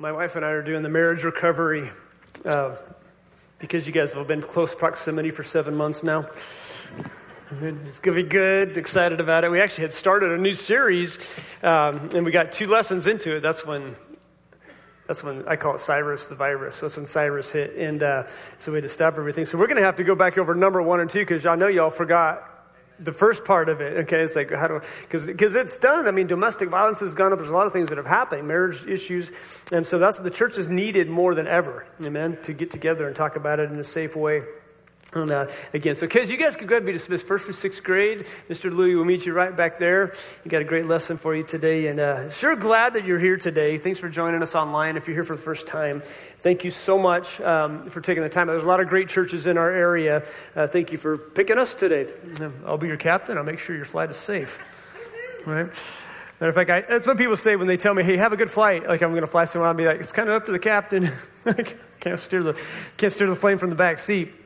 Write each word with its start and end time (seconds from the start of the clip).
My 0.00 0.12
wife 0.12 0.34
and 0.34 0.46
I 0.46 0.52
are 0.52 0.62
doing 0.62 0.82
the 0.82 0.88
marriage 0.88 1.24
recovery 1.24 1.90
uh, 2.46 2.74
because 3.58 3.86
you 3.86 3.92
guys 3.92 4.14
have 4.14 4.26
been 4.26 4.40
close 4.40 4.74
proximity 4.74 5.30
for 5.30 5.44
seven 5.44 5.76
months 5.76 6.02
now. 6.02 6.20
It's 6.20 6.88
going 7.50 8.16
to 8.16 8.22
be 8.22 8.22
good, 8.22 8.78
excited 8.78 9.20
about 9.20 9.44
it. 9.44 9.50
We 9.50 9.60
actually 9.60 9.82
had 9.82 9.92
started 9.92 10.30
a 10.30 10.38
new 10.38 10.54
series, 10.54 11.18
um, 11.62 12.08
and 12.14 12.24
we 12.24 12.32
got 12.32 12.50
two 12.50 12.66
lessons 12.66 13.06
into 13.06 13.36
it. 13.36 13.40
That's 13.40 13.66
when 13.66 13.94
that's 15.06 15.22
when 15.22 15.46
I 15.46 15.56
call 15.56 15.74
it 15.74 15.82
Cyrus 15.82 16.28
the 16.28 16.34
virus. 16.34 16.80
That's 16.80 16.96
when 16.96 17.04
Cyrus 17.04 17.52
hit. 17.52 17.76
And 17.76 18.02
uh, 18.02 18.26
so 18.56 18.72
we 18.72 18.76
had 18.76 18.84
to 18.84 18.88
stop 18.88 19.18
everything. 19.18 19.44
So 19.44 19.58
we're 19.58 19.66
going 19.66 19.76
to 19.76 19.84
have 19.84 19.96
to 19.96 20.04
go 20.04 20.14
back 20.14 20.38
over 20.38 20.54
number 20.54 20.80
one 20.80 21.00
and 21.00 21.10
two 21.10 21.18
because 21.18 21.44
I 21.44 21.56
know 21.56 21.66
y'all 21.66 21.90
forgot 21.90 22.59
the 23.02 23.12
first 23.12 23.44
part 23.44 23.68
of 23.68 23.80
it, 23.80 23.96
okay, 24.04 24.20
it's 24.20 24.36
like, 24.36 24.52
how 24.52 24.68
do, 24.68 24.80
because 25.08 25.54
it's 25.54 25.76
done. 25.76 26.06
I 26.06 26.10
mean, 26.10 26.26
domestic 26.26 26.68
violence 26.68 27.00
has 27.00 27.14
gone 27.14 27.32
up. 27.32 27.38
There's 27.38 27.50
a 27.50 27.54
lot 27.54 27.66
of 27.66 27.72
things 27.72 27.88
that 27.88 27.98
have 27.98 28.06
happened, 28.06 28.46
marriage 28.46 28.86
issues. 28.86 29.30
And 29.72 29.86
so 29.86 29.98
that's 29.98 30.18
the 30.18 30.30
church 30.30 30.58
is 30.58 30.68
needed 30.68 31.08
more 31.08 31.34
than 31.34 31.46
ever, 31.46 31.86
amen, 32.04 32.38
to 32.42 32.52
get 32.52 32.70
together 32.70 33.06
and 33.06 33.16
talk 33.16 33.36
about 33.36 33.58
it 33.58 33.70
in 33.70 33.78
a 33.78 33.84
safe 33.84 34.14
way. 34.14 34.42
And 35.12 35.30
uh, 35.32 35.48
again, 35.74 35.96
so 35.96 36.06
kids, 36.06 36.30
you 36.30 36.36
guys 36.36 36.54
could 36.54 36.68
go 36.68 36.74
ahead 36.74 36.82
and 36.82 36.86
be 36.86 36.92
dismissed 36.92 37.26
first 37.26 37.46
through 37.46 37.54
sixth 37.54 37.82
grade. 37.82 38.26
Mr. 38.48 38.72
Louie 38.72 38.94
will 38.94 39.04
meet 39.04 39.26
you 39.26 39.32
right 39.32 39.54
back 39.54 39.80
there. 39.80 40.12
You 40.44 40.50
got 40.50 40.62
a 40.62 40.64
great 40.64 40.86
lesson 40.86 41.16
for 41.16 41.34
you 41.34 41.42
today, 41.42 41.88
and 41.88 41.98
uh, 41.98 42.30
sure 42.30 42.54
glad 42.54 42.94
that 42.94 43.04
you're 43.04 43.18
here 43.18 43.36
today. 43.36 43.76
Thanks 43.76 43.98
for 43.98 44.08
joining 44.08 44.40
us 44.40 44.54
online. 44.54 44.96
If 44.96 45.08
you're 45.08 45.16
here 45.16 45.24
for 45.24 45.34
the 45.34 45.42
first 45.42 45.66
time, 45.66 46.00
thank 46.42 46.62
you 46.62 46.70
so 46.70 46.96
much 46.96 47.40
um, 47.40 47.90
for 47.90 48.00
taking 48.00 48.22
the 48.22 48.28
time. 48.28 48.46
There's 48.46 48.62
a 48.62 48.68
lot 48.68 48.78
of 48.78 48.88
great 48.88 49.08
churches 49.08 49.48
in 49.48 49.58
our 49.58 49.72
area. 49.72 50.24
Uh, 50.54 50.68
thank 50.68 50.92
you 50.92 50.98
for 50.98 51.18
picking 51.18 51.58
us 51.58 51.74
today. 51.74 52.06
I'll 52.64 52.78
be 52.78 52.86
your 52.86 52.96
captain. 52.96 53.36
I'll 53.36 53.42
make 53.42 53.58
sure 53.58 53.74
your 53.74 53.84
flight 53.84 54.10
is 54.10 54.16
safe. 54.16 54.62
Right. 55.44 55.66
Matter 56.38 56.50
of 56.50 56.54
fact, 56.54 56.70
I, 56.70 56.80
that's 56.82 57.06
what 57.06 57.18
people 57.18 57.36
say 57.36 57.56
when 57.56 57.66
they 57.66 57.76
tell 57.76 57.94
me, 57.94 58.04
"Hey, 58.04 58.16
have 58.16 58.32
a 58.32 58.36
good 58.36 58.50
flight." 58.50 58.86
Like 58.86 59.02
I'm 59.02 59.10
going 59.10 59.22
to 59.22 59.26
fly 59.26 59.44
somewhere, 59.44 59.68
I'll 59.68 59.74
be 59.74 59.86
like, 59.86 59.98
"It's 59.98 60.12
kind 60.12 60.28
of 60.28 60.36
up 60.36 60.46
to 60.46 60.52
the 60.52 60.58
captain. 60.60 61.10
can't 62.00 62.20
steer 62.20 62.44
the 62.44 62.60
can't 62.96 63.12
steer 63.12 63.28
the 63.28 63.36
plane 63.36 63.58
from 63.58 63.70
the 63.70 63.76
back 63.76 63.98
seat." 63.98 64.39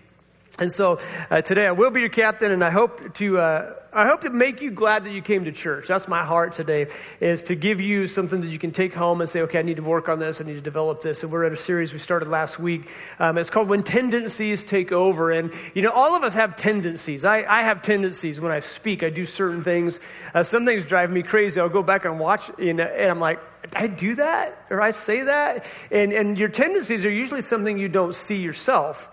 And 0.59 0.73
so 0.73 1.01
uh, 1.31 1.43
today 1.43 1.67
I 1.67 1.73
will 1.73 1.91
be 1.91 1.99
your 1.99 2.09
captain, 2.09 2.53
and 2.53 2.63
I 2.63 2.71
hope 2.71 3.15
to 3.15 3.39
uh, 3.39 3.75
I 3.93 4.07
hope 4.07 4.21
to 4.21 4.31
make 4.31 4.61
you 4.61 4.71
glad 4.71 5.05
that 5.05 5.13
you 5.13 5.21
came 5.21 5.47
to 5.47 5.53
church. 5.53 5.89
That's 5.89 6.07
my 6.07 6.25
heart 6.25 6.53
today, 6.53 6.87
is 7.19 7.43
to 7.45 7.57
give 7.57 7.81
you 7.81 8.07
something 8.07 8.41
that 8.41 8.49
you 8.49 8.59
can 8.61 8.71
take 8.71 8.95
home 8.95 9.21
and 9.21 9.29
say, 9.29 9.41
okay, 9.43 9.59
I 9.59 9.63
need 9.63 9.77
to 9.77 9.83
work 9.83 10.09
on 10.09 10.21
this, 10.21 10.41
I 10.41 10.45
need 10.45 10.55
to 10.55 10.61
develop 10.61 11.01
this. 11.01 11.25
And 11.25 11.33
we're 11.33 11.45
at 11.45 11.53
a 11.53 11.57
series 11.57 11.93
we 11.93 11.99
started 11.99 12.29
last 12.29 12.61
week. 12.61 12.89
Um, 13.19 13.37
it's 13.37 13.51
called 13.51 13.69
When 13.69 13.83
Tendencies 13.83 14.63
Take 14.63 14.93
Over. 14.93 15.33
And 15.33 15.53
you 15.75 15.83
know, 15.83 15.91
all 15.91 16.15
of 16.15 16.23
us 16.23 16.35
have 16.35 16.55
tendencies. 16.55 17.25
I, 17.25 17.39
I 17.39 17.63
have 17.63 17.83
tendencies 17.83 18.41
when 18.41 18.53
I 18.53 18.61
speak. 18.61 19.03
I 19.03 19.11
do 19.11 19.27
certain 19.27 19.63
things. 19.63 19.99
Uh, 20.35 20.45
some 20.45 20.65
things 20.65 20.85
drive 20.85 21.11
me 21.11 21.25
crazy. 21.25 21.61
I'll 21.61 21.69
go 21.69 21.83
back 21.83 22.05
and 22.05 22.21
watch, 22.21 22.49
and, 22.61 22.81
and 22.81 23.11
I'm 23.11 23.21
like, 23.21 23.41
I 23.75 23.89
do 23.89 24.15
that 24.17 24.67
or 24.71 24.81
I 24.81 24.91
say 24.91 25.25
that, 25.25 25.67
and 25.91 26.13
and 26.13 26.39
your 26.39 26.51
tendencies 26.51 27.05
are 27.05 27.11
usually 27.11 27.43
something 27.43 27.79
you 27.79 27.89
don't 27.89 28.15
see 28.15 28.37
yourself. 28.37 29.11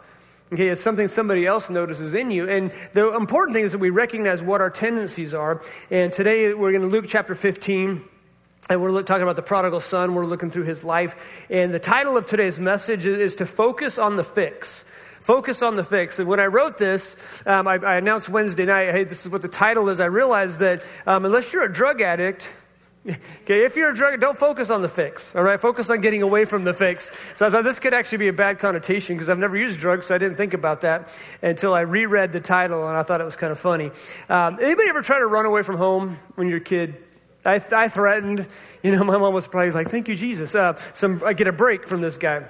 Okay, 0.53 0.67
it's 0.67 0.81
something 0.81 1.07
somebody 1.07 1.45
else 1.45 1.69
notices 1.69 2.13
in 2.13 2.29
you. 2.29 2.49
And 2.49 2.73
the 2.91 3.15
important 3.15 3.55
thing 3.55 3.63
is 3.63 3.71
that 3.71 3.77
we 3.77 3.89
recognize 3.89 4.43
what 4.43 4.59
our 4.59 4.69
tendencies 4.69 5.33
are. 5.33 5.61
And 5.89 6.11
today 6.11 6.53
we're 6.53 6.73
going 6.73 6.81
to 6.81 6.89
Luke 6.89 7.05
chapter 7.07 7.35
15. 7.35 8.03
And 8.69 8.81
we're 8.81 9.01
talking 9.03 9.23
about 9.23 9.37
the 9.37 9.43
prodigal 9.43 9.79
son. 9.79 10.13
We're 10.13 10.25
looking 10.25 10.51
through 10.51 10.65
his 10.65 10.83
life. 10.83 11.47
And 11.49 11.73
the 11.73 11.79
title 11.79 12.17
of 12.17 12.25
today's 12.25 12.59
message 12.59 13.05
is 13.05 13.35
to 13.37 13.45
focus 13.45 13.97
on 13.97 14.17
the 14.17 14.25
fix. 14.25 14.83
Focus 15.21 15.61
on 15.61 15.77
the 15.77 15.85
fix. 15.85 16.19
And 16.19 16.27
when 16.27 16.41
I 16.41 16.47
wrote 16.47 16.77
this, 16.77 17.15
um, 17.45 17.65
I, 17.65 17.75
I, 17.75 17.95
announced 17.95 18.27
Wednesday 18.27 18.65
night, 18.65 18.91
hey, 18.91 19.05
this 19.05 19.25
is 19.25 19.31
what 19.31 19.41
the 19.41 19.47
title 19.47 19.87
is. 19.87 20.01
I 20.01 20.07
realized 20.07 20.59
that 20.59 20.83
um, 21.07 21.23
unless 21.23 21.53
you're 21.53 21.63
a 21.63 21.71
drug 21.71 22.01
addict, 22.01 22.51
Okay, 23.41 23.65
if 23.65 23.75
you're 23.75 23.89
a 23.89 23.95
drug, 23.95 24.19
don't 24.21 24.37
focus 24.37 24.69
on 24.69 24.81
the 24.83 24.87
fix, 24.87 25.35
all 25.35 25.41
right? 25.41 25.59
Focus 25.59 25.89
on 25.89 26.01
getting 26.01 26.21
away 26.21 26.45
from 26.45 26.63
the 26.63 26.73
fix. 26.73 27.11
So 27.35 27.47
I 27.47 27.49
thought 27.49 27.63
this 27.63 27.79
could 27.79 27.93
actually 27.93 28.19
be 28.19 28.27
a 28.27 28.33
bad 28.33 28.59
connotation 28.59 29.15
because 29.15 29.29
I've 29.29 29.39
never 29.39 29.57
used 29.57 29.79
drugs, 29.79 30.05
so 30.05 30.15
I 30.15 30.19
didn't 30.19 30.37
think 30.37 30.53
about 30.53 30.81
that 30.81 31.11
until 31.41 31.73
I 31.73 31.81
reread 31.81 32.31
the 32.31 32.39
title 32.39 32.87
and 32.87 32.95
I 32.95 33.03
thought 33.03 33.19
it 33.19 33.25
was 33.25 33.35
kind 33.35 33.51
of 33.51 33.59
funny. 33.59 33.91
Um, 34.29 34.59
anybody 34.61 34.87
ever 34.89 35.01
try 35.01 35.17
to 35.17 35.25
run 35.25 35.45
away 35.45 35.63
from 35.63 35.77
home 35.77 36.19
when 36.35 36.47
you're 36.47 36.59
a 36.59 36.61
kid? 36.61 36.95
I, 37.43 37.59
I 37.71 37.87
threatened, 37.87 38.47
you 38.83 38.91
know, 38.91 39.03
my 39.03 39.17
mom 39.17 39.33
was 39.33 39.47
probably 39.47 39.71
like, 39.71 39.89
thank 39.89 40.07
you, 40.07 40.15
Jesus. 40.15 40.53
Uh, 40.53 40.75
some, 40.93 41.23
I 41.25 41.33
get 41.33 41.47
a 41.47 41.53
break 41.53 41.87
from 41.87 42.01
this 42.01 42.17
guy. 42.17 42.45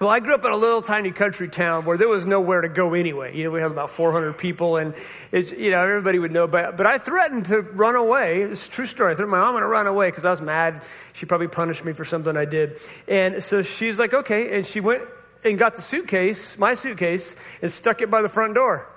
Well, 0.00 0.10
I 0.10 0.20
grew 0.20 0.34
up 0.34 0.44
in 0.44 0.52
a 0.52 0.56
little 0.56 0.80
tiny 0.80 1.10
country 1.10 1.48
town 1.48 1.84
where 1.84 1.96
there 1.96 2.06
was 2.06 2.24
nowhere 2.24 2.60
to 2.60 2.68
go 2.68 2.94
anyway. 2.94 3.36
You 3.36 3.42
know, 3.42 3.50
we 3.50 3.60
had 3.60 3.72
about 3.72 3.90
400 3.90 4.38
people, 4.38 4.76
and 4.76 4.94
it's, 5.32 5.50
you 5.50 5.72
know, 5.72 5.80
everybody 5.80 6.20
would 6.20 6.30
know. 6.30 6.46
But, 6.46 6.76
but 6.76 6.86
I 6.86 6.98
threatened 6.98 7.46
to 7.46 7.62
run 7.62 7.96
away. 7.96 8.42
It's 8.42 8.68
a 8.68 8.70
true 8.70 8.86
story. 8.86 9.12
I 9.12 9.16
threatened 9.16 9.32
my 9.32 9.40
mom 9.40 9.58
to 9.58 9.66
run 9.66 9.88
away 9.88 10.08
because 10.08 10.24
I 10.24 10.30
was 10.30 10.40
mad. 10.40 10.84
She 11.14 11.26
probably 11.26 11.48
punished 11.48 11.84
me 11.84 11.94
for 11.94 12.04
something 12.04 12.36
I 12.36 12.44
did. 12.44 12.78
And 13.08 13.42
so 13.42 13.62
she's 13.62 13.98
like, 13.98 14.14
okay. 14.14 14.56
And 14.56 14.64
she 14.64 14.78
went 14.78 15.02
and 15.44 15.58
got 15.58 15.74
the 15.74 15.82
suitcase, 15.82 16.56
my 16.58 16.74
suitcase, 16.74 17.34
and 17.60 17.72
stuck 17.72 18.00
it 18.00 18.08
by 18.08 18.22
the 18.22 18.28
front 18.28 18.54
door. 18.54 18.88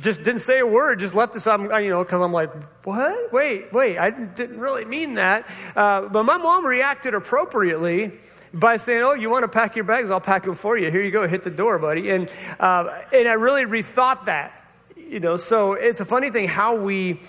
Just 0.00 0.24
didn't 0.24 0.40
say 0.40 0.58
a 0.58 0.66
word, 0.66 0.98
just 0.98 1.14
left 1.14 1.36
us, 1.36 1.46
you 1.46 1.90
know, 1.90 2.02
because 2.02 2.20
I'm 2.20 2.32
like, 2.32 2.52
what? 2.82 3.32
Wait, 3.32 3.72
wait, 3.72 3.98
I 3.98 4.10
didn't 4.10 4.58
really 4.58 4.84
mean 4.84 5.14
that. 5.14 5.48
Uh, 5.76 6.08
but 6.08 6.24
my 6.24 6.38
mom 6.38 6.66
reacted 6.66 7.14
appropriately 7.14 8.18
by 8.52 8.76
saying, 8.76 9.02
Oh, 9.02 9.14
you 9.14 9.30
want 9.30 9.44
to 9.44 9.48
pack 9.48 9.76
your 9.76 9.84
bags? 9.84 10.10
I'll 10.10 10.20
pack 10.20 10.44
them 10.44 10.54
for 10.54 10.76
you. 10.78 10.90
Here 10.90 11.02
you 11.02 11.10
go, 11.10 11.26
hit 11.26 11.42
the 11.42 11.50
door, 11.50 11.78
buddy. 11.78 12.10
And, 12.10 12.30
uh, 12.58 13.02
and 13.12 13.28
I 13.28 13.34
really 13.34 13.64
rethought 13.64 14.26
that. 14.26 14.64
You 14.96 15.20
know, 15.20 15.36
so 15.36 15.72
it's 15.72 16.00
a 16.00 16.04
funny 16.04 16.30
thing 16.30 16.48
how 16.48 16.76
we 16.76 17.20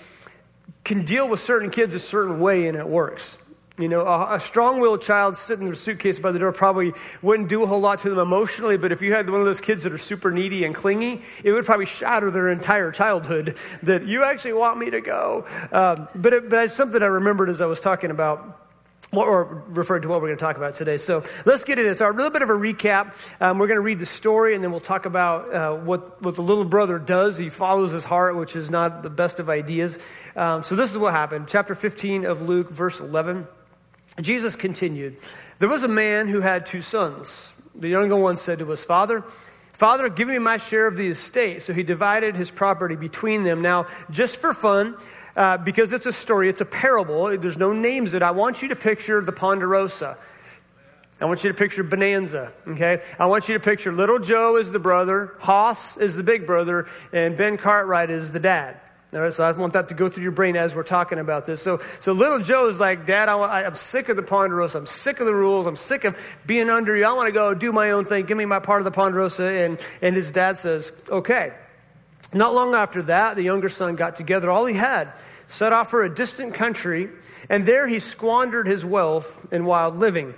can 0.84 1.04
deal 1.04 1.28
with 1.28 1.40
certain 1.40 1.70
kids 1.70 1.94
a 1.94 1.98
certain 1.98 2.40
way 2.40 2.66
and 2.66 2.76
it 2.76 2.88
works. 2.88 3.38
You 3.78 3.88
know, 3.88 4.02
a, 4.02 4.34
a 4.34 4.40
strong 4.40 4.80
willed 4.80 5.00
child 5.00 5.38
sitting 5.38 5.62
in 5.62 5.68
their 5.68 5.74
suitcase 5.74 6.18
by 6.18 6.32
the 6.32 6.38
door 6.38 6.52
probably 6.52 6.92
wouldn't 7.22 7.48
do 7.48 7.62
a 7.62 7.66
whole 7.66 7.80
lot 7.80 8.00
to 8.00 8.10
them 8.10 8.18
emotionally, 8.18 8.76
but 8.76 8.92
if 8.92 9.00
you 9.00 9.14
had 9.14 9.30
one 9.30 9.40
of 9.40 9.46
those 9.46 9.60
kids 9.60 9.84
that 9.84 9.92
are 9.92 9.98
super 9.98 10.30
needy 10.30 10.64
and 10.64 10.74
clingy, 10.74 11.22
it 11.42 11.52
would 11.52 11.64
probably 11.64 11.86
shatter 11.86 12.30
their 12.30 12.50
entire 12.50 12.90
childhood 12.90 13.56
that 13.82 14.04
you 14.04 14.22
actually 14.22 14.52
want 14.52 14.78
me 14.78 14.90
to 14.90 15.00
go. 15.00 15.46
Um, 15.72 16.08
but, 16.14 16.34
it, 16.34 16.50
but 16.50 16.64
it's 16.64 16.74
something 16.74 17.02
I 17.02 17.06
remembered 17.06 17.48
as 17.48 17.62
I 17.62 17.66
was 17.66 17.80
talking 17.80 18.10
about 18.10 18.69
or 19.12 19.64
referred 19.68 20.02
to 20.02 20.08
what 20.08 20.20
we're 20.20 20.28
going 20.28 20.38
to 20.38 20.44
talk 20.44 20.56
about 20.56 20.74
today. 20.74 20.96
So 20.96 21.22
let's 21.44 21.64
get 21.64 21.78
into 21.78 21.90
this. 21.90 21.98
So 21.98 22.08
a 22.08 22.12
little 22.12 22.30
bit 22.30 22.42
of 22.42 22.50
a 22.50 22.54
recap. 22.54 23.16
Um, 23.40 23.58
we're 23.58 23.66
going 23.66 23.76
to 23.76 23.82
read 23.82 23.98
the 23.98 24.06
story, 24.06 24.54
and 24.54 24.62
then 24.62 24.70
we'll 24.70 24.80
talk 24.80 25.04
about 25.04 25.52
uh, 25.52 25.74
what, 25.76 26.22
what 26.22 26.36
the 26.36 26.42
little 26.42 26.64
brother 26.64 26.98
does. 26.98 27.36
He 27.36 27.48
follows 27.48 27.90
his 27.90 28.04
heart, 28.04 28.36
which 28.36 28.54
is 28.54 28.70
not 28.70 29.02
the 29.02 29.10
best 29.10 29.40
of 29.40 29.50
ideas. 29.50 29.98
Um, 30.36 30.62
so 30.62 30.76
this 30.76 30.90
is 30.90 30.98
what 30.98 31.12
happened. 31.12 31.48
Chapter 31.48 31.74
15 31.74 32.24
of 32.24 32.42
Luke, 32.42 32.70
verse 32.70 33.00
11. 33.00 33.48
Jesus 34.20 34.56
continued, 34.56 35.16
There 35.58 35.68
was 35.68 35.82
a 35.82 35.88
man 35.88 36.28
who 36.28 36.40
had 36.40 36.66
two 36.66 36.82
sons. 36.82 37.54
The 37.74 37.88
younger 37.88 38.16
one 38.16 38.36
said 38.36 38.58
to 38.60 38.66
his 38.66 38.84
father, 38.84 39.24
Father, 39.72 40.10
give 40.10 40.28
me 40.28 40.38
my 40.38 40.58
share 40.58 40.86
of 40.86 40.98
the 40.98 41.08
estate. 41.08 41.62
So 41.62 41.72
he 41.72 41.82
divided 41.82 42.36
his 42.36 42.50
property 42.50 42.96
between 42.96 43.44
them. 43.44 43.62
Now, 43.62 43.86
just 44.10 44.38
for 44.38 44.52
fun, 44.52 44.94
uh, 45.36 45.58
because 45.58 45.92
it's 45.92 46.06
a 46.06 46.12
story, 46.12 46.48
it's 46.48 46.60
a 46.60 46.64
parable. 46.64 47.36
There's 47.38 47.56
no 47.58 47.72
names 47.72 48.14
in 48.14 48.22
it. 48.22 48.26
I 48.26 48.30
want 48.30 48.62
you 48.62 48.68
to 48.68 48.76
picture 48.76 49.20
the 49.20 49.32
Ponderosa. 49.32 50.16
I 51.20 51.26
want 51.26 51.44
you 51.44 51.50
to 51.50 51.56
picture 51.56 51.82
Bonanza, 51.82 52.52
okay? 52.66 53.02
I 53.18 53.26
want 53.26 53.48
you 53.48 53.54
to 53.54 53.60
picture 53.60 53.92
little 53.92 54.18
Joe 54.18 54.56
is 54.56 54.72
the 54.72 54.78
brother, 54.78 55.34
Hoss 55.40 55.98
is 55.98 56.16
the 56.16 56.22
big 56.22 56.46
brother, 56.46 56.86
and 57.12 57.36
Ben 57.36 57.58
Cartwright 57.58 58.10
is 58.10 58.32
the 58.32 58.40
dad. 58.40 58.80
All 59.12 59.20
right, 59.20 59.32
so 59.32 59.42
I 59.42 59.50
want 59.50 59.72
that 59.72 59.88
to 59.88 59.94
go 59.94 60.08
through 60.08 60.22
your 60.22 60.32
brain 60.32 60.56
as 60.56 60.74
we're 60.74 60.84
talking 60.84 61.18
about 61.18 61.44
this. 61.44 61.60
So, 61.60 61.80
so 61.98 62.12
little 62.12 62.38
Joe 62.38 62.68
is 62.68 62.78
like, 62.78 63.06
Dad, 63.06 63.28
I, 63.28 63.64
am 63.64 63.74
sick 63.74 64.08
of 64.08 64.16
the 64.16 64.22
Ponderosa. 64.22 64.78
I'm 64.78 64.86
sick 64.86 65.18
of 65.18 65.26
the 65.26 65.34
rules. 65.34 65.66
I'm 65.66 65.74
sick 65.74 66.04
of 66.04 66.16
being 66.46 66.70
under 66.70 66.96
you. 66.96 67.04
I 67.04 67.12
want 67.14 67.26
to 67.26 67.32
go 67.32 67.52
do 67.52 67.72
my 67.72 67.90
own 67.90 68.04
thing. 68.04 68.26
Give 68.26 68.36
me 68.36 68.44
my 68.44 68.60
part 68.60 68.80
of 68.80 68.84
the 68.84 68.92
Ponderosa. 68.92 69.42
And, 69.42 69.80
and 70.00 70.14
his 70.14 70.30
dad 70.30 70.58
says, 70.58 70.92
okay. 71.08 71.54
Not 72.32 72.54
long 72.54 72.74
after 72.74 73.02
that, 73.04 73.36
the 73.36 73.42
younger 73.42 73.68
son 73.68 73.96
got 73.96 74.16
together 74.16 74.50
all 74.50 74.66
he 74.66 74.74
had, 74.74 75.12
set 75.46 75.72
off 75.72 75.90
for 75.90 76.04
a 76.04 76.14
distant 76.14 76.54
country, 76.54 77.08
and 77.48 77.66
there 77.66 77.88
he 77.88 77.98
squandered 77.98 78.66
his 78.66 78.84
wealth 78.84 79.46
in 79.52 79.64
wild 79.64 79.96
living. 79.96 80.34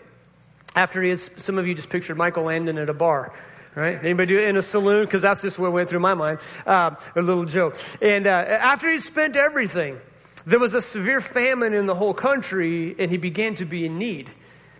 After 0.74 1.02
he 1.02 1.10
had, 1.10 1.20
some 1.20 1.58
of 1.58 1.66
you 1.66 1.74
just 1.74 1.90
pictured 1.90 2.16
Michael 2.16 2.44
Landon 2.44 2.78
at 2.78 2.88
a 2.88 2.94
bar, 2.94 3.34
right? 3.74 3.98
Anybody 4.02 4.28
do 4.28 4.38
it 4.38 4.48
in 4.48 4.56
a 4.56 4.62
saloon? 4.62 5.04
Because 5.04 5.20
that's 5.22 5.42
just 5.42 5.58
what 5.58 5.72
went 5.72 5.90
through 5.90 6.00
my 6.00 6.14
mind. 6.14 6.38
Uh, 6.64 6.92
a 7.14 7.20
little 7.20 7.44
joke. 7.44 7.76
And 8.00 8.26
uh, 8.26 8.30
after 8.30 8.90
he 8.90 8.98
spent 8.98 9.36
everything, 9.36 10.00
there 10.46 10.58
was 10.58 10.74
a 10.74 10.80
severe 10.80 11.20
famine 11.20 11.74
in 11.74 11.84
the 11.86 11.94
whole 11.94 12.14
country, 12.14 12.96
and 12.98 13.10
he 13.10 13.18
began 13.18 13.54
to 13.56 13.66
be 13.66 13.84
in 13.84 13.98
need. 13.98 14.30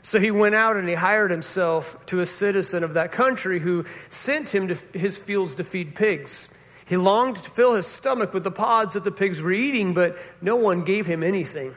So 0.01 0.19
he 0.19 0.31
went 0.31 0.55
out 0.55 0.77
and 0.77 0.89
he 0.89 0.95
hired 0.95 1.31
himself 1.31 1.97
to 2.07 2.21
a 2.21 2.27
citizen 2.27 2.83
of 2.83 2.95
that 2.95 3.13
country 3.13 3.61
who 3.61 3.85
sent 4.11 4.53
him 4.53 4.69
to 4.69 4.75
his 4.99 5.17
fields 5.17 5.55
to 5.57 5.65
feed 5.65 5.95
pigs. 5.95 6.49
He 6.93 6.99
longed 6.99 7.37
to 7.37 7.49
fill 7.49 7.73
his 7.73 7.87
stomach 7.87 8.35
with 8.35 8.45
the 8.45 8.51
pods 8.51 8.93
that 8.93 9.03
the 9.03 9.11
pigs 9.11 9.41
were 9.41 9.51
eating, 9.51 9.95
but 9.95 10.15
no 10.43 10.57
one 10.57 10.85
gave 10.85 11.07
him 11.07 11.23
anything. 11.23 11.75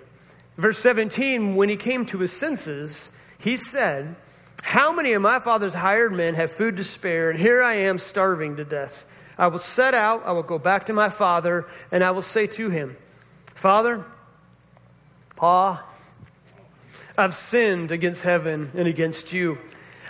Verse 0.56 0.78
17 0.80 1.56
When 1.56 1.70
he 1.70 1.78
came 1.78 2.06
to 2.08 2.18
his 2.18 2.34
senses, 2.34 3.12
he 3.38 3.56
said, 3.56 4.18
How 4.62 4.92
many 4.92 5.14
of 5.14 5.22
my 5.22 5.40
father's 5.40 5.76
hired 5.76 6.12
men 6.12 6.34
have 6.34 6.52
food 6.52 6.76
to 6.76 6.84
spare, 6.84 7.30
and 7.30 7.40
here 7.40 7.64
I 7.64 7.76
am 7.76 7.98
starving 7.98 8.58
to 8.58 8.66
death? 8.66 9.06
I 9.38 9.48
will 9.48 9.60
set 9.60 9.94
out, 9.94 10.24
I 10.26 10.34
will 10.34 10.44
go 10.44 10.60
back 10.60 10.86
to 10.88 10.94
my 10.94 11.08
father, 11.08 11.66
and 11.94 12.04
I 12.04 12.12
will 12.12 12.22
say 12.22 12.46
to 12.48 12.70
him, 12.70 12.98
Father, 13.46 14.04
Pa, 15.38 15.82
I've 17.18 17.36
sinned 17.36 17.94
against 17.94 18.24
heaven 18.24 18.70
and 18.76 18.86
against 18.86 19.32
you. 19.32 19.60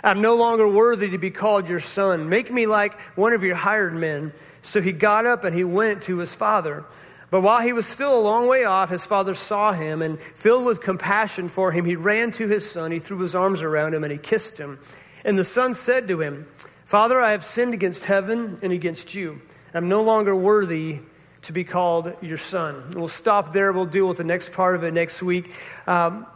I'm 0.02 0.20
no 0.20 0.34
longer 0.34 0.66
worthy 0.66 1.10
to 1.10 1.18
be 1.18 1.30
called 1.30 1.68
your 1.68 1.78
son. 1.78 2.28
Make 2.28 2.52
me 2.52 2.66
like 2.66 3.00
one 3.16 3.32
of 3.32 3.44
your 3.44 3.54
hired 3.54 3.94
men. 3.94 4.32
So 4.66 4.82
he 4.82 4.92
got 4.92 5.26
up 5.26 5.44
and 5.44 5.54
he 5.54 5.64
went 5.64 6.02
to 6.04 6.18
his 6.18 6.34
father. 6.34 6.84
But 7.30 7.40
while 7.40 7.60
he 7.60 7.72
was 7.72 7.86
still 7.86 8.18
a 8.18 8.20
long 8.20 8.48
way 8.48 8.64
off, 8.64 8.90
his 8.90 9.06
father 9.06 9.34
saw 9.34 9.72
him, 9.72 10.00
and 10.00 10.20
filled 10.20 10.64
with 10.64 10.80
compassion 10.80 11.48
for 11.48 11.72
him, 11.72 11.84
he 11.84 11.96
ran 11.96 12.30
to 12.32 12.46
his 12.46 12.68
son. 12.68 12.92
He 12.92 12.98
threw 12.98 13.18
his 13.18 13.34
arms 13.34 13.62
around 13.62 13.94
him 13.94 14.04
and 14.04 14.12
he 14.12 14.18
kissed 14.18 14.58
him. 14.58 14.78
And 15.24 15.38
the 15.38 15.44
son 15.44 15.74
said 15.74 16.08
to 16.08 16.20
him, 16.20 16.46
Father, 16.84 17.20
I 17.20 17.32
have 17.32 17.44
sinned 17.44 17.74
against 17.74 18.04
heaven 18.04 18.58
and 18.62 18.72
against 18.72 19.14
you. 19.14 19.40
I'm 19.74 19.88
no 19.88 20.02
longer 20.02 20.34
worthy 20.34 21.00
to 21.42 21.52
be 21.52 21.64
called 21.64 22.12
your 22.20 22.38
son. 22.38 22.92
We'll 22.94 23.08
stop 23.08 23.52
there. 23.52 23.72
We'll 23.72 23.86
deal 23.86 24.06
with 24.06 24.16
the 24.16 24.24
next 24.24 24.52
part 24.52 24.74
of 24.74 24.84
it 24.84 24.94
next 24.94 25.22
week. 25.22 25.54
Um, 25.86 26.26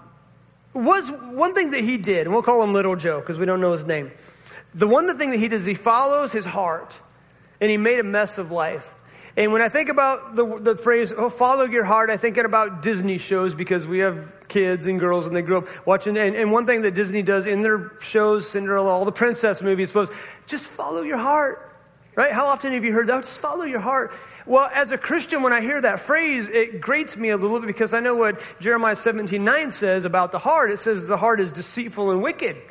was 0.73 1.11
one 1.11 1.55
thing 1.55 1.71
that 1.71 1.83
he 1.83 1.99
did, 1.99 2.27
and 2.27 2.33
we'll 2.33 2.43
call 2.43 2.63
him 2.63 2.73
Little 2.73 2.97
Joe 2.97 3.21
because 3.21 3.39
we 3.39 3.47
don't 3.47 3.61
know 3.61 3.73
his 3.73 3.87
name. 3.87 4.13
The 4.75 4.87
one 4.87 5.07
the 5.07 5.15
thing 5.15 5.31
that 5.31 5.39
he 5.39 5.49
does, 5.49 5.67
he 5.67 5.75
follows 5.75 6.31
his 6.33 6.45
heart, 6.45 7.01
and 7.61 7.71
he 7.71 7.77
made 7.77 7.99
a 7.99 8.05
mess 8.05 8.39
of 8.39 8.51
life. 8.51 8.95
And 9.37 9.53
when 9.53 9.63
I 9.63 9.69
think 9.69 9.89
about 9.89 10.35
the, 10.35 10.59
the 10.59 10.77
phrase, 10.77 11.15
oh, 11.17 11.31
follow 11.31 11.65
your 11.65 11.85
heart, 11.85 12.11
I 12.11 12.17
think 12.17 12.37
about 12.37 12.83
Disney 12.83 13.19
shows 13.19 13.55
because 13.55 13.87
we 13.87 14.01
have 14.01 14.37
kids 14.49 14.87
and 14.87 14.99
girls 14.99 15.27
and 15.27 15.35
they 15.35 15.43
grow 15.43 15.59
up 15.59 15.87
watching. 15.87 16.19
And, 16.19 16.35
and 16.35 16.51
one 16.51 16.67
thing 16.67 16.83
that 16.83 16.95
Disney 16.95 17.23
does 17.23 17.47
in 17.47 17.63
their 17.63 17.93
shows, 18.01 18.49
Cinderella, 18.51 18.91
all 18.91 19.05
the 19.05 19.13
princess 19.13 19.63
movies, 19.63 19.95
was 19.95 20.11
just 20.47 20.71
follow 20.71 21.03
your 21.03 21.19
heart. 21.19 21.67
Right? 22.17 22.33
How 22.33 22.47
often 22.47 22.73
have 22.73 22.85
you 22.85 22.93
heard 22.93 23.07
that? 23.07 23.15
Oh, 23.15 23.21
just 23.21 23.41
follow 23.41 23.65
your 23.65 23.81
heart. 23.81 24.13
Well, 24.47 24.69
as 24.75 24.91
a 24.91 24.99
Christian, 24.99 25.43
when 25.43 25.53
I 25.53 25.61
hear 25.61 25.81
that 25.81 26.01
phrase, 26.01 26.49
it 26.49 26.81
grates 26.81 27.17
me 27.17 27.31
a 27.31 27.37
little 27.37 27.61
bit 27.61 27.69
because 27.69 27.95
I 27.95 28.01
know 28.01 28.17
what 28.17 28.43
Jeremiah 28.59 28.97
17 28.97 29.45
9 29.45 29.71
says 29.71 30.05
about 30.05 30.33
the 30.33 30.41
heart. 30.41 30.71
It 30.73 30.79
says 30.81 31.07
the 31.07 31.17
heart 31.17 31.41
is 31.41 31.53
deceitful 31.53 32.11
and 32.11 32.21
wicked. 32.21 32.57
It 32.57 32.65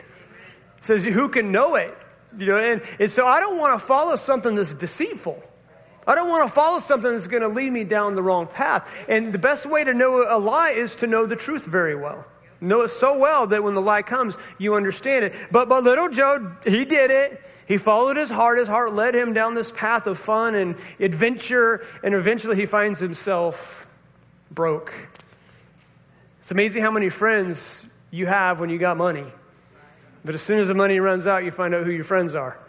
says, 0.82 1.06
Who 1.06 1.30
can 1.30 1.54
know 1.54 1.76
it? 1.76 1.98
You 2.38 2.46
know, 2.46 2.58
and, 2.58 2.82
and 3.00 3.10
so 3.10 3.26
I 3.26 3.40
don't 3.40 3.58
want 3.58 3.80
to 3.80 3.86
follow 3.86 4.16
something 4.16 4.56
that's 4.56 4.74
deceitful. 4.74 5.44
I 6.06 6.16
don't 6.16 6.30
want 6.30 6.48
to 6.48 6.54
follow 6.54 6.80
something 6.80 7.12
that's 7.12 7.28
going 7.28 7.44
to 7.44 7.50
lead 7.50 7.72
me 7.72 7.84
down 7.84 8.16
the 8.16 8.24
wrong 8.24 8.48
path. 8.48 8.90
And 9.08 9.32
the 9.34 9.38
best 9.38 9.66
way 9.66 9.84
to 9.84 9.94
know 9.94 10.26
a 10.28 10.40
lie 10.40 10.72
is 10.72 10.96
to 10.98 11.08
know 11.08 11.26
the 11.26 11.36
truth 11.36 11.66
very 11.66 11.96
well. 11.96 12.26
Know 12.62 12.82
it 12.82 12.90
so 12.90 13.18
well 13.18 13.48
that 13.48 13.64
when 13.64 13.74
the 13.74 13.82
lie 13.82 14.02
comes, 14.02 14.38
you 14.58 14.76
understand 14.76 15.26
it. 15.26 15.34
But, 15.52 15.70
but 15.70 15.84
little 15.84 16.10
Joe, 16.10 16.56
he 16.66 16.84
did 16.84 17.12
it. 17.12 17.42
He 17.68 17.78
followed 17.78 18.18
his 18.18 18.30
heart. 18.30 18.58
His 18.58 18.68
heart 18.68 18.94
led 18.94 19.16
him 19.16 19.34
down 19.34 19.54
this 19.54 19.72
path 19.72 20.08
of 20.08 20.18
fun 20.18 20.56
and 20.56 20.76
adventure, 21.00 21.86
and 22.04 22.16
eventually 22.16 22.56
he 22.56 22.66
finds 22.66 23.00
himself 23.00 23.88
broke. 24.50 24.94
It's 26.40 26.50
amazing 26.50 26.82
how 26.82 26.92
many 26.92 27.10
friends 27.10 27.86
you 28.10 28.26
have 28.26 28.60
when 28.60 28.72
you 28.72 28.80
got 28.80 28.98
money. 28.98 29.32
But 30.24 30.36
as 30.36 30.42
soon 30.42 30.60
as 30.60 30.68
the 30.68 30.74
money 30.74 31.00
runs 31.00 31.28
out, 31.28 31.44
you 31.44 31.52
find 31.52 31.74
out 31.74 31.86
who 31.86 31.92
your 31.92 32.04
friends 32.04 32.36
are 32.36 32.60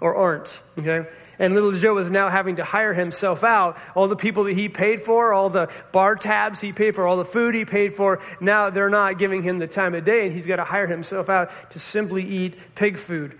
or 0.00 0.14
aren't. 0.14 0.60
Okay? 0.78 1.08
And 1.38 1.54
little 1.54 1.72
Joe 1.72 1.98
is 1.98 2.10
now 2.10 2.28
having 2.28 2.56
to 2.56 2.64
hire 2.64 2.94
himself 2.94 3.42
out. 3.42 3.76
All 3.94 4.06
the 4.06 4.16
people 4.16 4.44
that 4.44 4.54
he 4.54 4.68
paid 4.68 5.02
for, 5.02 5.32
all 5.32 5.50
the 5.50 5.70
bar 5.92 6.14
tabs 6.14 6.60
he 6.60 6.72
paid 6.72 6.94
for, 6.94 7.06
all 7.06 7.16
the 7.16 7.24
food 7.24 7.54
he 7.54 7.64
paid 7.64 7.94
for, 7.94 8.20
now 8.40 8.70
they're 8.70 8.90
not 8.90 9.18
giving 9.18 9.42
him 9.42 9.58
the 9.58 9.66
time 9.66 9.94
of 9.94 10.04
day, 10.04 10.26
and 10.26 10.34
he's 10.34 10.46
got 10.46 10.56
to 10.56 10.64
hire 10.64 10.86
himself 10.86 11.28
out 11.28 11.70
to 11.72 11.78
simply 11.78 12.22
eat 12.22 12.56
pig 12.74 12.98
food. 12.98 13.38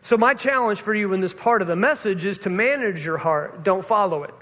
So, 0.00 0.16
my 0.16 0.34
challenge 0.34 0.80
for 0.80 0.94
you 0.94 1.12
in 1.12 1.20
this 1.20 1.34
part 1.34 1.62
of 1.62 1.68
the 1.68 1.76
message 1.76 2.24
is 2.24 2.38
to 2.40 2.50
manage 2.50 3.04
your 3.04 3.18
heart, 3.18 3.62
don't 3.62 3.84
follow 3.84 4.24
it. 4.24 4.34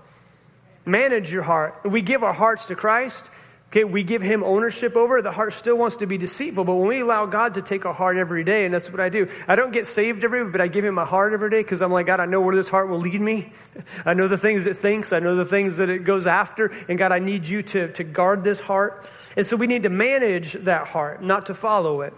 Manage 0.87 1.33
your 1.33 1.43
heart. 1.43 1.81
We 1.85 2.01
give 2.01 2.23
our 2.23 2.33
hearts 2.33 2.67
to 2.67 2.75
Christ. 2.75 3.31
Okay, 3.71 3.85
we 3.85 4.03
give 4.03 4.21
him 4.21 4.43
ownership 4.43 4.97
over. 4.97 5.23
The 5.23 5.31
heart 5.31 5.53
still 5.53 5.79
wants 5.79 5.95
to 5.97 6.07
be 6.07 6.19
deceitful, 6.19 6.65
but 6.65 6.75
when 6.75 6.89
we 6.89 7.01
allow 7.01 7.25
God 7.27 7.55
to 7.55 7.63
take 7.63 7.87
our 7.87 7.95
heart 7.95 8.17
every 8.17 8.43
day, 8.43 8.65
and 8.65 8.75
that's 8.75 8.91
what 8.91 8.99
I 8.99 9.09
do. 9.09 9.29
I 9.47 9.55
don't 9.55 9.73
get 9.73 9.87
saved 9.87 10.25
every 10.25 10.43
day, 10.43 10.51
but 10.51 10.61
I 10.61 10.67
give 10.67 10.85
him 10.85 10.97
my 10.97 11.05
heart 11.05 11.33
every 11.33 11.51
day 11.51 11.63
because 11.63 11.81
I'm 11.81 11.93
like, 11.93 12.07
God, 12.07 12.19
I 12.19 12.27
know 12.27 12.41
where 12.41 12.57
this 12.57 12.69
heart 12.69 12.89
will 12.89 12.99
lead 12.99 13.21
me. 13.21 13.53
I 14.05 14.15
know 14.15 14.27
the 14.27 14.37
things 14.37 14.67
it 14.67 14.77
thinks. 14.77 15.13
I 15.13 15.21
know 15.21 15.37
the 15.37 15.45
things 15.45 15.77
that 15.77 15.89
it 15.89 16.01
goes 16.01 16.27
after. 16.27 16.73
And 16.89 16.99
God, 16.99 17.13
I 17.13 17.21
need 17.21 17.47
you 17.47 17.63
to, 17.63 17.93
to 17.93 18.03
guard 18.03 18.43
this 18.43 18.59
heart. 18.59 19.09
And 19.37 19.47
so 19.47 19.55
we 19.55 19.69
need 19.69 19.85
to 19.85 19.89
manage 19.89 20.55
that 20.55 20.89
heart, 20.89 21.23
not 21.23 21.47
to 21.47 21.55
follow 21.55 22.01
it. 22.01 22.13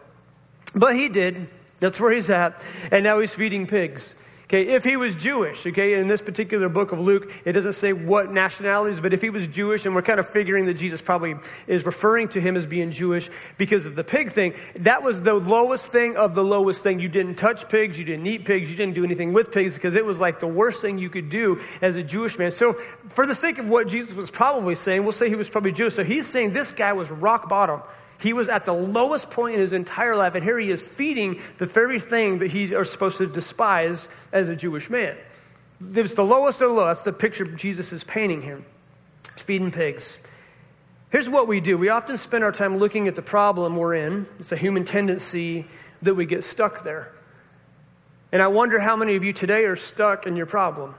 But 0.74 0.96
he 0.96 1.10
did. 1.10 1.48
That's 1.80 2.00
where 2.00 2.12
he's 2.12 2.30
at. 2.30 2.64
And 2.90 3.04
now 3.04 3.20
he's 3.20 3.34
feeding 3.34 3.66
pigs. 3.66 4.14
Okay, 4.52 4.68
if 4.68 4.84
he 4.84 4.98
was 4.98 5.16
Jewish, 5.16 5.66
okay, 5.66 5.94
in 5.94 6.08
this 6.08 6.20
particular 6.20 6.68
book 6.68 6.92
of 6.92 7.00
Luke, 7.00 7.32
it 7.46 7.52
doesn't 7.52 7.72
say 7.72 7.94
what 7.94 8.30
nationalities, 8.30 9.00
but 9.00 9.14
if 9.14 9.22
he 9.22 9.30
was 9.30 9.46
Jewish, 9.46 9.86
and 9.86 9.94
we're 9.94 10.02
kind 10.02 10.20
of 10.20 10.28
figuring 10.28 10.66
that 10.66 10.74
Jesus 10.74 11.00
probably 11.00 11.36
is 11.66 11.86
referring 11.86 12.28
to 12.28 12.40
him 12.42 12.54
as 12.54 12.66
being 12.66 12.90
Jewish 12.90 13.30
because 13.56 13.86
of 13.86 13.96
the 13.96 14.04
pig 14.04 14.30
thing, 14.30 14.52
that 14.80 15.02
was 15.02 15.22
the 15.22 15.32
lowest 15.32 15.86
thing 15.86 16.18
of 16.18 16.34
the 16.34 16.44
lowest 16.44 16.82
thing. 16.82 17.00
You 17.00 17.08
didn't 17.08 17.36
touch 17.36 17.66
pigs, 17.70 17.98
you 17.98 18.04
didn't 18.04 18.26
eat 18.26 18.44
pigs, 18.44 18.70
you 18.70 18.76
didn't 18.76 18.94
do 18.94 19.04
anything 19.04 19.32
with 19.32 19.52
pigs 19.52 19.72
because 19.72 19.96
it 19.96 20.04
was 20.04 20.20
like 20.20 20.38
the 20.38 20.46
worst 20.46 20.82
thing 20.82 20.98
you 20.98 21.08
could 21.08 21.30
do 21.30 21.58
as 21.80 21.96
a 21.96 22.02
Jewish 22.02 22.38
man. 22.38 22.50
So, 22.50 22.74
for 23.08 23.26
the 23.26 23.34
sake 23.34 23.56
of 23.56 23.66
what 23.68 23.88
Jesus 23.88 24.14
was 24.14 24.30
probably 24.30 24.74
saying, 24.74 25.02
we'll 25.02 25.12
say 25.12 25.30
he 25.30 25.34
was 25.34 25.48
probably 25.48 25.72
Jewish. 25.72 25.94
So, 25.94 26.04
he's 26.04 26.26
saying 26.26 26.52
this 26.52 26.72
guy 26.72 26.92
was 26.92 27.10
rock 27.10 27.48
bottom. 27.48 27.80
He 28.22 28.32
was 28.32 28.48
at 28.48 28.64
the 28.64 28.72
lowest 28.72 29.30
point 29.30 29.54
in 29.54 29.60
his 29.60 29.72
entire 29.72 30.14
life, 30.14 30.36
and 30.36 30.44
here 30.44 30.58
he 30.58 30.70
is 30.70 30.80
feeding 30.80 31.40
the 31.58 31.66
very 31.66 31.98
thing 31.98 32.38
that 32.38 32.52
he 32.52 32.64
is 32.72 32.90
supposed 32.90 33.18
to 33.18 33.26
despise 33.26 34.08
as 34.30 34.48
a 34.48 34.54
Jewish 34.54 34.88
man. 34.88 35.16
It's 35.92 36.14
the 36.14 36.24
lowest 36.24 36.60
of 36.60 36.68
the 36.68 36.74
low. 36.74 36.86
That's 36.86 37.02
the 37.02 37.12
picture 37.12 37.44
Jesus 37.44 37.92
is 37.92 38.04
painting 38.04 38.40
here. 38.40 38.62
Feeding 39.36 39.72
pigs. 39.72 40.20
Here's 41.10 41.28
what 41.28 41.48
we 41.48 41.60
do 41.60 41.76
we 41.76 41.88
often 41.88 42.16
spend 42.16 42.44
our 42.44 42.52
time 42.52 42.76
looking 42.76 43.08
at 43.08 43.16
the 43.16 43.22
problem 43.22 43.76
we're 43.76 43.94
in. 43.94 44.26
It's 44.38 44.52
a 44.52 44.56
human 44.56 44.84
tendency 44.84 45.66
that 46.02 46.14
we 46.14 46.24
get 46.24 46.44
stuck 46.44 46.84
there. 46.84 47.12
And 48.30 48.40
I 48.40 48.46
wonder 48.46 48.78
how 48.78 48.94
many 48.96 49.16
of 49.16 49.24
you 49.24 49.32
today 49.32 49.64
are 49.64 49.76
stuck 49.76 50.26
in 50.26 50.36
your 50.36 50.46
problem. 50.46 50.94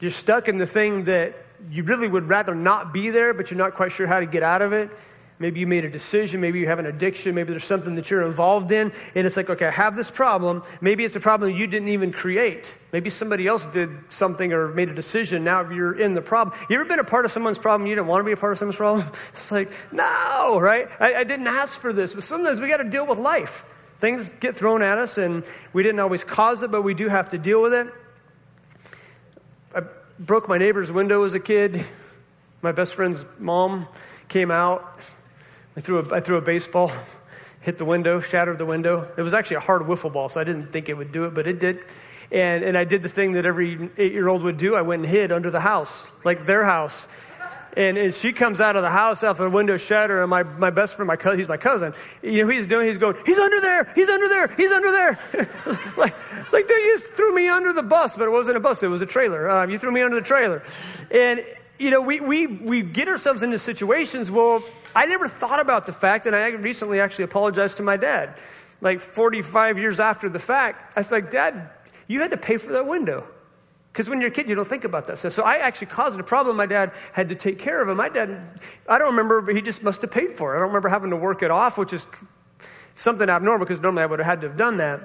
You're 0.00 0.10
stuck 0.10 0.48
in 0.48 0.58
the 0.58 0.66
thing 0.66 1.04
that 1.04 1.34
you 1.70 1.84
really 1.84 2.08
would 2.08 2.28
rather 2.28 2.54
not 2.54 2.92
be 2.92 3.10
there, 3.10 3.32
but 3.32 3.50
you're 3.50 3.58
not 3.58 3.74
quite 3.74 3.92
sure 3.92 4.06
how 4.06 4.20
to 4.20 4.26
get 4.26 4.42
out 4.42 4.62
of 4.62 4.72
it. 4.72 4.90
Maybe 5.38 5.60
you 5.60 5.66
made 5.66 5.84
a 5.84 5.90
decision. 5.90 6.40
Maybe 6.40 6.60
you 6.60 6.66
have 6.66 6.78
an 6.78 6.86
addiction. 6.86 7.34
Maybe 7.34 7.50
there's 7.50 7.64
something 7.64 7.94
that 7.96 8.10
you're 8.10 8.24
involved 8.24 8.72
in. 8.72 8.90
And 9.14 9.26
it's 9.26 9.36
like, 9.36 9.50
okay, 9.50 9.66
I 9.66 9.70
have 9.70 9.94
this 9.94 10.10
problem. 10.10 10.62
Maybe 10.80 11.04
it's 11.04 11.16
a 11.16 11.20
problem 11.20 11.54
you 11.54 11.66
didn't 11.66 11.88
even 11.88 12.10
create. 12.10 12.74
Maybe 12.90 13.10
somebody 13.10 13.46
else 13.46 13.66
did 13.66 13.90
something 14.08 14.54
or 14.54 14.68
made 14.68 14.88
a 14.88 14.94
decision. 14.94 15.44
Now 15.44 15.68
you're 15.68 15.98
in 15.98 16.14
the 16.14 16.22
problem. 16.22 16.58
You 16.70 16.76
ever 16.76 16.86
been 16.86 17.00
a 17.00 17.04
part 17.04 17.26
of 17.26 17.32
someone's 17.32 17.58
problem? 17.58 17.86
You 17.86 17.94
didn't 17.94 18.06
want 18.06 18.20
to 18.20 18.24
be 18.24 18.32
a 18.32 18.36
part 18.36 18.52
of 18.52 18.58
someone's 18.58 18.76
problem? 18.76 19.04
It's 19.32 19.52
like, 19.52 19.70
no, 19.92 20.58
right? 20.58 20.88
I, 20.98 21.16
I 21.16 21.24
didn't 21.24 21.48
ask 21.48 21.78
for 21.78 21.92
this. 21.92 22.14
But 22.14 22.24
sometimes 22.24 22.58
we 22.58 22.68
got 22.68 22.78
to 22.78 22.88
deal 22.88 23.06
with 23.06 23.18
life. 23.18 23.66
Things 23.98 24.30
get 24.40 24.56
thrown 24.56 24.80
at 24.82 24.96
us, 24.96 25.18
and 25.18 25.44
we 25.72 25.82
didn't 25.82 26.00
always 26.00 26.24
cause 26.24 26.62
it, 26.62 26.70
but 26.70 26.82
we 26.82 26.94
do 26.94 27.08
have 27.08 27.30
to 27.30 27.38
deal 27.38 27.60
with 27.60 27.74
it. 27.74 27.92
I 29.74 29.82
broke 30.18 30.48
my 30.48 30.56
neighbor's 30.56 30.90
window 30.90 31.24
as 31.24 31.34
a 31.34 31.40
kid. 31.40 31.84
My 32.62 32.72
best 32.72 32.94
friend's 32.94 33.24
mom 33.38 33.86
came 34.28 34.50
out 34.50 35.12
I 35.76 35.80
threw 35.80 35.98
a, 36.00 36.14
I 36.14 36.20
threw 36.20 36.36
a 36.36 36.40
baseball, 36.40 36.90
hit 37.60 37.76
the 37.76 37.84
window, 37.84 38.20
shattered 38.20 38.58
the 38.58 38.64
window. 38.64 39.08
It 39.16 39.22
was 39.22 39.34
actually 39.34 39.56
a 39.56 39.60
hard 39.60 39.82
wiffle 39.82 40.12
ball, 40.12 40.28
so 40.28 40.40
I 40.40 40.44
didn't 40.44 40.72
think 40.72 40.88
it 40.88 40.94
would 40.94 41.12
do 41.12 41.24
it, 41.24 41.34
but 41.34 41.46
it 41.46 41.58
did. 41.58 41.80
And, 42.32 42.64
and 42.64 42.78
I 42.78 42.84
did 42.84 43.02
the 43.02 43.08
thing 43.08 43.32
that 43.32 43.44
every 43.44 43.90
eight 43.98 44.12
year 44.12 44.28
old 44.28 44.42
would 44.42 44.56
do. 44.56 44.74
I 44.74 44.82
went 44.82 45.02
and 45.02 45.10
hid 45.10 45.32
under 45.32 45.50
the 45.50 45.60
house, 45.60 46.08
like 46.24 46.46
their 46.46 46.64
house. 46.64 47.08
And, 47.76 47.98
and 47.98 48.14
she 48.14 48.32
comes 48.32 48.58
out 48.58 48.74
of 48.74 48.82
the 48.82 48.90
house 48.90 49.22
out 49.22 49.36
the 49.36 49.50
window 49.50 49.76
shattered, 49.76 50.22
and 50.22 50.30
my, 50.30 50.44
my 50.44 50.70
best 50.70 50.96
friend, 50.96 51.06
my 51.06 51.16
cousin, 51.16 51.38
he's 51.38 51.48
my 51.48 51.58
cousin, 51.58 51.92
you 52.22 52.42
know, 52.42 52.48
he's 52.48 52.66
doing, 52.66 52.86
he's 52.86 52.96
going, 52.96 53.16
he's 53.26 53.38
under 53.38 53.60
there, 53.60 53.92
he's 53.94 54.08
under 54.08 54.28
there, 54.28 54.48
he's 54.56 54.72
under 54.72 54.90
there. 54.90 55.18
like, 55.98 56.14
like 56.54 56.68
they 56.68 56.82
just 56.84 57.08
threw 57.08 57.34
me 57.34 57.48
under 57.48 57.74
the 57.74 57.82
bus, 57.82 58.16
but 58.16 58.28
it 58.28 58.30
wasn't 58.30 58.56
a 58.56 58.60
bus, 58.60 58.82
it 58.82 58.88
was 58.88 59.02
a 59.02 59.06
trailer. 59.06 59.50
Um, 59.50 59.68
you 59.68 59.78
threw 59.78 59.92
me 59.92 60.00
under 60.00 60.18
the 60.18 60.26
trailer. 60.26 60.62
And, 61.10 61.44
you 61.78 61.90
know, 61.90 62.00
we, 62.00 62.20
we, 62.20 62.46
we 62.46 62.80
get 62.80 63.08
ourselves 63.08 63.42
into 63.42 63.58
situations, 63.58 64.30
well, 64.30 64.64
I 64.96 65.04
never 65.04 65.28
thought 65.28 65.60
about 65.60 65.84
the 65.84 65.92
fact, 65.92 66.24
and 66.24 66.34
I 66.34 66.48
recently 66.48 67.00
actually 67.00 67.24
apologized 67.24 67.76
to 67.76 67.82
my 67.82 67.98
dad. 67.98 68.34
Like 68.80 69.00
45 69.00 69.78
years 69.78 70.00
after 70.00 70.30
the 70.30 70.38
fact, 70.38 70.94
I 70.96 71.00
was 71.00 71.12
like, 71.12 71.30
Dad, 71.30 71.70
you 72.06 72.22
had 72.22 72.30
to 72.30 72.38
pay 72.38 72.56
for 72.56 72.72
that 72.72 72.86
window. 72.86 73.28
Because 73.92 74.08
when 74.08 74.20
you're 74.20 74.30
a 74.30 74.32
kid, 74.32 74.48
you 74.48 74.54
don't 74.54 74.68
think 74.68 74.84
about 74.84 75.06
that 75.06 75.18
stuff. 75.18 75.34
So 75.34 75.42
I 75.42 75.56
actually 75.56 75.88
caused 75.88 76.18
a 76.18 76.22
problem. 76.22 76.56
My 76.56 76.66
dad 76.66 76.92
had 77.12 77.28
to 77.28 77.34
take 77.34 77.58
care 77.58 77.82
of 77.82 77.90
it. 77.90 77.94
My 77.94 78.08
dad, 78.08 78.58
I 78.88 78.98
don't 78.98 79.10
remember, 79.10 79.42
but 79.42 79.54
he 79.54 79.60
just 79.60 79.82
must 79.82 80.00
have 80.00 80.10
paid 80.10 80.32
for 80.32 80.54
it. 80.54 80.56
I 80.56 80.60
don't 80.60 80.68
remember 80.68 80.88
having 80.88 81.10
to 81.10 81.16
work 81.16 81.42
it 81.42 81.50
off, 81.50 81.76
which 81.76 81.92
is 81.92 82.06
something 82.94 83.28
abnormal 83.28 83.66
because 83.66 83.82
normally 83.82 84.02
I 84.02 84.06
would 84.06 84.18
have 84.18 84.26
had 84.26 84.40
to 84.42 84.48
have 84.48 84.56
done 84.56 84.78
that. 84.78 85.00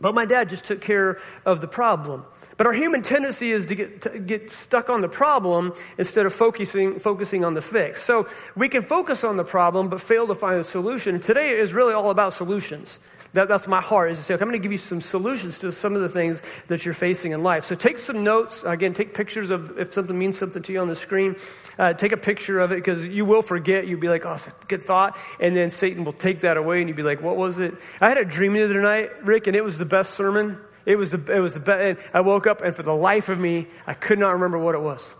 But 0.00 0.14
my 0.14 0.24
dad 0.24 0.48
just 0.48 0.64
took 0.64 0.80
care 0.80 1.18
of 1.44 1.60
the 1.60 1.68
problem. 1.68 2.24
But 2.58 2.66
our 2.66 2.72
human 2.72 3.02
tendency 3.02 3.52
is 3.52 3.66
to 3.66 3.74
get, 3.76 4.02
to 4.02 4.18
get 4.18 4.50
stuck 4.50 4.90
on 4.90 5.00
the 5.00 5.08
problem 5.08 5.72
instead 5.96 6.26
of 6.26 6.34
focusing, 6.34 6.98
focusing 6.98 7.44
on 7.44 7.54
the 7.54 7.62
fix. 7.62 8.02
So 8.02 8.26
we 8.56 8.68
can 8.68 8.82
focus 8.82 9.22
on 9.22 9.36
the 9.36 9.44
problem 9.44 9.88
but 9.88 10.00
fail 10.00 10.26
to 10.26 10.34
find 10.34 10.58
a 10.58 10.64
solution. 10.64 11.20
Today 11.20 11.50
is 11.50 11.72
really 11.72 11.94
all 11.94 12.10
about 12.10 12.34
solutions. 12.34 12.98
That, 13.34 13.46
that's 13.46 13.68
my 13.68 13.80
heart, 13.80 14.10
is 14.10 14.18
to 14.18 14.24
say, 14.24 14.34
okay, 14.34 14.42
I'm 14.42 14.48
going 14.48 14.60
to 14.60 14.62
give 14.62 14.72
you 14.72 14.78
some 14.78 15.00
solutions 15.00 15.58
to 15.60 15.70
some 15.70 15.94
of 15.94 16.00
the 16.00 16.08
things 16.08 16.42
that 16.66 16.84
you're 16.84 16.94
facing 16.94 17.30
in 17.30 17.44
life. 17.44 17.64
So 17.64 17.76
take 17.76 17.98
some 17.98 18.24
notes. 18.24 18.64
Again, 18.64 18.92
take 18.92 19.14
pictures 19.14 19.50
of 19.50 19.78
if 19.78 19.92
something 19.92 20.18
means 20.18 20.36
something 20.36 20.62
to 20.62 20.72
you 20.72 20.80
on 20.80 20.88
the 20.88 20.96
screen. 20.96 21.36
Uh, 21.78 21.92
take 21.92 22.10
a 22.10 22.16
picture 22.16 22.58
of 22.58 22.72
it 22.72 22.76
because 22.76 23.06
you 23.06 23.24
will 23.24 23.42
forget. 23.42 23.86
You'll 23.86 24.00
be 24.00 24.08
like, 24.08 24.24
oh, 24.24 24.38
good 24.66 24.82
thought. 24.82 25.16
And 25.38 25.54
then 25.54 25.70
Satan 25.70 26.04
will 26.04 26.12
take 26.12 26.40
that 26.40 26.56
away 26.56 26.80
and 26.80 26.88
you'll 26.88 26.96
be 26.96 27.04
like, 27.04 27.22
what 27.22 27.36
was 27.36 27.60
it? 27.60 27.74
I 28.00 28.08
had 28.08 28.18
a 28.18 28.24
dream 28.24 28.54
the 28.54 28.64
other 28.64 28.80
night, 28.80 29.10
Rick, 29.24 29.46
and 29.46 29.54
it 29.54 29.62
was 29.62 29.78
the 29.78 29.84
best 29.84 30.14
sermon. 30.14 30.58
It 30.88 30.96
was 30.96 31.10
the, 31.10 31.22
it 31.30 31.40
was 31.40 31.52
the 31.52 31.60
best. 31.60 31.82
And 31.82 31.98
I 32.14 32.22
woke 32.22 32.46
up 32.46 32.62
and 32.62 32.74
for 32.74 32.82
the 32.82 32.94
life 32.94 33.28
of 33.28 33.38
me, 33.38 33.66
I 33.86 33.92
could 33.92 34.18
not 34.18 34.30
remember 34.30 34.58
what 34.58 34.74
it 34.74 34.80
was. 34.80 35.14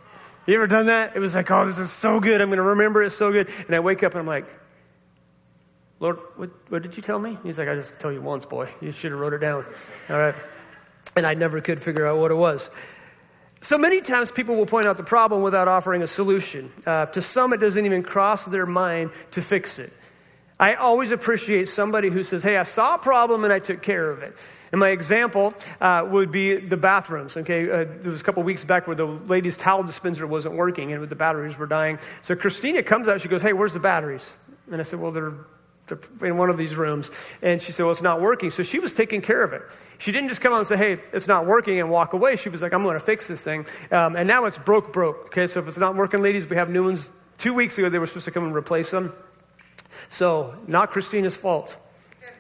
You 0.47 0.55
ever 0.55 0.67
done 0.67 0.87
that? 0.87 1.15
It 1.15 1.19
was 1.19 1.35
like, 1.35 1.51
oh, 1.51 1.67
this 1.67 1.77
is 1.77 1.91
so 1.91 2.21
good. 2.21 2.41
I'm 2.41 2.49
going 2.49 2.57
to 2.57 2.63
remember 2.63 3.03
it 3.03 3.11
so 3.11 3.31
good. 3.31 3.51
And 3.67 3.77
I 3.77 3.81
wake 3.81 4.03
up 4.03 4.13
and 4.13 4.21
I'm 4.21 4.27
like, 4.27 4.47
Lord, 6.01 6.21
what, 6.37 6.49
what 6.71 6.83
did 6.83 6.97
you 6.97 7.03
tell 7.03 7.19
me? 7.19 7.37
He's 7.43 7.59
like, 7.59 7.69
I 7.69 7.75
just 7.75 8.01
told 8.01 8.15
you 8.15 8.23
once, 8.23 8.47
boy. 8.47 8.71
You 8.81 8.93
should 8.93 9.11
have 9.11 9.21
wrote 9.21 9.35
it 9.35 9.41
down. 9.41 9.67
All 10.09 10.19
right. 10.19 10.35
And 11.15 11.27
I 11.27 11.35
never 11.35 11.61
could 11.61 11.83
figure 11.83 12.07
out 12.07 12.17
what 12.17 12.31
it 12.31 12.37
was. 12.37 12.71
So 13.61 13.77
many 13.77 14.01
times 14.01 14.33
people 14.33 14.57
will 14.57 14.65
point 14.65 14.87
out 14.87 14.97
the 14.97 15.03
problem 15.03 15.43
without 15.43 15.69
offering 15.69 16.03
a 16.03 16.07
solution. 16.07 16.73
Uh, 16.87 17.05
to 17.07 17.21
some, 17.21 17.53
it 17.53 17.59
doesn't 17.59 17.85
even 17.85 18.03
cross 18.03 18.47
their 18.47 18.65
mind 18.65 19.11
to 19.33 19.43
fix 19.43 19.79
it. 19.79 19.93
I 20.59 20.77
always 20.77 21.11
appreciate 21.11 21.69
somebody 21.69 22.09
who 22.09 22.25
says, 22.25 22.43
Hey, 22.43 22.57
I 22.57 22.63
saw 22.63 22.95
a 22.95 22.99
problem 22.99 23.45
and 23.45 23.53
I 23.53 23.59
took 23.59 23.83
care 23.83 24.11
of 24.11 24.23
it. 24.23 24.35
And 24.73 24.79
my 24.79 24.91
example 24.91 25.55
uh, 25.81 26.07
would 26.09 26.31
be 26.31 26.57
the 26.57 26.77
bathrooms. 26.77 27.37
Okay, 27.37 27.71
uh, 27.71 27.85
there 28.01 28.11
was 28.11 28.21
a 28.21 28.25
couple 28.25 28.43
weeks 28.43 28.65
back 28.65 28.87
where 28.87 28.97
the 28.97 29.07
ladies' 29.07 29.57
towel 29.57 29.83
dispenser 29.83 30.27
wasn't 30.27 30.55
working 30.57 30.93
and 30.93 31.09
the 31.09 31.17
batteries 31.17 31.57
were 31.57 31.67
dying. 31.67 31.99
So 32.23 32.37
Christina 32.37 32.83
comes 32.83 33.09
out. 33.09 33.21
She 33.21 33.29
goes, 33.29 33.43
"Hey, 33.43 33.53
where's 33.53 33.73
the 33.73 33.81
batteries?" 33.81 34.37
And 34.71 34.81
I 34.81 34.85
said, 34.85 35.01
"Well, 35.01 35.13
they're." 35.13 35.35
in 36.23 36.37
one 36.37 36.51
of 36.51 36.59
these 36.59 36.77
rooms, 36.77 37.11
and 37.41 37.63
she 37.63 37.73
said, 37.73 37.85
Well, 37.85 37.93
it's 37.93 38.03
not 38.03 38.21
working. 38.21 38.51
So 38.51 38.63
she 38.63 38.79
was 38.79 38.93
taking 38.93 39.23
care 39.23 39.43
of 39.43 39.55
it. 39.55 39.63
She 39.97 40.13
didn't 40.13 40.29
just 40.29 40.43
come 40.43 40.53
out 40.53 40.59
and 40.59 40.67
say, 40.67 40.77
Hey, 40.77 41.01
it's 41.15 41.27
not 41.27 41.47
working, 41.47 41.81
and 41.81 41.91
walk 41.91 42.13
away. 42.13 42.37
She 42.37 42.51
was 42.51 42.61
like, 42.61 42.75
I'm 42.75 42.83
going 42.83 42.93
to 42.93 43.01
fix 43.01 43.27
this 43.29 43.41
thing. 43.41 43.67
Um, 43.91 44.15
and 44.15 44.29
now 44.29 44.45
it's 44.45 44.59
broke, 44.59 44.93
broke. 44.93 45.29
Okay, 45.29 45.47
so 45.47 45.61
if 45.61 45.69
it's 45.69 45.79
not 45.79 45.97
working, 45.97 46.21
ladies, 46.21 46.47
we 46.47 46.57
have 46.57 46.69
new 46.69 46.85
ones. 46.85 47.11
Two 47.39 47.55
weeks 47.55 47.79
ago, 47.79 47.89
they 47.89 47.99
were 47.99 48.07
supposed 48.07 48.27
to 48.27 48.31
come 48.31 48.45
and 48.45 48.55
replace 48.55 48.91
them. 48.91 49.13
So, 50.09 50.57
not 50.67 50.91
Christina's 50.91 51.37
fault 51.37 51.77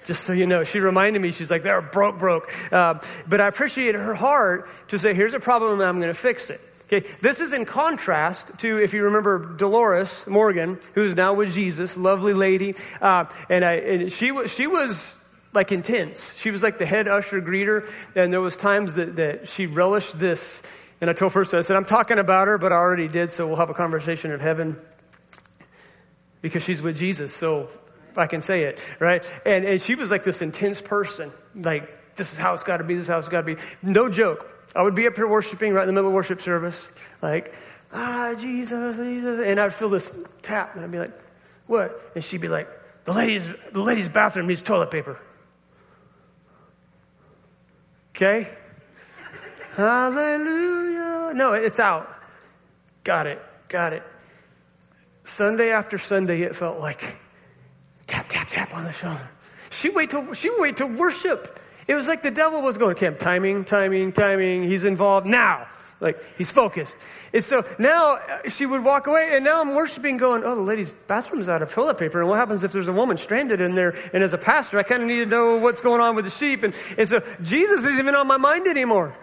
just 0.08 0.24
so 0.24 0.32
you 0.32 0.46
know. 0.46 0.64
She 0.64 0.80
reminded 0.80 1.20
me, 1.20 1.32
she's 1.32 1.50
like, 1.50 1.62
they're 1.62 1.82
broke, 1.82 2.18
broke. 2.18 2.50
Uh, 2.72 2.94
but 3.28 3.42
I 3.42 3.46
appreciate 3.46 3.94
her 3.94 4.14
heart 4.14 4.68
to 4.88 4.98
say, 4.98 5.12
here's 5.12 5.34
a 5.34 5.38
problem 5.38 5.74
and 5.74 5.82
I'm 5.82 6.00
going 6.00 6.12
to 6.12 6.18
fix 6.18 6.48
it. 6.48 6.62
Okay, 6.86 7.06
this 7.20 7.40
is 7.40 7.52
in 7.52 7.66
contrast 7.66 8.58
to, 8.60 8.78
if 8.78 8.94
you 8.94 9.02
remember, 9.02 9.54
Dolores 9.56 10.26
Morgan, 10.26 10.78
who's 10.94 11.14
now 11.14 11.34
with 11.34 11.52
Jesus, 11.52 11.98
lovely 11.98 12.32
lady. 12.32 12.74
Uh, 13.02 13.26
and, 13.50 13.62
I, 13.62 13.72
and 13.74 14.10
she, 14.10 14.32
was, 14.32 14.50
she 14.50 14.66
was 14.66 15.20
like 15.52 15.72
intense. 15.72 16.34
She 16.38 16.50
was 16.50 16.62
like 16.62 16.78
the 16.78 16.86
head 16.86 17.06
usher 17.06 17.42
greeter. 17.42 17.86
And 18.16 18.32
there 18.32 18.40
was 18.40 18.56
times 18.56 18.94
that, 18.94 19.16
that 19.16 19.46
she 19.46 19.66
relished 19.66 20.18
this. 20.18 20.62
And 21.02 21.10
I 21.10 21.12
told 21.12 21.34
first, 21.34 21.52
I 21.52 21.60
said, 21.60 21.76
I'm 21.76 21.84
talking 21.84 22.18
about 22.18 22.48
her, 22.48 22.56
but 22.56 22.72
I 22.72 22.76
already 22.76 23.08
did, 23.08 23.30
so 23.30 23.46
we'll 23.46 23.56
have 23.56 23.68
a 23.68 23.74
conversation 23.74 24.30
in 24.30 24.40
heaven 24.40 24.80
because 26.40 26.62
she's 26.62 26.80
with 26.80 26.96
Jesus. 26.96 27.34
So 27.34 27.68
I 28.18 28.26
can 28.26 28.42
say 28.42 28.64
it, 28.64 28.84
right? 28.98 29.24
And, 29.46 29.64
and 29.64 29.80
she 29.80 29.94
was 29.94 30.10
like 30.10 30.24
this 30.24 30.42
intense 30.42 30.82
person. 30.82 31.32
Like, 31.54 32.16
this 32.16 32.32
is 32.32 32.38
how 32.38 32.52
it's 32.54 32.64
got 32.64 32.78
to 32.78 32.84
be, 32.84 32.94
this 32.94 33.04
is 33.04 33.08
how 33.08 33.18
it's 33.18 33.28
got 33.28 33.46
to 33.46 33.54
be. 33.54 33.62
No 33.82 34.08
joke. 34.08 34.46
I 34.74 34.82
would 34.82 34.94
be 34.94 35.06
up 35.06 35.16
here 35.16 35.26
worshiping 35.26 35.72
right 35.72 35.82
in 35.82 35.86
the 35.86 35.92
middle 35.92 36.08
of 36.08 36.14
worship 36.14 36.40
service, 36.40 36.90
like, 37.22 37.54
ah, 37.92 38.34
Jesus, 38.38 38.96
Jesus. 38.96 39.46
And 39.46 39.58
I'd 39.58 39.72
feel 39.72 39.88
this 39.88 40.14
tap, 40.42 40.74
and 40.74 40.84
I'd 40.84 40.90
be 40.90 40.98
like, 40.98 41.18
what? 41.66 42.12
And 42.14 42.22
she'd 42.22 42.40
be 42.40 42.48
like, 42.48 42.68
the 43.04 43.12
ladies, 43.12 43.48
the 43.72 43.80
ladies' 43.80 44.08
bathroom 44.08 44.46
needs 44.46 44.60
toilet 44.60 44.90
paper. 44.90 45.20
Okay? 48.14 48.50
Hallelujah. 49.72 51.32
No, 51.34 51.52
it's 51.52 51.78
out. 51.78 52.12
Got 53.04 53.26
it. 53.28 53.40
Got 53.68 53.92
it. 53.92 54.02
Sunday 55.24 55.70
after 55.70 55.98
Sunday, 55.98 56.42
it 56.42 56.56
felt 56.56 56.80
like 56.80 57.16
tap, 58.08 58.28
tap, 58.28 58.48
tap 58.48 58.74
on 58.74 58.84
the 58.84 58.92
shoulder. 58.92 59.28
She 59.70 59.90
wait 59.90 60.10
to 60.10 60.34
she 60.34 60.50
wait 60.58 60.78
to 60.78 60.86
worship. 60.86 61.60
It 61.86 61.94
was 61.94 62.08
like 62.08 62.22
the 62.22 62.30
devil 62.30 62.60
was 62.60 62.76
going, 62.76 62.96
Camp, 62.96 63.18
timing, 63.18 63.64
timing, 63.64 64.12
timing. 64.12 64.64
He's 64.64 64.84
involved 64.84 65.26
now. 65.26 65.68
Like 66.00 66.22
he's 66.36 66.50
focused. 66.50 66.94
And 67.32 67.42
so 67.42 67.64
now 67.78 68.14
uh, 68.14 68.48
she 68.48 68.66
would 68.66 68.84
walk 68.84 69.08
away, 69.08 69.30
and 69.32 69.44
now 69.44 69.60
I'm 69.60 69.74
worshiping, 69.74 70.16
going, 70.16 70.44
"Oh, 70.44 70.54
the 70.54 70.60
lady's 70.60 70.92
bathroom's 70.92 71.48
out 71.48 71.60
of 71.60 71.72
toilet 71.72 71.98
paper." 71.98 72.20
And 72.20 72.28
what 72.28 72.36
happens 72.38 72.62
if 72.62 72.70
there's 72.70 72.88
a 72.88 72.92
woman 72.92 73.16
stranded 73.16 73.60
in 73.60 73.74
there? 73.74 73.96
And 74.12 74.22
as 74.22 74.32
a 74.32 74.38
pastor, 74.38 74.78
I 74.78 74.84
kind 74.84 75.02
of 75.02 75.08
need 75.08 75.24
to 75.24 75.26
know 75.26 75.56
what's 75.56 75.80
going 75.80 76.00
on 76.00 76.14
with 76.14 76.24
the 76.24 76.30
sheep. 76.30 76.62
And, 76.62 76.74
and 76.96 77.08
so 77.08 77.20
Jesus 77.42 77.84
isn't 77.84 77.98
even 77.98 78.14
on 78.14 78.28
my 78.28 78.36
mind 78.36 78.68
anymore. 78.68 79.16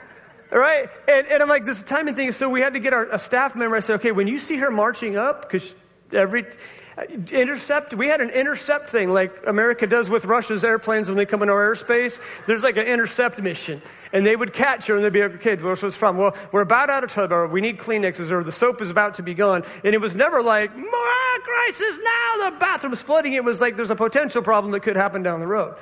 All 0.52 0.60
right? 0.60 0.90
And, 1.08 1.28
and 1.28 1.42
I'm 1.42 1.50
like, 1.50 1.66
this 1.66 1.82
timing 1.82 2.16
thing. 2.16 2.32
So 2.34 2.50
we 2.50 2.62
had 2.62 2.74
to 2.74 2.80
get 2.80 2.94
our 2.94 3.06
a 3.06 3.18
staff 3.18 3.56
member. 3.56 3.78
I 3.78 3.80
said, 3.80 3.96
okay, 3.96 4.12
when 4.12 4.28
you 4.28 4.38
see 4.38 4.58
her 4.58 4.70
marching 4.70 5.16
up, 5.16 5.44
because 5.44 5.74
every 6.12 6.46
Uh, 6.98 7.04
intercept 7.32 7.94
we 7.94 8.08
had 8.08 8.22
an 8.22 8.30
intercept 8.30 8.90
thing 8.90 9.10
like 9.10 9.46
america 9.48 9.86
does 9.86 10.10
with 10.10 10.24
russia's 10.24 10.64
airplanes 10.64 11.10
when 11.10 11.18
they 11.18 11.26
come 11.26 11.42
into 11.42 11.54
our 11.54 11.74
airspace. 11.74 12.22
There's 12.48 12.64
like 12.64 12.78
an 12.78 12.86
intercept 12.86 13.42
mission. 13.42 13.82
And 14.14 14.26
they 14.26 14.38
would 14.38 14.54
catch 14.54 14.88
her 14.88 14.96
and 14.96 15.04
they'd 15.04 15.12
be 15.12 15.22
like 15.22 15.36
okay 15.36 15.56
what's 15.58 15.96
from? 15.96 16.18
Well 16.18 16.36
we're 16.54 16.62
about 16.62 16.90
out 16.90 17.04
of 17.04 17.12
toilet 17.12 17.30
paper 17.30 17.48
we 17.48 17.60
need 17.60 17.78
kleenexes 17.78 18.32
or 18.32 18.44
the 18.44 18.52
soap 18.52 18.82
is 18.82 18.90
about 18.90 19.16
to 19.16 19.24
be 19.24 19.34
gone. 19.34 19.64
And 19.84 19.94
it 19.94 20.00
was 20.00 20.16
never 20.16 20.42
like 20.42 20.76
more 20.76 21.40
crisis 21.44 22.00
now 22.02 22.50
the 22.50 22.58
bathroom's 22.58 23.02
flooding. 23.02 23.34
It 23.34 23.44
was 23.44 23.60
like 23.60 23.76
there's 23.76 23.90
a 23.90 23.96
potential 23.96 24.42
problem 24.42 24.72
that 24.72 24.82
could 24.82 24.96
happen 24.96 25.22
down 25.22 25.42
the 25.42 25.48
road 25.48 25.76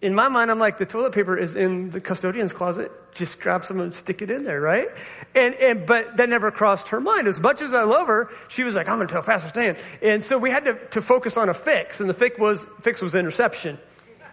in 0.00 0.14
my 0.14 0.28
mind, 0.28 0.50
I'm 0.50 0.60
like, 0.60 0.78
the 0.78 0.86
toilet 0.86 1.12
paper 1.12 1.36
is 1.36 1.56
in 1.56 1.90
the 1.90 2.00
custodian's 2.00 2.52
closet. 2.52 2.92
Just 3.12 3.40
grab 3.40 3.64
some 3.64 3.80
and 3.80 3.92
stick 3.92 4.22
it 4.22 4.30
in 4.30 4.44
there, 4.44 4.60
right? 4.60 4.86
And, 5.34 5.54
and 5.56 5.86
but 5.86 6.16
that 6.18 6.28
never 6.28 6.52
crossed 6.52 6.88
her 6.88 7.00
mind. 7.00 7.26
As 7.26 7.40
much 7.40 7.60
as 7.62 7.74
I 7.74 7.82
love 7.82 8.06
her, 8.06 8.30
she 8.46 8.62
was 8.62 8.76
like, 8.76 8.88
I'm 8.88 8.98
going 8.98 9.08
to 9.08 9.12
tell 9.12 9.24
Pastor 9.24 9.48
Stan. 9.48 9.76
And 10.00 10.22
so 10.22 10.38
we 10.38 10.50
had 10.50 10.64
to, 10.66 10.74
to 10.90 11.02
focus 11.02 11.36
on 11.36 11.48
a 11.48 11.54
fix, 11.54 12.00
and 12.00 12.08
the 12.08 12.14
fix 12.14 12.38
was 12.38 12.68
fix 12.80 13.02
was 13.02 13.16
interception, 13.16 13.76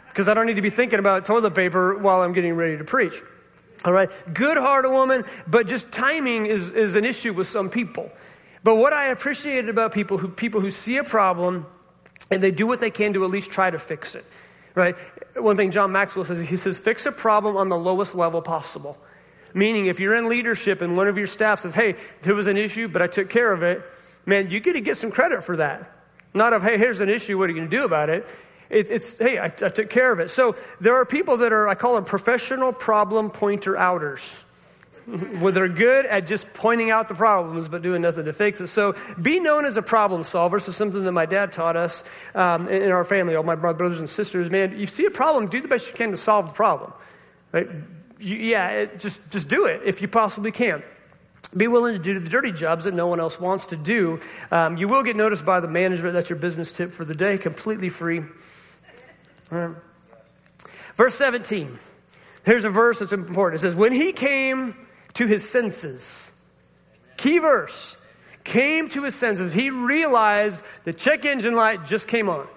because 0.10 0.28
I 0.28 0.36
don't 0.36 0.46
need 0.46 0.58
to 0.58 0.62
be 0.62 0.70
thinking 0.70 1.00
about 1.00 1.26
toilet 1.26 1.56
paper 1.56 1.98
while 1.98 2.22
I'm 2.22 2.34
getting 2.34 2.54
ready 2.54 2.78
to 2.78 2.84
preach. 2.84 3.20
All 3.86 3.94
right, 3.94 4.10
good 4.34 4.58
hearted 4.58 4.92
woman, 4.92 5.24
but 5.48 5.68
just 5.68 5.92
timing 5.92 6.46
is, 6.46 6.72
is 6.72 6.96
an 6.96 7.06
issue 7.06 7.34
with 7.34 7.48
some 7.48 7.72
people. 7.72 8.12
But 8.64 8.76
what 8.76 8.94
I 8.94 9.08
appreciated 9.08 9.70
about 9.70 9.94
people 9.94 10.20
who 10.20 10.28
people 10.28 10.62
who 10.62 10.70
see 10.70 10.98
a 10.98 11.04
problem 11.04 11.66
and 12.30 12.42
they 12.42 12.52
do 12.52 12.68
what 12.68 12.80
they 12.80 12.92
can 12.92 13.14
to 13.14 13.24
at 13.24 13.32
least 13.32 13.50
try 13.50 13.70
to 13.72 13.80
fix 13.80 14.14
it 14.14 14.26
right? 14.76 14.96
One 15.36 15.58
thing 15.58 15.72
John 15.72 15.92
Maxwell 15.92 16.26
says, 16.26 16.48
he 16.48 16.58
says, 16.58 16.80
fix 16.80 17.06
a 17.06 17.12
problem 17.12 17.58
on 17.58 17.70
the 17.70 17.78
lowest 17.78 18.14
level 18.14 18.42
possible. 18.42 18.98
Meaning, 19.54 19.86
if 19.86 20.00
you're 20.00 20.16
in 20.16 20.28
leadership 20.28 20.82
and 20.82 20.98
one 20.98 21.08
of 21.08 21.18
your 21.18 21.28
staff 21.28 21.62
says, 21.62 21.74
hey, 21.74 21.96
there 22.22 22.36
was 22.36 22.48
an 22.48 22.58
issue, 22.58 22.88
but 22.90 23.02
I 23.02 23.08
took 23.08 23.30
care 23.30 23.54
of 23.54 23.64
it, 23.64 23.82
man, 24.26 24.52
you 24.52 24.60
get 24.60 24.74
to 24.74 24.82
get 24.82 24.98
some 24.98 25.12
credit 25.12 25.44
for 25.44 25.58
that. 25.58 25.92
Not 26.34 26.52
of, 26.52 26.62
hey, 26.62 26.78
here's 26.78 27.00
an 27.00 27.10
issue, 27.10 27.38
what 27.38 27.46
are 27.46 27.54
you 27.54 27.60
going 27.60 27.70
to 27.70 27.78
do 27.78 27.86
about 27.86 28.10
it? 28.10 28.28
it 28.70 28.90
it's, 28.90 29.18
hey, 29.18 29.38
I, 29.38 29.46
I 29.46 29.50
took 29.50 29.90
care 29.90 30.12
of 30.12 30.20
it. 30.20 30.30
So 30.30 30.58
there 30.82 30.96
are 30.96 31.06
people 31.06 31.38
that 31.38 31.54
are, 31.54 31.70
I 31.70 31.76
call 31.76 31.96
them 31.96 32.04
professional 32.04 32.74
problem 32.74 33.30
pointer 33.30 33.78
outers 33.78 34.22
where 35.06 35.52
they're 35.52 35.68
good 35.68 36.06
at 36.06 36.26
just 36.26 36.52
pointing 36.54 36.90
out 36.90 37.08
the 37.08 37.14
problems 37.14 37.70
but 37.70 37.82
doing 37.82 38.02
nothing 38.02 38.26
to 38.26 38.34
fix 38.34 38.60
it. 38.60 38.68
So 38.68 38.96
be 39.22 39.40
known 39.40 39.66
as 39.66 39.78
a 39.78 39.82
problem 39.82 40.24
solver. 40.24 40.60
So 40.60 40.72
something 40.72 41.04
that 41.04 41.12
my 41.12 41.26
dad 41.26 41.52
taught 41.52 41.76
us 41.76 42.04
um, 42.34 42.68
in, 42.68 42.92
our 42.92 43.06
family, 43.06 43.36
all 43.36 43.44
my 43.44 43.56
brothers 43.56 44.00
and 44.00 44.10
sisters. 44.10 44.50
Man, 44.50 44.78
you 44.78 44.88
see 44.88 45.06
a 45.06 45.12
problem, 45.12 45.48
do 45.48 45.62
the 45.62 45.68
best 45.68 45.88
you 45.88 45.94
can 45.94 46.12
to 46.12 46.18
solve 46.18 46.48
the 46.48 46.54
problem. 46.54 46.94
Right? 47.52 47.70
You, 48.20 48.36
yeah, 48.38 48.70
it, 48.70 49.00
just 49.00 49.30
just 49.30 49.48
do 49.48 49.66
it 49.66 49.82
if 49.86 50.02
you 50.02 50.08
possibly 50.08 50.52
can. 50.52 50.82
Be 51.56 51.68
willing 51.68 51.94
to 51.94 52.00
do 52.00 52.20
the 52.20 52.28
dirty 52.28 52.52
jobs 52.52 52.86
that 52.86 52.94
no 52.94 53.08
one 53.08 53.20
else 53.20 53.40
wants 53.40 53.68
to 53.68 53.78
do. 53.78 54.20
Um, 54.52 54.78
you 54.78 54.88
will 54.88 55.04
get 55.04 55.16
noticed 55.16 55.46
by 55.46 55.60
the 55.60 55.68
management. 55.68 56.14
That's 56.14 56.30
your 56.30 56.40
business 56.40 56.74
tip 56.74 56.94
for 56.94 57.06
the 57.06 57.16
day, 57.16 57.38
completely 57.38 57.90
free. 57.90 58.24
Verse 59.50 61.14
17. 61.16 61.78
Here's 62.46 62.66
a 62.66 62.70
verse 62.70 63.00
that's 63.00 63.14
important. 63.14 63.60
It 63.60 63.62
says, 63.62 63.76
When 63.76 63.92
he 63.92 64.12
came 64.12 64.76
to 65.16 65.28
his 65.28 65.48
senses. 65.48 66.32
Key 67.18 67.40
verse. 67.40 67.98
Came 68.44 68.88
to 68.90 69.04
his 69.04 69.16
senses. 69.16 69.54
He 69.54 69.72
realized 69.72 70.64
the 70.84 70.94
check 70.94 71.26
engine 71.26 71.56
light 71.56 71.86
just 71.86 72.08
came 72.08 72.30
on. 72.30 72.48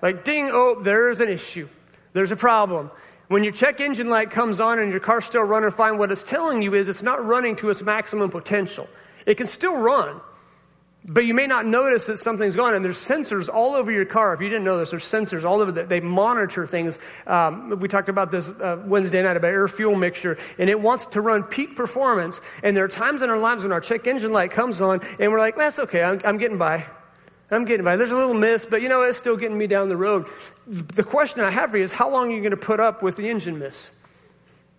Like, 0.00 0.24
ding, 0.24 0.50
oh, 0.52 0.80
there's 0.80 1.20
an 1.20 1.28
issue. 1.28 1.68
There's 2.12 2.30
a 2.30 2.36
problem. 2.36 2.90
When 3.28 3.42
your 3.42 3.52
check 3.52 3.80
engine 3.80 4.10
light 4.10 4.30
comes 4.30 4.60
on 4.60 4.78
and 4.78 4.90
your 4.90 5.00
car's 5.00 5.24
still 5.24 5.42
running 5.42 5.70
fine, 5.70 5.98
what 5.98 6.12
it's 6.12 6.22
telling 6.22 6.62
you 6.62 6.74
is 6.74 6.88
it's 6.88 7.02
not 7.02 7.24
running 7.24 7.56
to 7.56 7.70
its 7.70 7.82
maximum 7.82 8.30
potential. 8.30 8.88
It 9.26 9.36
can 9.36 9.46
still 9.46 9.78
run, 9.78 10.20
but 11.04 11.24
you 11.24 11.34
may 11.34 11.46
not 11.46 11.66
notice 11.66 12.06
that 12.06 12.18
something's 12.18 12.54
gone, 12.54 12.74
and 12.74 12.84
there's 12.84 12.98
sensors 12.98 13.48
all 13.52 13.74
over 13.74 13.90
your 13.90 14.04
car. 14.04 14.34
If 14.34 14.40
you 14.40 14.48
didn't 14.48 14.64
know 14.64 14.78
this, 14.78 14.90
there's 14.90 15.04
sensors 15.04 15.44
all 15.44 15.60
over 15.60 15.72
that. 15.72 15.88
They 15.88 16.00
monitor 16.00 16.64
things. 16.64 16.98
Um, 17.26 17.80
we 17.80 17.88
talked 17.88 18.08
about 18.08 18.30
this 18.30 18.50
uh, 18.50 18.80
Wednesday 18.84 19.22
night 19.22 19.36
about 19.36 19.48
air 19.48 19.66
fuel 19.66 19.96
mixture, 19.96 20.38
and 20.58 20.70
it 20.70 20.80
wants 20.80 21.06
to 21.06 21.20
run 21.20 21.42
peak 21.42 21.74
performance. 21.74 22.40
And 22.62 22.76
there 22.76 22.84
are 22.84 22.88
times 22.88 23.22
in 23.22 23.30
our 23.30 23.38
lives 23.38 23.64
when 23.64 23.72
our 23.72 23.80
check 23.80 24.06
engine 24.06 24.32
light 24.32 24.52
comes 24.52 24.80
on, 24.80 25.00
and 25.18 25.32
we're 25.32 25.40
like, 25.40 25.56
that's 25.56 25.80
okay, 25.80 26.02
I'm, 26.02 26.20
I'm 26.24 26.38
getting 26.38 26.58
by. 26.58 26.86
I'm 27.50 27.64
getting 27.64 27.84
by. 27.84 27.96
There's 27.96 28.12
a 28.12 28.16
little 28.16 28.34
miss, 28.34 28.64
but 28.64 28.80
you 28.80 28.88
know, 28.88 29.02
it's 29.02 29.18
still 29.18 29.36
getting 29.36 29.58
me 29.58 29.66
down 29.66 29.88
the 29.88 29.96
road. 29.96 30.28
The 30.66 31.02
question 31.02 31.40
I 31.40 31.50
have 31.50 31.70
for 31.72 31.78
you 31.78 31.84
is 31.84 31.92
how 31.92 32.10
long 32.10 32.30
are 32.30 32.34
you 32.34 32.40
going 32.40 32.52
to 32.52 32.56
put 32.56 32.80
up 32.80 33.02
with 33.02 33.16
the 33.16 33.28
engine 33.28 33.58
miss? 33.58 33.90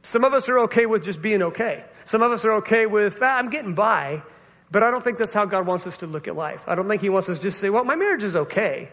Some 0.01 0.23
of 0.23 0.33
us 0.33 0.49
are 0.49 0.59
okay 0.59 0.85
with 0.85 1.03
just 1.03 1.21
being 1.21 1.41
okay. 1.41 1.85
Some 2.05 2.21
of 2.21 2.31
us 2.31 2.43
are 2.45 2.53
okay 2.53 2.85
with, 2.85 3.19
ah, 3.21 3.37
I'm 3.37 3.49
getting 3.49 3.75
by, 3.75 4.23
but 4.71 4.83
I 4.83 4.91
don't 4.91 5.03
think 5.03 5.17
that's 5.17 5.33
how 5.33 5.45
God 5.45 5.67
wants 5.67 5.87
us 5.87 5.97
to 5.97 6.07
look 6.07 6.27
at 6.27 6.35
life. 6.35 6.63
I 6.67 6.75
don't 6.75 6.87
think 6.87 7.01
He 7.01 7.09
wants 7.09 7.29
us 7.29 7.37
to 7.37 7.43
just 7.43 7.59
say, 7.59 7.69
well, 7.69 7.83
my 7.83 7.95
marriage 7.95 8.23
is 8.23 8.35
okay. 8.35 8.89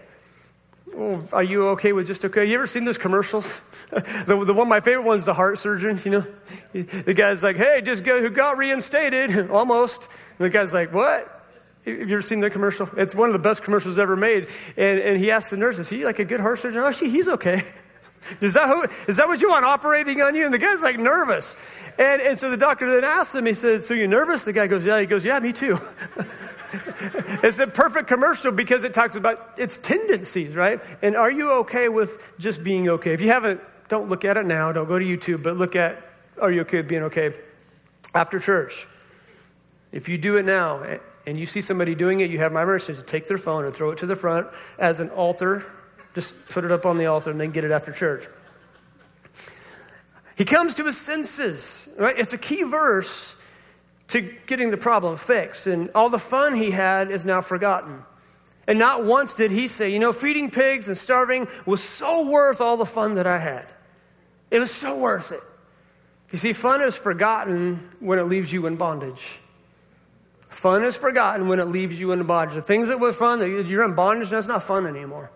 Well, 0.95 1.27
are 1.33 1.43
you 1.43 1.69
okay 1.69 1.93
with 1.93 2.07
just 2.07 2.25
okay? 2.25 2.45
You 2.45 2.55
ever 2.57 2.67
seen 2.67 2.85
those 2.85 2.99
commercials? 2.99 3.61
the, 3.91 4.43
the 4.45 4.53
one 4.53 4.69
my 4.69 4.81
favorite 4.81 5.05
one 5.05 5.17
is 5.17 5.25
the 5.25 5.35
heart 5.35 5.59
surgeon, 5.59 6.01
you 6.05 6.11
know? 6.11 6.27
The 6.73 7.15
guy's 7.15 7.43
like, 7.43 7.57
hey, 7.57 7.81
just 7.83 8.03
go, 8.05 8.21
who 8.21 8.31
got 8.31 8.59
reinstated, 8.59 9.51
almost. 9.51 10.09
And 10.39 10.47
the 10.47 10.51
guy's 10.51 10.75
like, 10.75 10.93
what? 10.93 11.37
Have 11.87 11.97
you 11.97 12.03
ever 12.03 12.23
seen 12.23 12.41
the 12.41 12.51
commercial? 12.51 12.89
It's 12.97 13.15
one 13.15 13.29
of 13.29 13.33
the 13.33 13.39
best 13.39 13.63
commercials 13.63 13.99
ever 13.99 14.17
made. 14.17 14.49
And, 14.77 14.99
and 14.99 15.19
he 15.19 15.31
asked 15.31 15.51
the 15.51 15.57
nurse, 15.57 15.79
is 15.79 15.89
he 15.89 16.05
like 16.05 16.19
a 16.19 16.25
good 16.25 16.41
heart 16.41 16.59
surgeon? 16.59 16.81
Oh, 16.81 16.93
she, 16.93 17.09
he's 17.09 17.29
okay. 17.29 17.63
Is 18.41 18.55
that, 18.55 18.69
who, 18.69 18.87
is 19.09 19.17
that 19.17 19.29
what 19.29 19.41
you 19.41 19.49
want 19.49 19.65
operating 19.65 20.21
on 20.21 20.35
you? 20.35 20.45
And 20.45 20.55
the 20.55 20.59
guy's 20.59 20.83
like 20.83 20.99
nervous. 20.99 21.57
And, 21.99 22.23
and 22.23 22.39
so 22.39 22.51
the 22.51 22.57
doctor 22.57 22.91
then 22.91 23.05
asks 23.05 23.35
him, 23.35 23.47
he 23.47 23.55
said, 23.55 23.85
So 23.85 23.95
you're 23.95 24.09
nervous? 24.09 24.45
The 24.45 24.53
guy 24.53 24.67
goes, 24.67 24.85
Yeah. 24.85 25.01
He 25.01 25.07
goes, 25.07 25.25
Yeah, 25.25 25.39
me 25.41 25.53
too. 25.53 25.79
it's 27.43 27.59
a 27.59 27.67
perfect 27.67 28.09
commercial 28.09 28.53
because 28.53 28.85
it 28.85 28.95
talks 28.95 29.17
about 29.17 29.59
its 29.59 29.79
tendencies, 29.79 30.55
right? 30.55 30.81
And 31.03 31.17
are 31.17 31.31
you 31.31 31.51
okay 31.61 31.89
with 31.89 32.35
just 32.39 32.63
being 32.63 32.89
okay? 32.89 33.13
If 33.13 33.21
you 33.21 33.29
haven't, 33.29 33.61
don't 33.89 34.09
look 34.09 34.25
at 34.25 34.37
it 34.37 34.47
now, 34.47 34.71
don't 34.73 34.87
go 34.87 34.99
to 34.99 35.05
YouTube, 35.05 35.43
but 35.43 35.57
look 35.57 35.75
at 35.75 36.03
are 36.41 36.51
you 36.51 36.63
okay 36.63 36.79
with 36.79 36.89
being 36.89 37.03
okay 37.05 37.35
after 38.15 38.39
church? 38.39 38.87
If 39.93 40.09
you 40.09 40.17
do 40.17 40.37
it 40.37 40.45
now 40.45 40.99
and 41.27 41.39
you 41.39 41.47
see 41.47 41.61
somebody 41.61 41.95
doing 41.95 42.21
it, 42.21 42.31
you 42.31 42.39
have 42.39 42.53
my 42.53 42.65
mercy 42.65 42.95
to 42.95 43.03
take 43.03 43.27
their 43.27 43.39
phone 43.39 43.65
and 43.65 43.75
throw 43.75 43.91
it 43.91 43.99
to 43.99 44.07
the 44.07 44.17
front 44.17 44.47
as 44.79 45.01
an 45.01 45.11
altar. 45.11 45.67
Just 46.15 46.35
put 46.49 46.65
it 46.65 46.73
up 46.73 46.87
on 46.87 46.99
the 46.99 47.07
altar 47.07 47.31
and 47.31 47.41
then 47.41 47.51
get 47.51 47.65
it 47.65 47.71
after 47.71 47.93
church. 47.93 48.27
He 50.37 50.45
comes 50.45 50.75
to 50.75 50.85
his 50.85 50.99
senses, 50.99 51.89
right? 51.99 52.19
It's 52.19 52.33
a 52.33 52.39
key 52.39 52.63
verse 52.63 53.37
to 54.09 54.23
getting 54.47 54.71
the 54.71 54.77
problem 54.77 55.17
fixed. 55.17 55.67
And 55.67 55.91
all 55.95 56.09
the 56.09 56.19
fun 56.19 56.55
he 56.55 56.71
had 56.71 57.11
is 57.11 57.25
now 57.25 57.43
forgotten. 57.43 58.05
And 58.67 58.79
not 58.79 59.05
once 59.05 59.35
did 59.35 59.51
he 59.51 59.69
say, 59.69 59.93
you 59.93 59.99
know, 59.99 60.13
feeding 60.13 60.51
pigs 60.51 60.89
and 60.89 60.97
starving 60.97 61.47
was 61.67 61.83
so 61.83 62.29
worth 62.29 62.61
all 62.61 62.77
the 62.77 62.87
fun 62.87 63.15
that 63.17 63.27
I 63.27 63.39
had. 63.39 63.67
It 64.51 64.59
was 64.59 64.71
so 64.71 64.97
worth 64.97 65.33
it. 65.33 65.43
You 66.33 66.39
see, 66.39 66.53
fun 66.53 66.81
is 66.83 66.97
forgotten 66.97 67.89
when 67.99 68.19
it 68.19 68.25
leaves 68.25 68.53
you 68.53 68.67
in 68.67 68.77
bondage. 68.77 69.41
Fun 70.49 70.85
is 70.85 70.97
forgotten 70.97 71.49
when 71.49 71.61
it 71.61 71.67
leaves 71.67 72.01
you 72.01 72.13
in 72.13 72.23
bondage. 72.25 72.55
The 72.55 72.63
things 72.63 72.89
that 72.89 72.99
were 72.99 73.13
fun, 73.13 73.39
that 73.41 73.67
you're 73.67 73.85
in 73.85 73.95
bondage, 73.95 74.31
that's 74.31 74.47
not 74.47 74.63
fun 74.63 74.87
anymore. 74.87 75.31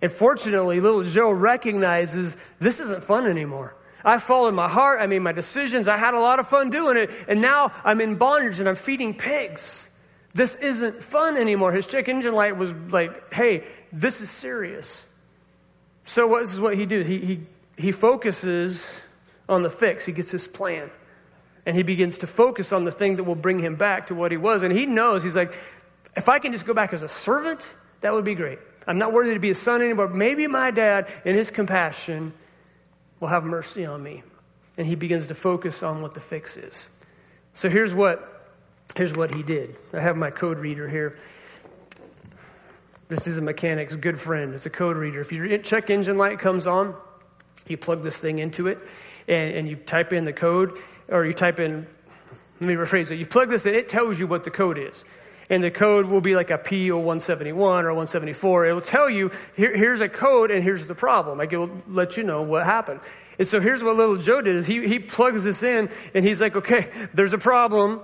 And 0.00 0.12
fortunately, 0.12 0.80
little 0.80 1.02
Joe 1.02 1.30
recognizes 1.30 2.36
this 2.60 2.80
isn't 2.80 3.02
fun 3.02 3.26
anymore. 3.26 3.74
I 4.04 4.18
followed 4.18 4.54
my 4.54 4.68
heart, 4.68 5.00
I 5.00 5.06
made 5.06 5.18
my 5.20 5.32
decisions, 5.32 5.88
I 5.88 5.96
had 5.96 6.14
a 6.14 6.20
lot 6.20 6.38
of 6.38 6.46
fun 6.46 6.70
doing 6.70 6.96
it, 6.96 7.10
and 7.26 7.42
now 7.42 7.72
I'm 7.84 8.00
in 8.00 8.14
bondage 8.14 8.60
and 8.60 8.68
I'm 8.68 8.76
feeding 8.76 9.12
pigs. 9.12 9.88
This 10.34 10.54
isn't 10.54 11.02
fun 11.02 11.36
anymore. 11.36 11.72
His 11.72 11.86
check 11.86 12.08
engine 12.08 12.34
light 12.34 12.56
was 12.56 12.72
like, 12.90 13.32
hey, 13.34 13.66
this 13.92 14.20
is 14.20 14.30
serious. 14.30 15.08
So 16.04 16.26
what 16.26 16.44
is 16.44 16.60
what 16.60 16.76
he 16.76 16.86
does? 16.86 17.06
He, 17.06 17.18
he, 17.18 17.40
he 17.76 17.92
focuses 17.92 18.94
on 19.48 19.62
the 19.62 19.70
fix. 19.70 20.06
He 20.06 20.12
gets 20.12 20.30
his 20.30 20.46
plan. 20.46 20.90
And 21.66 21.76
he 21.76 21.82
begins 21.82 22.18
to 22.18 22.26
focus 22.26 22.72
on 22.72 22.84
the 22.84 22.92
thing 22.92 23.16
that 23.16 23.24
will 23.24 23.34
bring 23.34 23.58
him 23.58 23.74
back 23.74 24.06
to 24.06 24.14
what 24.14 24.30
he 24.30 24.38
was. 24.38 24.62
And 24.62 24.72
he 24.72 24.86
knows, 24.86 25.22
he's 25.22 25.36
like, 25.36 25.52
if 26.16 26.28
I 26.28 26.38
can 26.38 26.52
just 26.52 26.66
go 26.66 26.72
back 26.72 26.92
as 26.92 27.02
a 27.02 27.08
servant, 27.08 27.74
that 28.00 28.12
would 28.12 28.24
be 28.24 28.34
great. 28.34 28.58
I'm 28.88 28.96
not 28.96 29.12
worthy 29.12 29.34
to 29.34 29.38
be 29.38 29.50
a 29.50 29.54
son 29.54 29.82
anymore. 29.82 30.08
Maybe 30.08 30.46
my 30.46 30.70
dad, 30.70 31.12
in 31.26 31.34
his 31.34 31.50
compassion, 31.50 32.32
will 33.20 33.28
have 33.28 33.44
mercy 33.44 33.84
on 33.84 34.02
me. 34.02 34.22
And 34.78 34.86
he 34.86 34.94
begins 34.94 35.26
to 35.26 35.34
focus 35.34 35.82
on 35.82 36.00
what 36.00 36.14
the 36.14 36.20
fix 36.20 36.56
is. 36.56 36.88
So 37.52 37.68
here's 37.68 37.92
what, 37.92 38.50
here's 38.96 39.14
what 39.14 39.34
he 39.34 39.42
did. 39.42 39.76
I 39.92 40.00
have 40.00 40.16
my 40.16 40.30
code 40.30 40.58
reader 40.58 40.88
here. 40.88 41.18
This 43.08 43.26
is 43.26 43.36
a 43.36 43.42
mechanic's 43.42 43.94
good 43.94 44.18
friend. 44.18 44.54
It's 44.54 44.64
a 44.64 44.70
code 44.70 44.96
reader. 44.96 45.20
If 45.20 45.32
your 45.32 45.58
check 45.58 45.90
engine 45.90 46.16
light 46.16 46.38
comes 46.38 46.66
on, 46.66 46.94
you 47.66 47.76
plug 47.76 48.02
this 48.02 48.18
thing 48.18 48.38
into 48.38 48.68
it 48.68 48.78
and, 49.26 49.54
and 49.54 49.68
you 49.68 49.76
type 49.76 50.14
in 50.14 50.24
the 50.24 50.32
code, 50.32 50.78
or 51.08 51.26
you 51.26 51.34
type 51.34 51.60
in, 51.60 51.86
let 52.60 52.66
me 52.66 52.74
rephrase 52.74 53.10
it. 53.10 53.16
You 53.16 53.26
plug 53.26 53.50
this 53.50 53.66
in, 53.66 53.74
it 53.74 53.90
tells 53.90 54.18
you 54.18 54.26
what 54.26 54.44
the 54.44 54.50
code 54.50 54.78
is 54.78 55.04
and 55.50 55.64
the 55.64 55.70
code 55.70 56.06
will 56.06 56.20
be 56.20 56.36
like 56.36 56.50
a 56.50 56.58
P 56.58 56.90
or 56.90 56.98
171 56.98 57.84
or 57.84 57.88
174. 57.88 58.66
It 58.66 58.72
will 58.72 58.80
tell 58.80 59.08
you, 59.08 59.30
here, 59.56 59.74
here's 59.74 60.00
a 60.00 60.08
code 60.08 60.50
and 60.50 60.62
here's 60.62 60.86
the 60.86 60.94
problem. 60.94 61.38
Like 61.38 61.52
it 61.52 61.56
will 61.56 61.82
let 61.88 62.16
you 62.16 62.22
know 62.22 62.42
what 62.42 62.64
happened. 62.64 63.00
And 63.38 63.48
so 63.48 63.60
here's 63.60 63.82
what 63.82 63.96
little 63.96 64.16
Joe 64.16 64.42
did 64.42 64.56
is 64.56 64.66
he, 64.66 64.86
he 64.86 64.98
plugs 64.98 65.44
this 65.44 65.62
in 65.62 65.90
and 66.14 66.24
he's 66.24 66.40
like, 66.40 66.56
okay, 66.56 66.90
there's 67.14 67.32
a 67.32 67.38
problem. 67.38 68.00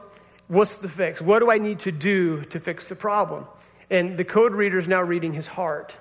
What's 0.49 0.79
the 0.79 0.89
fix? 0.89 1.21
What 1.21 1.41
do 1.41 1.51
I 1.51 1.59
need 1.59 1.81
to 1.81 1.93
do 1.93 2.43
to 2.45 2.59
fix 2.59 2.89
the 2.89 2.97
problem? 2.97 3.47
And 3.91 4.17
the 4.17 4.25
code 4.25 4.53
reader 4.53 4.79
is 4.79 4.89
now 4.89 5.03
reading 5.03 5.33
his 5.33 5.49
heart. 5.49 5.99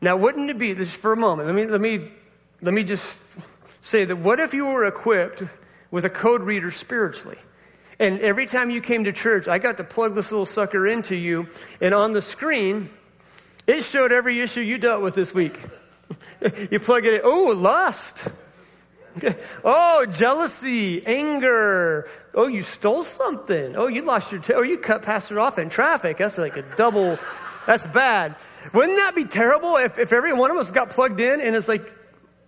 Now, 0.00 0.16
wouldn't 0.16 0.50
it 0.50 0.58
be, 0.58 0.72
this 0.72 0.94
for 0.94 1.12
a 1.12 1.16
moment, 1.16 1.46
let 1.46 1.54
me, 1.54 1.66
let 1.66 1.80
me, 1.80 2.10
let 2.60 2.74
me 2.74 2.84
just 2.84 3.20
say 3.80 4.04
that 4.04 4.16
what 4.16 4.40
if 4.40 4.54
you 4.54 4.66
were 4.66 4.84
equipped 4.84 5.42
with 5.90 6.04
a 6.04 6.10
code 6.10 6.42
reader 6.42 6.70
spiritually? 6.70 7.38
And 8.02 8.18
every 8.18 8.46
time 8.46 8.68
you 8.68 8.80
came 8.80 9.04
to 9.04 9.12
church, 9.12 9.46
I 9.46 9.58
got 9.58 9.76
to 9.76 9.84
plug 9.84 10.16
this 10.16 10.32
little 10.32 10.44
sucker 10.44 10.88
into 10.88 11.14
you, 11.14 11.46
and 11.80 11.94
on 11.94 12.10
the 12.10 12.20
screen, 12.20 12.90
it 13.68 13.82
showed 13.82 14.10
every 14.10 14.40
issue 14.40 14.60
you 14.60 14.76
dealt 14.76 15.02
with 15.02 15.14
this 15.14 15.32
week. 15.32 15.56
you 16.72 16.80
plug 16.80 17.06
it 17.06 17.14
in. 17.14 17.20
Oh, 17.22 17.54
lust. 17.56 18.28
Oh, 19.62 20.06
jealousy, 20.06 21.06
anger. 21.06 22.08
Oh, 22.34 22.46
you 22.46 22.62
stole 22.62 23.04
something. 23.04 23.76
Oh, 23.76 23.86
you 23.86 24.00
lost 24.02 24.32
your 24.32 24.40
tail. 24.40 24.56
Or 24.56 24.60
oh, 24.60 24.62
you 24.62 24.78
cut 24.78 25.02
pastor 25.02 25.38
off 25.38 25.58
in 25.58 25.68
traffic. 25.68 26.16
That's 26.16 26.38
like 26.38 26.56
a 26.56 26.62
double. 26.76 27.18
That's 27.66 27.86
bad. 27.86 28.34
Wouldn't 28.72 28.96
that 28.96 29.14
be 29.14 29.26
terrible 29.26 29.76
if, 29.76 29.98
if 29.98 30.14
every 30.14 30.32
one 30.32 30.50
of 30.50 30.56
us 30.56 30.70
got 30.70 30.88
plugged 30.88 31.20
in 31.20 31.42
and 31.42 31.54
it's 31.54 31.68
like 31.68 31.92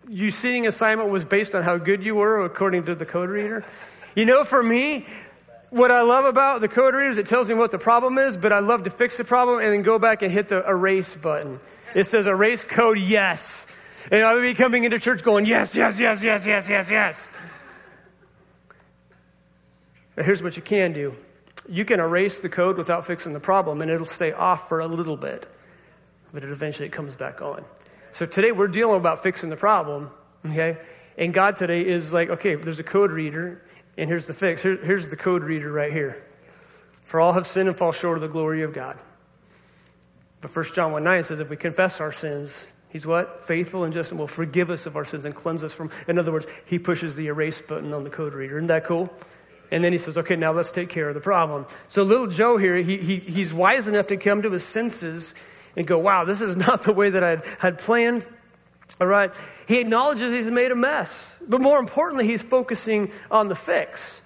your 0.09 0.31
seating 0.31 0.67
assignment 0.67 1.11
was 1.11 1.27
based 1.27 1.55
on 1.55 1.62
how 1.62 1.77
good 1.77 2.03
you 2.03 2.14
were 2.14 2.43
according 2.47 2.87
to 2.87 2.95
the 2.95 3.05
code 3.05 3.29
reader? 3.29 3.62
You 4.17 4.25
know, 4.25 4.45
for 4.45 4.62
me, 4.62 5.07
what 5.75 5.91
I 5.91 6.03
love 6.03 6.25
about 6.25 6.61
the 6.61 6.69
code 6.69 6.95
reader 6.95 7.11
is 7.11 7.19
it 7.19 7.27
tells 7.27 7.49
me 7.49 7.55
what 7.55 7.73
the 7.73 7.81
problem 7.81 8.17
is, 8.17 8.37
but 8.37 8.53
I 8.53 8.61
love 8.61 8.85
to 8.85 8.91
fix 8.91 9.17
the 9.17 9.25
problem 9.25 9.59
and 9.59 9.73
then 9.73 9.83
go 9.83 9.99
back 9.99 10.23
and 10.23 10.31
hit 10.31 10.47
the 10.47 10.65
erase 10.69 11.17
button. 11.17 11.59
It 11.97 12.05
says 12.05 12.29
erase 12.29 12.63
code 12.63 12.97
yes. 12.97 13.67
And 14.13 14.25
I 14.25 14.35
would 14.35 14.43
be 14.43 14.55
coming 14.55 14.85
into 14.85 15.01
church 15.01 15.25
going, 15.25 15.47
yes, 15.47 15.75
yes, 15.75 15.99
yes, 15.99 16.23
yes, 16.23 16.47
yes, 16.47 16.69
yes, 16.69 16.91
yes. 16.91 17.29
But 20.15 20.27
here's 20.27 20.45
what 20.45 20.57
you 20.57 20.63
can 20.63 20.93
do 20.93 21.17
you 21.69 21.85
can 21.85 21.99
erase 21.99 22.39
the 22.39 22.49
code 22.49 22.77
without 22.77 23.05
fixing 23.05 23.33
the 23.33 23.41
problem, 23.41 23.81
and 23.81 23.91
it'll 23.91 24.07
stay 24.07 24.31
off 24.31 24.69
for 24.69 24.79
a 24.79 24.87
little 24.87 25.17
bit, 25.17 25.47
but 26.33 26.45
it 26.45 26.51
eventually 26.51 26.89
comes 26.89 27.17
back 27.17 27.43
on. 27.43 27.65
So 28.13 28.27
today 28.27 28.53
we're 28.53 28.69
dealing 28.69 29.01
about 29.01 29.25
fixing 29.25 29.51
the 29.51 29.57
problem, 29.57 30.11
okay? 30.47 30.77
And 31.17 31.35
God 31.35 31.57
today 31.57 31.85
is 31.85 32.13
like, 32.13 32.29
okay, 32.29 32.55
there's 32.55 32.79
a 32.79 32.85
code 32.85 33.11
reader, 33.11 33.63
and 33.97 34.09
here's 34.09 34.27
the 34.27 34.35
fix. 34.35 34.63
Here, 34.63 34.77
here's 34.77 35.09
the 35.09 35.17
code 35.17 35.43
reader 35.43 35.71
right 35.71 35.93
here. 35.93 36.25
For 37.05 37.21
all 37.21 37.35
have 37.35 37.47
sinned 37.47 37.69
and 37.69 37.77
fall 37.77 37.93
short 37.93 38.17
of 38.17 38.23
the 38.23 38.29
glory 38.29 38.63
of 38.63 38.73
God. 38.73 38.99
But 40.41 40.55
1 40.55 40.65
John 40.75 40.93
1 40.93 41.05
9 41.05 41.23
says, 41.25 41.41
if 41.41 41.49
we 41.49 41.57
confess 41.57 42.01
our 42.01 42.13
sins, 42.13 42.67
he's 42.91 43.07
what? 43.07 43.45
Faithful 43.47 43.85
and 43.85 43.93
just 43.93 44.11
and 44.11 44.19
will 44.19 44.27
forgive 44.27 44.71
us 44.71 44.87
of 44.87 44.97
our 44.97 45.05
sins 45.05 45.25
and 45.25 45.35
cleanse 45.35 45.63
us 45.63 45.73
from. 45.73 45.91
In 46.09 46.19
other 46.19 46.33
words, 46.33 46.47
he 46.67 46.79
pushes 46.79 47.17
the 47.17 47.27
erase 47.29 47.63
button 47.63 47.93
on 47.93 48.05
the 48.05 48.11
code 48.11 48.35
reader. 48.35 48.59
Isn't 48.59 48.69
that 48.69 48.85
cool? 48.85 49.13
And 49.71 49.83
then 49.83 49.93
he 49.93 49.99
says, 49.99 50.19
okay, 50.19 50.37
now 50.37 50.53
let's 50.53 50.71
take 50.71 50.89
care 50.89 51.09
of 51.09 51.15
the 51.15 51.21
problem. 51.21 51.67
So 51.89 52.03
little 52.03 52.27
Joe 52.27 52.59
here, 52.59 52.77
he, 52.77 52.99
he, 52.99 53.19
he's 53.19 53.53
wise 53.55 53.89
enough 53.89 54.07
to 54.09 54.17
come 54.17 54.43
to 54.43 54.51
his 54.51 54.65
senses 54.65 55.35
and 55.77 55.87
go, 55.87 55.99
wow, 55.99 56.25
this 56.25 56.41
is 56.41 56.57
not 56.69 56.83
the 56.83 56.93
way 56.93 57.11
that 57.11 57.25
I 57.25 57.43
had 57.59 57.79
planned. 57.79 58.27
All 59.01 59.07
right. 59.07 59.35
He 59.66 59.81
acknowledges 59.81 60.33
he's 60.33 60.51
made 60.51 60.70
a 60.70 60.77
mess, 60.77 61.40
but 61.49 61.61
more 61.61 61.79
importantly, 61.79 62.27
he's 62.27 62.42
focusing 62.42 63.11
on 63.31 63.49
the 63.49 63.55
fix. 63.55 64.23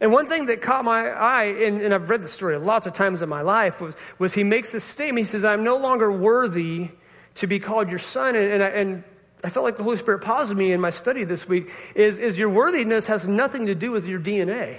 And 0.00 0.12
one 0.12 0.26
thing 0.26 0.46
that 0.46 0.62
caught 0.62 0.84
my 0.84 1.08
eye, 1.08 1.44
and, 1.44 1.82
and, 1.82 1.92
I've 1.92 2.08
read 2.08 2.22
the 2.22 2.28
story 2.28 2.56
lots 2.56 2.86
of 2.86 2.94
times 2.94 3.20
in 3.20 3.28
my 3.28 3.42
life, 3.42 3.80
was, 3.80 3.96
was 4.18 4.32
he 4.32 4.44
makes 4.44 4.72
this 4.72 4.82
statement. 4.82 5.26
He 5.26 5.30
says, 5.30 5.44
I'm 5.44 5.62
no 5.62 5.76
longer 5.76 6.10
worthy 6.10 6.90
to 7.36 7.46
be 7.46 7.58
called 7.58 7.90
your 7.90 7.98
son. 7.98 8.34
And, 8.34 8.50
and, 8.50 8.62
I, 8.62 8.68
and 8.68 9.04
I 9.44 9.50
felt 9.50 9.64
like 9.64 9.76
the 9.76 9.82
Holy 9.82 9.98
Spirit 9.98 10.22
paused 10.22 10.54
me 10.56 10.72
in 10.72 10.80
my 10.80 10.90
study 10.90 11.24
this 11.24 11.46
week 11.46 11.70
is, 11.94 12.18
is 12.18 12.38
your 12.38 12.48
worthiness 12.48 13.06
has 13.08 13.28
nothing 13.28 13.66
to 13.66 13.74
do 13.74 13.90
with 13.90 14.06
your 14.06 14.20
DNA. 14.20 14.78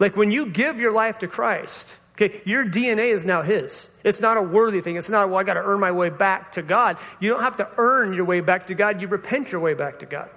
Like 0.00 0.16
when 0.16 0.32
you 0.32 0.46
give 0.46 0.80
your 0.80 0.92
life 0.92 1.20
to 1.20 1.28
Christ, 1.28 1.98
Okay, 2.14 2.40
your 2.44 2.64
DNA 2.64 3.08
is 3.08 3.24
now 3.24 3.42
His. 3.42 3.88
It's 4.04 4.20
not 4.20 4.36
a 4.36 4.42
worthy 4.42 4.80
thing. 4.80 4.96
It's 4.96 5.08
not, 5.08 5.28
well, 5.30 5.38
I 5.38 5.42
got 5.42 5.54
to 5.54 5.62
earn 5.64 5.80
my 5.80 5.90
way 5.90 6.10
back 6.10 6.52
to 6.52 6.62
God. 6.62 6.96
You 7.18 7.30
don't 7.30 7.42
have 7.42 7.56
to 7.56 7.68
earn 7.76 8.14
your 8.14 8.24
way 8.24 8.40
back 8.40 8.66
to 8.68 8.74
God. 8.74 9.00
You 9.00 9.08
repent 9.08 9.50
your 9.50 9.60
way 9.60 9.74
back 9.74 9.98
to 9.98 10.06
God. 10.06 10.30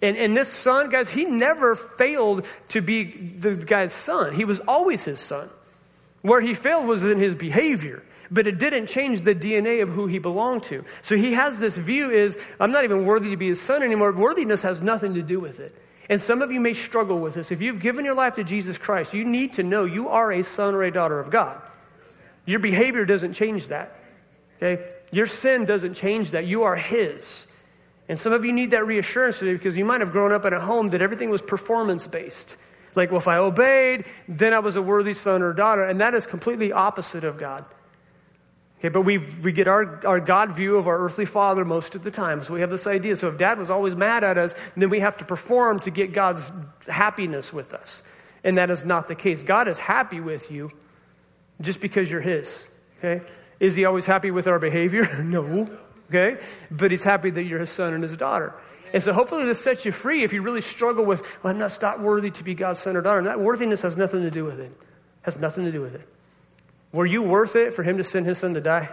And, 0.00 0.16
and 0.16 0.36
this 0.36 0.48
son, 0.48 0.88
guys, 0.88 1.10
he 1.10 1.26
never 1.26 1.74
failed 1.74 2.46
to 2.70 2.80
be 2.80 3.04
the 3.04 3.54
guy's 3.54 3.92
son. 3.92 4.34
He 4.34 4.44
was 4.44 4.60
always 4.60 5.04
his 5.04 5.20
son. 5.20 5.50
Where 6.22 6.40
he 6.40 6.54
failed 6.54 6.86
was 6.86 7.04
in 7.04 7.18
his 7.18 7.34
behavior. 7.34 8.02
but 8.32 8.46
it 8.46 8.58
didn't 8.58 8.86
change 8.86 9.20
the 9.22 9.34
DNA 9.34 9.82
of 9.82 9.90
who 9.90 10.06
he 10.06 10.18
belonged 10.18 10.62
to. 10.64 10.84
So 11.02 11.16
he 11.16 11.34
has 11.34 11.60
this 11.60 11.76
view 11.76 12.10
is, 12.10 12.38
I'm 12.58 12.72
not 12.72 12.84
even 12.84 13.04
worthy 13.04 13.28
to 13.30 13.36
be 13.36 13.48
his 13.48 13.60
son 13.60 13.82
anymore. 13.82 14.10
Worthiness 14.12 14.62
has 14.62 14.80
nothing 14.80 15.12
to 15.14 15.22
do 15.22 15.38
with 15.38 15.60
it. 15.60 15.74
And 16.12 16.20
some 16.20 16.42
of 16.42 16.52
you 16.52 16.60
may 16.60 16.74
struggle 16.74 17.18
with 17.18 17.32
this. 17.32 17.50
If 17.50 17.62
you've 17.62 17.80
given 17.80 18.04
your 18.04 18.14
life 18.14 18.34
to 18.34 18.44
Jesus 18.44 18.76
Christ, 18.76 19.14
you 19.14 19.24
need 19.24 19.54
to 19.54 19.62
know 19.62 19.86
you 19.86 20.10
are 20.10 20.30
a 20.30 20.44
son 20.44 20.74
or 20.74 20.82
a 20.82 20.90
daughter 20.90 21.18
of 21.18 21.30
God. 21.30 21.58
Your 22.44 22.60
behavior 22.60 23.06
doesn't 23.06 23.32
change 23.32 23.68
that. 23.68 23.96
Okay? 24.58 24.92
Your 25.10 25.24
sin 25.24 25.64
doesn't 25.64 25.94
change 25.94 26.32
that. 26.32 26.44
You 26.44 26.64
are 26.64 26.76
his. 26.76 27.46
And 28.10 28.18
some 28.18 28.34
of 28.34 28.44
you 28.44 28.52
need 28.52 28.72
that 28.72 28.86
reassurance 28.86 29.38
today 29.38 29.54
because 29.54 29.74
you 29.74 29.86
might 29.86 30.02
have 30.02 30.12
grown 30.12 30.32
up 30.32 30.44
in 30.44 30.52
a 30.52 30.60
home 30.60 30.90
that 30.90 31.00
everything 31.00 31.30
was 31.30 31.40
performance 31.40 32.06
based. 32.06 32.58
Like, 32.94 33.10
well, 33.10 33.20
if 33.20 33.26
I 33.26 33.38
obeyed, 33.38 34.04
then 34.28 34.52
I 34.52 34.58
was 34.58 34.76
a 34.76 34.82
worthy 34.82 35.14
son 35.14 35.40
or 35.40 35.54
daughter. 35.54 35.82
And 35.82 35.98
that 36.02 36.12
is 36.12 36.26
completely 36.26 36.72
opposite 36.72 37.24
of 37.24 37.38
God. 37.38 37.64
Okay, 38.82 38.88
but 38.88 39.02
we 39.02 39.18
we 39.18 39.52
get 39.52 39.68
our, 39.68 40.04
our 40.04 40.18
God 40.18 40.56
view 40.56 40.76
of 40.76 40.88
our 40.88 40.98
earthly 40.98 41.24
father 41.24 41.64
most 41.64 41.94
of 41.94 42.02
the 42.02 42.10
time. 42.10 42.42
So 42.42 42.52
we 42.52 42.62
have 42.62 42.70
this 42.70 42.88
idea. 42.88 43.14
So 43.14 43.28
if 43.28 43.38
dad 43.38 43.56
was 43.56 43.70
always 43.70 43.94
mad 43.94 44.24
at 44.24 44.36
us, 44.36 44.56
then 44.76 44.90
we 44.90 44.98
have 44.98 45.16
to 45.18 45.24
perform 45.24 45.78
to 45.80 45.90
get 45.92 46.12
God's 46.12 46.50
happiness 46.88 47.52
with 47.52 47.74
us. 47.74 48.02
And 48.42 48.58
that 48.58 48.72
is 48.72 48.84
not 48.84 49.06
the 49.06 49.14
case. 49.14 49.44
God 49.44 49.68
is 49.68 49.78
happy 49.78 50.18
with 50.18 50.50
you 50.50 50.72
just 51.60 51.80
because 51.80 52.10
you're 52.10 52.22
his. 52.22 52.66
Okay? 52.98 53.24
Is 53.60 53.76
he 53.76 53.84
always 53.84 54.06
happy 54.06 54.32
with 54.32 54.48
our 54.48 54.58
behavior? 54.58 55.22
no. 55.22 55.70
Okay? 56.08 56.42
But 56.68 56.90
he's 56.90 57.04
happy 57.04 57.30
that 57.30 57.44
you're 57.44 57.60
his 57.60 57.70
son 57.70 57.94
and 57.94 58.02
his 58.02 58.16
daughter. 58.16 58.52
And 58.92 59.00
so 59.00 59.12
hopefully 59.12 59.44
this 59.44 59.62
sets 59.62 59.84
you 59.84 59.92
free 59.92 60.24
if 60.24 60.32
you 60.32 60.42
really 60.42 60.60
struggle 60.60 61.04
with, 61.04 61.22
well, 61.44 61.52
I'm 61.52 61.58
not, 61.60 61.78
not 61.80 62.00
worthy 62.00 62.32
to 62.32 62.42
be 62.42 62.54
God's 62.54 62.80
son 62.80 62.96
or 62.96 63.00
daughter. 63.00 63.18
And 63.18 63.28
that 63.28 63.38
worthiness 63.38 63.82
has 63.82 63.96
nothing 63.96 64.22
to 64.22 64.30
do 64.30 64.44
with 64.44 64.58
it. 64.58 64.72
Has 65.22 65.38
nothing 65.38 65.64
to 65.66 65.70
do 65.70 65.80
with 65.80 65.94
it. 65.94 66.08
Were 66.92 67.06
you 67.06 67.22
worth 67.22 67.56
it 67.56 67.74
for 67.74 67.82
him 67.82 67.96
to 67.96 68.04
send 68.04 68.26
his 68.26 68.38
son 68.38 68.54
to 68.54 68.60
die? 68.60 68.90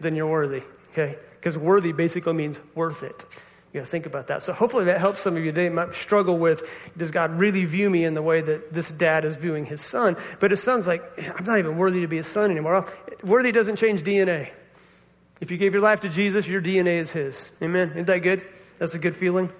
Then 0.00 0.16
you're 0.16 0.26
worthy. 0.26 0.62
Okay? 0.92 1.16
Because 1.34 1.58
worthy 1.58 1.92
basically 1.92 2.32
means 2.32 2.60
worth 2.74 3.02
it. 3.02 3.24
You 3.72 3.80
know, 3.80 3.84
think 3.84 4.06
about 4.06 4.28
that. 4.28 4.40
So 4.40 4.52
hopefully 4.52 4.84
that 4.84 5.00
helps 5.00 5.20
some 5.20 5.36
of 5.36 5.44
you 5.44 5.50
today. 5.50 5.68
Might 5.68 5.94
struggle 5.94 6.38
with, 6.38 6.92
does 6.96 7.10
God 7.10 7.32
really 7.32 7.64
view 7.64 7.90
me 7.90 8.04
in 8.04 8.14
the 8.14 8.22
way 8.22 8.40
that 8.40 8.72
this 8.72 8.90
dad 8.90 9.24
is 9.24 9.36
viewing 9.36 9.66
his 9.66 9.80
son? 9.80 10.16
But 10.38 10.52
his 10.52 10.62
son's 10.62 10.86
like, 10.86 11.02
I'm 11.36 11.44
not 11.44 11.58
even 11.58 11.76
worthy 11.76 12.00
to 12.00 12.06
be 12.06 12.18
his 12.18 12.28
son 12.28 12.52
anymore. 12.52 12.86
Worthy 13.24 13.50
doesn't 13.50 13.76
change 13.76 14.02
DNA. 14.02 14.50
If 15.40 15.50
you 15.50 15.56
gave 15.56 15.72
your 15.74 15.82
life 15.82 16.00
to 16.00 16.08
Jesus, 16.08 16.46
your 16.46 16.62
DNA 16.62 17.00
is 17.00 17.10
his. 17.10 17.50
Amen. 17.60 17.90
Isn't 17.90 18.06
that 18.06 18.18
good? 18.18 18.48
That's 18.78 18.94
a 18.94 18.98
good 18.98 19.16
feeling. 19.16 19.52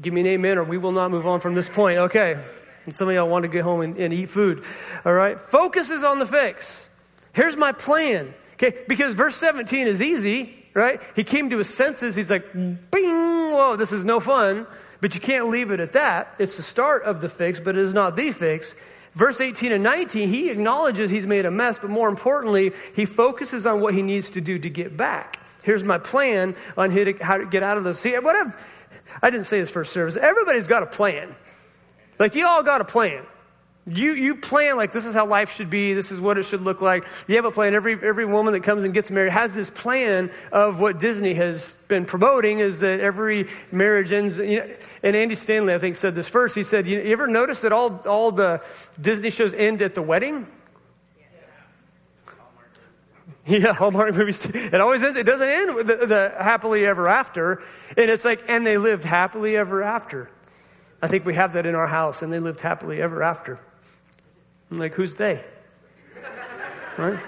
Give 0.00 0.14
me 0.14 0.20
an 0.20 0.28
amen, 0.28 0.56
or 0.56 0.64
we 0.64 0.78
will 0.78 0.92
not 0.92 1.10
move 1.10 1.26
on 1.26 1.40
from 1.40 1.54
this 1.54 1.68
point. 1.68 1.98
Okay. 1.98 2.38
And 2.86 2.94
some 2.94 3.08
of 3.08 3.14
y'all 3.14 3.28
want 3.28 3.42
to 3.44 3.48
get 3.48 3.62
home 3.62 3.80
and, 3.80 3.96
and 3.96 4.12
eat 4.12 4.28
food. 4.28 4.64
All 5.04 5.12
right. 5.12 5.38
Focus 5.38 5.90
is 5.90 6.02
on 6.02 6.18
the 6.18 6.26
fix. 6.26 6.88
Here's 7.32 7.56
my 7.56 7.72
plan. 7.72 8.34
Okay. 8.54 8.84
Because 8.88 9.14
verse 9.14 9.36
17 9.36 9.86
is 9.86 10.02
easy, 10.02 10.66
right? 10.74 11.00
He 11.14 11.24
came 11.24 11.50
to 11.50 11.58
his 11.58 11.72
senses. 11.72 12.14
He's 12.14 12.30
like, 12.30 12.52
bing, 12.52 12.80
whoa, 12.92 13.76
this 13.76 13.92
is 13.92 14.04
no 14.04 14.20
fun. 14.20 14.66
But 15.00 15.14
you 15.14 15.20
can't 15.20 15.48
leave 15.48 15.70
it 15.70 15.80
at 15.80 15.94
that. 15.94 16.34
It's 16.38 16.56
the 16.56 16.62
start 16.62 17.04
of 17.04 17.20
the 17.20 17.28
fix, 17.28 17.58
but 17.58 17.76
it 17.76 17.80
is 17.80 17.94
not 17.94 18.16
the 18.16 18.32
fix. 18.32 18.74
Verse 19.14 19.40
18 19.40 19.72
and 19.72 19.82
19, 19.82 20.28
he 20.28 20.50
acknowledges 20.50 21.10
he's 21.10 21.26
made 21.26 21.44
a 21.44 21.50
mess, 21.50 21.78
but 21.80 21.90
more 21.90 22.08
importantly, 22.08 22.72
he 22.94 23.04
focuses 23.04 23.66
on 23.66 23.80
what 23.80 23.92
he 23.92 24.02
needs 24.02 24.30
to 24.30 24.40
do 24.40 24.58
to 24.58 24.70
get 24.70 24.96
back. 24.96 25.40
Here's 25.64 25.82
my 25.82 25.98
plan 25.98 26.54
on 26.76 26.90
how 27.20 27.38
to 27.38 27.46
get 27.46 27.62
out 27.62 27.76
of 27.76 27.84
this. 27.84 27.98
See, 27.98 28.16
what 28.18 28.36
I've, 28.36 28.64
I 29.20 29.30
didn't 29.30 29.46
say 29.46 29.60
this 29.60 29.70
first 29.70 29.92
service. 29.92 30.16
Everybody's 30.16 30.66
got 30.66 30.82
a 30.82 30.86
plan. 30.86 31.34
Like, 32.20 32.36
you 32.36 32.46
all 32.46 32.62
got 32.62 32.80
a 32.80 32.84
plan. 32.84 33.24
You, 33.86 34.12
you 34.12 34.36
plan 34.36 34.76
like 34.76 34.92
this 34.92 35.06
is 35.06 35.14
how 35.14 35.24
life 35.24 35.52
should 35.52 35.70
be, 35.70 35.94
this 35.94 36.12
is 36.12 36.20
what 36.20 36.36
it 36.36 36.44
should 36.44 36.60
look 36.60 36.82
like. 36.82 37.06
You 37.26 37.36
have 37.36 37.46
a 37.46 37.50
plan. 37.50 37.74
Every, 37.74 37.94
every 37.94 38.26
woman 38.26 38.52
that 38.52 38.62
comes 38.62 38.84
and 38.84 38.92
gets 38.92 39.10
married 39.10 39.32
has 39.32 39.54
this 39.54 39.70
plan 39.70 40.30
of 40.52 40.80
what 40.80 41.00
Disney 41.00 41.32
has 41.34 41.76
been 41.88 42.04
promoting 42.04 42.58
is 42.60 42.80
that 42.80 43.00
every 43.00 43.48
marriage 43.72 44.12
ends. 44.12 44.38
You 44.38 44.60
know, 44.60 44.76
and 45.02 45.16
Andy 45.16 45.34
Stanley, 45.34 45.74
I 45.74 45.78
think, 45.78 45.96
said 45.96 46.14
this 46.14 46.28
first. 46.28 46.54
He 46.54 46.62
said, 46.62 46.86
You 46.86 47.00
ever 47.00 47.26
notice 47.26 47.62
that 47.62 47.72
all, 47.72 48.06
all 48.06 48.30
the 48.30 48.62
Disney 49.00 49.30
shows 49.30 49.54
end 49.54 49.80
at 49.80 49.94
the 49.94 50.02
wedding? 50.02 50.46
Yeah, 53.46 53.72
Hallmark 53.72 54.14
movies. 54.14 54.44
It 54.46 54.80
always 54.80 55.02
ends. 55.02 55.18
It 55.18 55.24
doesn't 55.24 55.48
end 55.48 55.74
with 55.74 55.86
the, 55.86 56.06
the, 56.06 56.34
happily 56.38 56.86
ever 56.86 57.08
after, 57.08 57.62
and 57.96 58.10
it's 58.10 58.24
like, 58.24 58.44
and 58.48 58.64
they 58.64 58.76
lived 58.76 59.04
happily 59.04 59.56
ever 59.56 59.82
after. 59.82 60.30
I 61.02 61.06
think 61.06 61.24
we 61.24 61.34
have 61.34 61.54
that 61.54 61.66
in 61.66 61.74
our 61.74 61.86
house, 61.86 62.22
and 62.22 62.32
they 62.32 62.38
lived 62.38 62.60
happily 62.60 63.00
ever 63.00 63.22
after. 63.22 63.58
I'm 64.70 64.78
like, 64.78 64.94
who's 64.94 65.14
they? 65.14 65.44
right? 66.96 67.18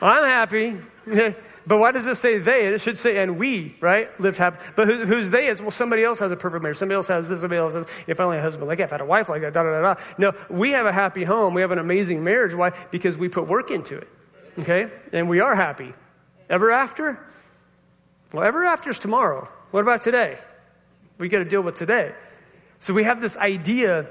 I'm 0.00 0.24
happy. 0.24 0.78
but 1.66 1.78
why 1.78 1.92
does 1.92 2.06
it 2.06 2.16
say 2.16 2.38
they? 2.38 2.66
It 2.66 2.80
should 2.80 2.96
say, 2.96 3.18
and 3.18 3.38
we, 3.38 3.76
right? 3.80 4.08
Lived 4.18 4.38
happy. 4.38 4.64
But 4.74 4.88
who, 4.88 5.04
who's 5.04 5.30
they 5.30 5.46
is, 5.46 5.60
well, 5.60 5.70
somebody 5.70 6.02
else 6.02 6.20
has 6.20 6.32
a 6.32 6.36
perfect 6.36 6.62
marriage. 6.62 6.78
Somebody 6.78 6.96
else 6.96 7.08
has 7.08 7.28
this, 7.28 7.40
somebody 7.40 7.58
else 7.58 7.74
has, 7.74 7.86
if 8.06 8.18
I 8.18 8.24
only 8.24 8.38
a 8.38 8.42
husband 8.42 8.66
like 8.66 8.78
that, 8.78 8.84
if 8.84 8.92
I 8.92 8.94
had 8.94 9.00
a 9.02 9.06
wife 9.06 9.28
like 9.28 9.42
that, 9.42 9.52
da, 9.52 9.62
da, 9.62 9.80
da, 9.80 9.94
da. 9.94 10.00
No, 10.16 10.32
we 10.48 10.70
have 10.72 10.86
a 10.86 10.92
happy 10.92 11.24
home. 11.24 11.54
We 11.54 11.60
have 11.60 11.70
an 11.70 11.78
amazing 11.78 12.24
marriage. 12.24 12.54
Why? 12.54 12.70
Because 12.90 13.18
we 13.18 13.28
put 13.28 13.46
work 13.46 13.70
into 13.70 13.96
it. 13.96 14.08
Okay? 14.58 14.90
And 15.12 15.28
we 15.28 15.40
are 15.40 15.54
happy. 15.54 15.94
Ever 16.48 16.70
after? 16.70 17.24
Well, 18.32 18.44
ever 18.44 18.64
after 18.64 18.90
is 18.90 18.98
tomorrow. 18.98 19.48
What 19.70 19.82
about 19.82 20.02
today? 20.02 20.38
We 21.18 21.28
got 21.28 21.40
to 21.40 21.44
deal 21.44 21.62
with 21.62 21.74
today. 21.74 22.14
So 22.80 22.94
we 22.94 23.04
have 23.04 23.20
this 23.20 23.36
idea 23.36 24.06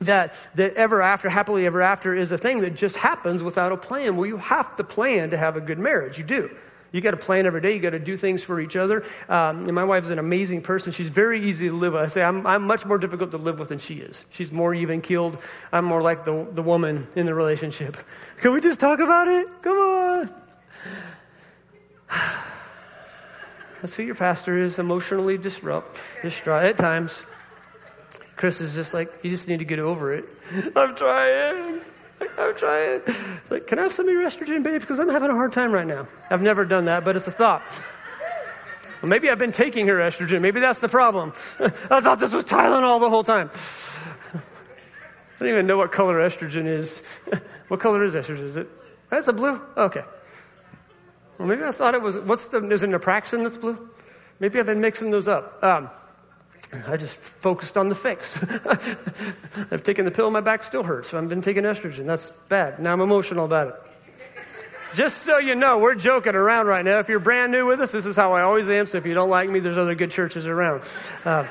that, 0.00 0.34
that 0.54 0.74
ever 0.74 1.00
after, 1.02 1.28
happily 1.28 1.66
ever 1.66 1.80
after, 1.80 2.14
is 2.14 2.32
a 2.32 2.38
thing 2.38 2.60
that 2.60 2.76
just 2.76 2.96
happens 2.96 3.42
without 3.42 3.72
a 3.72 3.76
plan. 3.76 4.16
Well, 4.16 4.26
you 4.26 4.36
have 4.36 4.76
to 4.76 4.84
plan 4.84 5.30
to 5.30 5.36
have 5.36 5.56
a 5.56 5.60
good 5.60 5.78
marriage. 5.78 6.18
You 6.18 6.24
do. 6.24 6.50
You 6.92 7.00
got 7.00 7.10
to 7.12 7.16
plan 7.16 7.46
every 7.46 7.60
day. 7.60 7.74
You 7.74 7.80
got 7.80 7.90
to 7.90 7.98
do 7.98 8.16
things 8.16 8.44
for 8.44 8.60
each 8.60 8.76
other. 8.76 9.04
Um, 9.28 9.64
and 9.64 9.74
my 9.74 9.84
wife 9.84 10.04
is 10.04 10.10
an 10.10 10.18
amazing 10.18 10.62
person. 10.62 10.92
She's 10.92 11.10
very 11.10 11.40
easy 11.42 11.68
to 11.68 11.74
live 11.74 11.94
with. 11.94 12.02
I 12.02 12.06
say 12.06 12.22
I'm, 12.22 12.46
I'm 12.46 12.66
much 12.66 12.86
more 12.86 12.96
difficult 12.98 13.32
to 13.32 13.38
live 13.38 13.58
with 13.58 13.70
than 13.70 13.78
she 13.78 13.96
is. 13.96 14.24
She's 14.30 14.52
more 14.52 14.72
even 14.72 15.00
keeled. 15.00 15.38
I'm 15.72 15.84
more 15.84 16.00
like 16.00 16.24
the, 16.24 16.46
the 16.52 16.62
woman 16.62 17.06
in 17.16 17.26
the 17.26 17.34
relationship. 17.34 17.96
Can 18.38 18.52
we 18.52 18.60
just 18.60 18.80
talk 18.80 19.00
about 19.00 19.28
it? 19.28 19.46
Come 19.62 19.76
on. 19.76 20.34
That's 23.82 23.94
who 23.94 24.04
your 24.04 24.14
pastor 24.14 24.56
is 24.56 24.78
emotionally 24.78 25.36
disrupt, 25.36 25.98
distraught 26.22 26.64
at 26.64 26.78
times. 26.78 27.26
Chris 28.36 28.60
is 28.60 28.74
just 28.74 28.92
like, 28.92 29.12
you 29.22 29.30
just 29.30 29.48
need 29.48 29.58
to 29.58 29.64
get 29.64 29.78
over 29.78 30.12
it. 30.12 30.26
I'm 30.76 30.94
trying. 30.94 31.80
I'm 32.38 32.54
trying. 32.54 33.00
It's 33.06 33.50
like, 33.50 33.66
can 33.66 33.78
I 33.78 33.82
have 33.82 33.92
some 33.92 34.06
of 34.06 34.12
your 34.12 34.22
estrogen, 34.22 34.62
babe? 34.62 34.80
Because 34.80 34.98
I'm 34.98 35.08
having 35.08 35.30
a 35.30 35.34
hard 35.34 35.52
time 35.52 35.72
right 35.72 35.86
now. 35.86 36.06
I've 36.30 36.42
never 36.42 36.64
done 36.64 36.84
that, 36.86 37.04
but 37.04 37.16
it's 37.16 37.26
a 37.26 37.30
thought. 37.30 37.62
Well, 39.02 39.08
maybe 39.08 39.30
I've 39.30 39.38
been 39.38 39.52
taking 39.52 39.86
her 39.88 39.96
estrogen. 39.96 40.40
Maybe 40.40 40.60
that's 40.60 40.80
the 40.80 40.88
problem. 40.88 41.30
I 41.60 42.00
thought 42.00 42.18
this 42.18 42.32
was 42.32 42.44
Tylenol 42.44 43.00
the 43.00 43.10
whole 43.10 43.24
time. 43.24 43.50
I 44.34 45.38
don't 45.38 45.48
even 45.48 45.66
know 45.66 45.76
what 45.76 45.92
color 45.92 46.16
estrogen 46.16 46.66
is. 46.66 47.02
what 47.68 47.80
color 47.80 48.04
is 48.04 48.14
estrogen? 48.14 48.44
Is 48.44 48.56
it? 48.56 48.68
That's 49.10 49.28
a 49.28 49.32
blue? 49.32 49.60
Okay. 49.76 50.02
Well, 51.38 51.48
maybe 51.48 51.62
I 51.62 51.72
thought 51.72 51.94
it 51.94 52.00
was, 52.00 52.18
what's 52.18 52.48
the, 52.48 52.66
is 52.68 52.82
it 52.82 52.90
naproxen 52.90 53.42
that's 53.42 53.58
blue? 53.58 53.90
Maybe 54.40 54.58
I've 54.58 54.66
been 54.66 54.80
mixing 54.80 55.10
those 55.10 55.28
up. 55.28 55.62
Um, 55.62 55.90
I 56.72 56.96
just 56.96 57.18
focused 57.18 57.76
on 57.76 57.88
the 57.88 57.94
fix. 57.94 58.36
I've 59.70 59.84
taken 59.84 60.04
the 60.04 60.10
pill, 60.10 60.30
my 60.30 60.40
back 60.40 60.64
still 60.64 60.82
hurts, 60.82 61.14
I've 61.14 61.28
been 61.28 61.42
taking 61.42 61.64
estrogen. 61.64 62.06
That's 62.06 62.30
bad. 62.48 62.78
Now 62.78 62.92
I'm 62.92 63.00
emotional 63.00 63.44
about 63.44 63.68
it. 63.68 63.74
Just 64.94 65.18
so 65.18 65.38
you 65.38 65.54
know, 65.54 65.78
we're 65.78 65.94
joking 65.94 66.34
around 66.34 66.68
right 66.68 66.84
now. 66.84 67.00
If 67.00 67.08
you're 67.08 67.18
brand 67.20 67.52
new 67.52 67.66
with 67.66 67.80
us, 67.80 67.92
this 67.92 68.06
is 68.06 68.16
how 68.16 68.32
I 68.32 68.42
always 68.42 68.70
am. 68.70 68.86
So 68.86 68.96
if 68.96 69.04
you 69.04 69.14
don't 69.14 69.28
like 69.28 69.50
me, 69.50 69.60
there's 69.60 69.76
other 69.76 69.94
good 69.94 70.10
churches 70.10 70.46
around. 70.46 70.82
Uh, 71.24 71.46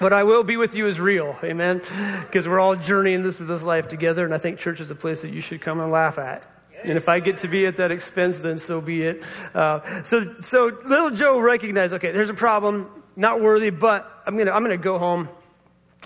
but 0.00 0.12
I 0.12 0.24
will 0.24 0.44
be 0.44 0.56
with 0.56 0.74
you 0.74 0.86
is 0.86 1.00
real, 1.00 1.36
amen? 1.42 1.82
Because 2.22 2.48
we're 2.48 2.60
all 2.60 2.76
journeying 2.76 3.22
this, 3.22 3.38
this 3.38 3.62
life 3.62 3.88
together, 3.88 4.24
and 4.24 4.34
I 4.34 4.38
think 4.38 4.58
church 4.58 4.80
is 4.80 4.90
a 4.90 4.94
place 4.94 5.22
that 5.22 5.30
you 5.30 5.40
should 5.40 5.60
come 5.60 5.80
and 5.80 5.90
laugh 5.90 6.18
at. 6.18 6.46
And 6.84 6.96
if 6.96 7.08
I 7.08 7.20
get 7.20 7.38
to 7.38 7.48
be 7.48 7.66
at 7.66 7.76
that 7.76 7.90
expense, 7.90 8.38
then 8.38 8.58
so 8.58 8.80
be 8.80 9.02
it. 9.02 9.24
Uh, 9.54 10.02
so, 10.04 10.36
so 10.40 10.66
little 10.84 11.10
Joe 11.10 11.40
recognized, 11.40 11.94
okay, 11.94 12.12
there's 12.12 12.30
a 12.30 12.34
problem 12.34 12.90
not 13.18 13.40
worthy, 13.40 13.70
but 13.70 14.22
I'm 14.26 14.38
to 14.38 14.54
I'm 14.54 14.64
to 14.64 14.76
go 14.76 14.98
home 14.98 15.28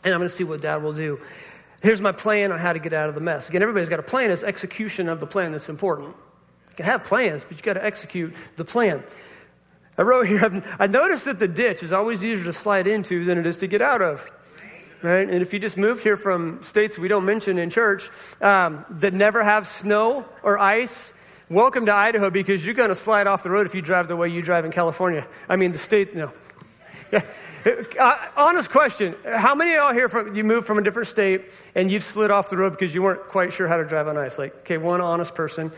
and 0.03 0.15
I'm 0.15 0.23
to 0.23 0.29
see 0.29 0.45
what 0.45 0.63
dad 0.63 0.83
will 0.83 0.95
do. 0.95 1.21
Here's 1.83 2.01
my 2.01 2.13
plan 2.13 2.53
on 2.53 2.59
how 2.59 2.73
to 2.73 2.79
get 2.79 2.93
out 2.93 3.09
of 3.09 3.15
the 3.15 3.21
mess. 3.21 3.49
Again, 3.49 3.61
everybody's 3.61 3.89
got 3.89 4.01
a 4.01 4.05
plan. 4.05 4.31
It's 4.31 4.43
execution 4.43 5.09
of 5.09 5.21
the 5.21 5.27
plan 5.27 5.53
that's 5.53 5.69
important. 5.69 6.09
You 6.71 6.77
can 6.77 6.87
have 6.87 7.05
plans, 7.05 7.45
but 7.45 7.59
you 7.59 7.63
got 7.63 7.75
to 7.75 7.85
execute 7.85 8.35
the 8.57 8.65
plan. 8.65 9.05
I 9.99 10.03
wrote 10.03 10.27
here, 10.27 10.41
I 10.79 10.87
noticed 10.87 11.27
that 11.27 11.39
the 11.39 11.49
ditch 11.49 11.83
is 11.83 11.93
always 11.93 12.25
easier 12.25 12.45
to 12.45 12.53
slide 12.53 12.87
into 12.87 13.25
than 13.25 13.37
it 13.37 13.47
is 13.47 13.59
to 13.59 13.67
get 13.67 13.83
out 13.83 14.01
of. 14.01 14.27
Right? 15.03 15.29
And 15.29 15.43
if 15.43 15.53
you 15.53 15.59
just 15.59 15.77
moved 15.77 16.03
here 16.05 16.17
from 16.17 16.63
states 16.63 16.97
we 16.97 17.09
don't 17.09 17.27
mention 17.27 17.59
in 17.59 17.69
church 17.69 18.09
um, 18.41 18.87
that 18.89 19.13
never 19.13 19.43
have 19.43 19.67
snow 19.67 20.25
or 20.43 20.59
ice, 20.59 21.13
welcome 21.51 21.85
to 21.87 21.93
Idaho 21.93 22.31
because 22.31 22.65
you're 22.65 22.77
going 22.77 22.89
to 22.89 22.95
slide 22.95 23.27
off 23.27 23.43
the 23.43 23.51
road 23.51 23.67
if 23.67 23.75
you 23.75 23.83
drive 23.83 24.09
the 24.09 24.17
way 24.17 24.29
you 24.29 24.41
drive 24.41 24.65
in 24.65 24.71
California. 24.71 25.27
I 25.49 25.57
mean, 25.57 25.73
the 25.73 25.79
state, 25.79 26.15
no, 26.15 26.33
yeah. 27.13 27.23
Uh, 27.65 28.17
honest 28.37 28.71
question. 28.71 29.15
How 29.25 29.55
many 29.55 29.71
of 29.71 29.77
y'all 29.77 29.93
here 29.93 30.09
from, 30.09 30.35
you 30.35 30.43
moved 30.43 30.67
from 30.67 30.79
a 30.79 30.83
different 30.83 31.07
state 31.07 31.53
and 31.77 31.93
you've 31.93 32.03
slid 32.03 32.33
off 32.33 32.51
the 32.51 32.57
road 32.57 32.71
because 32.71 32.93
you 32.93 33.03
weren't 33.03 33.29
quite 33.29 33.53
sure 33.53 33.69
how 33.69 33.77
to 33.77 33.85
drive 33.85 34.09
on 34.09 34.19
ice? 34.19 34.37
Like, 34.37 34.57
okay, 34.61 34.79
one 34.79 35.01
honest 35.01 35.37
person. 35.37 35.71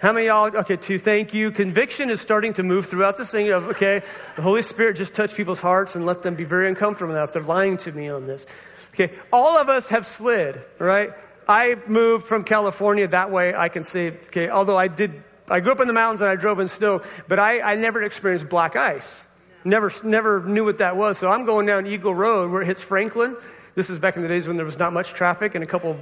How 0.00 0.12
many 0.12 0.26
y'all? 0.26 0.56
Okay, 0.56 0.76
two, 0.76 0.98
thank 0.98 1.32
you. 1.32 1.52
Conviction 1.52 2.10
is 2.10 2.20
starting 2.20 2.52
to 2.54 2.64
move 2.64 2.86
throughout 2.86 3.16
this 3.16 3.30
thing 3.30 3.52
of, 3.52 3.68
okay, 3.68 4.02
the 4.34 4.42
Holy 4.42 4.62
Spirit 4.62 4.96
just 4.96 5.14
touched 5.14 5.36
people's 5.36 5.60
hearts 5.60 5.94
and 5.94 6.04
let 6.04 6.22
them 6.24 6.34
be 6.34 6.44
very 6.44 6.68
uncomfortable 6.68 7.14
now 7.14 7.22
if 7.22 7.32
they're 7.32 7.42
lying 7.42 7.76
to 7.76 7.92
me 7.92 8.08
on 8.08 8.26
this. 8.26 8.46
Okay, 8.92 9.14
all 9.32 9.56
of 9.56 9.68
us 9.68 9.90
have 9.90 10.04
slid, 10.04 10.60
right? 10.80 11.10
I 11.46 11.76
moved 11.86 12.26
from 12.26 12.42
California 12.42 13.06
that 13.08 13.30
way, 13.30 13.54
I 13.54 13.68
can 13.68 13.84
say, 13.84 14.08
okay, 14.08 14.48
although 14.48 14.76
I 14.76 14.88
did, 14.88 15.22
I 15.48 15.60
grew 15.60 15.72
up 15.72 15.80
in 15.80 15.86
the 15.86 15.94
mountains 15.94 16.22
and 16.22 16.30
I 16.30 16.34
drove 16.34 16.58
in 16.58 16.66
snow, 16.66 17.02
but 17.28 17.38
I, 17.38 17.60
I 17.60 17.74
never 17.76 18.02
experienced 18.02 18.48
black 18.48 18.74
ice. 18.74 19.26
Never, 19.64 19.92
never 20.04 20.42
knew 20.42 20.64
what 20.64 20.78
that 20.78 20.96
was. 20.96 21.18
So 21.18 21.28
I'm 21.28 21.44
going 21.44 21.66
down 21.66 21.86
Eagle 21.86 22.14
Road 22.14 22.50
where 22.50 22.62
it 22.62 22.66
hits 22.66 22.82
Franklin. 22.82 23.36
This 23.74 23.90
is 23.90 23.98
back 23.98 24.16
in 24.16 24.22
the 24.22 24.28
days 24.28 24.48
when 24.48 24.56
there 24.56 24.66
was 24.66 24.78
not 24.78 24.92
much 24.92 25.12
traffic 25.12 25.54
and 25.54 25.62
a 25.62 25.66
couple 25.66 25.98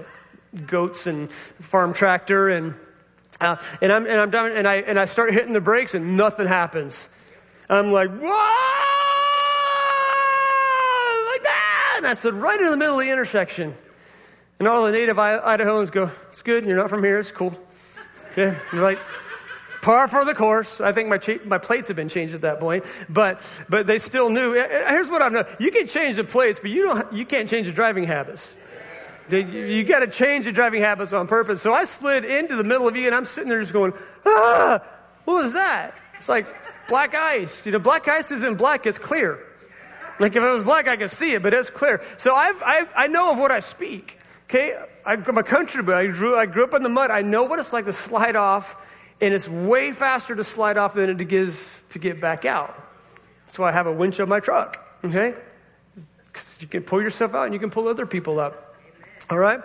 goats 0.67 1.07
and 1.07 1.31
farm 1.31 1.93
tractor 1.93 2.49
and 2.49 2.75
uh, 3.41 3.57
and 3.81 3.93
I'm 3.93 4.07
and 4.07 4.21
I'm 4.21 4.31
done, 4.31 4.51
and 4.53 4.67
I 4.67 4.77
and 4.77 4.99
I 4.99 5.05
start 5.05 5.33
hitting 5.33 5.53
the 5.53 5.61
brakes 5.61 5.95
and 5.95 6.17
nothing 6.17 6.49
happens. 6.49 7.09
I'm 7.71 7.93
like, 7.93 8.09
whoa, 8.09 8.27
like 11.27 11.43
that, 11.45 11.95
and 11.99 12.07
I 12.07 12.15
stood 12.15 12.35
right 12.35 12.59
in 12.59 12.71
the 12.71 12.77
middle 12.77 12.99
of 12.99 13.05
the 13.05 13.13
intersection. 13.13 13.75
And 14.59 14.67
all 14.67 14.85
the 14.85 14.91
native 14.91 15.19
Idahoans 15.19 15.93
go, 15.93 16.11
"It's 16.33 16.43
good. 16.43 16.65
You're 16.65 16.77
not 16.77 16.91
from 16.91 17.05
here. 17.05 17.21
It's 17.21 17.31
cool." 17.31 17.57
Okay, 18.33 18.57
you're 18.73 18.83
like, 18.83 18.99
par 19.89 20.07
for 20.07 20.23
the 20.27 20.35
course. 20.35 20.83
I 20.83 20.93
think 20.93 21.09
my 21.09 21.17
cha- 21.17 21.43
my 21.47 21.57
plates 21.57 21.89
have 21.89 21.97
been 21.97 22.11
changed 22.11 22.35
at 22.35 22.43
that 22.43 22.61
point, 22.61 22.85
but 23.09 23.41
but 23.71 23.87
they 23.87 23.99
still 23.99 24.29
knew. 24.29 24.53
Here's 24.53 25.09
what 25.09 25.23
I've 25.23 25.33
known: 25.33 25.47
you 25.59 25.71
can 25.71 25.87
change 25.87 26.17
the 26.17 26.25
plates, 26.25 26.61
but 26.61 26.71
you 26.71 26.83
don't. 26.83 27.11
You 27.11 27.25
can't 27.25 27.49
change 27.49 27.69
the 27.69 27.73
driving 27.73 28.05
habits. 28.05 28.59
You 29.31 29.85
got 29.85 30.01
to 30.01 30.07
change 30.07 30.45
the 30.45 30.53
driving 30.53 30.83
habits 30.83 31.15
on 31.15 31.27
purpose. 31.27 31.63
So 31.63 31.73
I 31.73 31.85
slid 31.85 32.27
into 32.27 32.57
the 32.57 32.65
middle 32.65 32.87
of 32.87 32.97
you, 32.97 33.07
and 33.07 33.15
I'm 33.15 33.25
sitting 33.25 33.49
there 33.49 33.61
just 33.61 33.73
going, 33.73 33.95
ah, 34.27 34.83
what 35.25 35.35
was 35.35 35.55
that? 35.55 35.95
It's 36.19 36.29
like 36.29 36.47
black 36.89 37.15
ice. 37.15 37.65
You 37.65 37.73
know, 37.73 37.79
black 37.79 38.09
ice 38.09 38.31
isn't 38.31 38.57
black, 38.57 38.87
it's 38.87 38.99
clear. 38.99 39.39
Like 40.19 40.37
if 40.37 40.43
it 40.43 40.51
was 40.51 40.65
black, 40.65 40.89
I 40.89 40.97
could 40.97 41.11
see 41.11 41.33
it, 41.33 41.43
but 41.43 41.55
it's 41.55 41.71
clear. 41.71 42.03
So 42.17 42.35
I've, 42.35 42.63
I, 42.63 42.87
I 42.97 43.07
know 43.09 43.33
of 43.33 43.39
what 43.39 43.51
I 43.51 43.61
speak. 43.61 44.19
Okay, 44.45 44.75
I'm 45.05 45.37
a 45.37 45.43
country 45.43 45.83
boy. 45.83 45.95
I 45.95 46.07
grew, 46.07 46.37
I 46.37 46.47
grew 46.47 46.65
up 46.65 46.75
in 46.75 46.83
the 46.83 46.89
mud. 46.89 47.11
I 47.11 47.21
know 47.21 47.45
what 47.45 47.59
it's 47.59 47.73
like 47.73 47.85
to 47.85 47.93
slide 47.93 48.35
off, 48.35 48.77
and 49.21 49.35
it's 49.35 49.49
way 49.49 49.93
faster 49.93 50.35
to 50.35 50.45
slide 50.45 50.77
off 50.77 50.95
than 50.95 51.11
it 51.11 51.33
is 51.33 51.85
to 51.91 51.99
get 51.99 52.21
back 52.21 52.45
out. 52.45 52.83
That's 53.47 53.59
why 53.59 53.71
I 53.71 53.73
have 53.73 53.87
a 53.87 53.93
winch 53.93 54.21
on 54.21 54.29
my 54.29 54.41
truck. 54.41 54.85
Okay, 55.05 55.35
because 56.27 56.57
you 56.61 56.67
can 56.67 56.83
pull 56.83 57.01
yourself 57.01 57.35
out 57.35 57.45
and 57.45 57.55
you 57.55 57.61
can 57.61 57.71
pull 57.71 57.89
other 57.89 58.07
people 58.07 58.41
up. 58.41 58.77
All 59.31 59.39
right? 59.39 59.61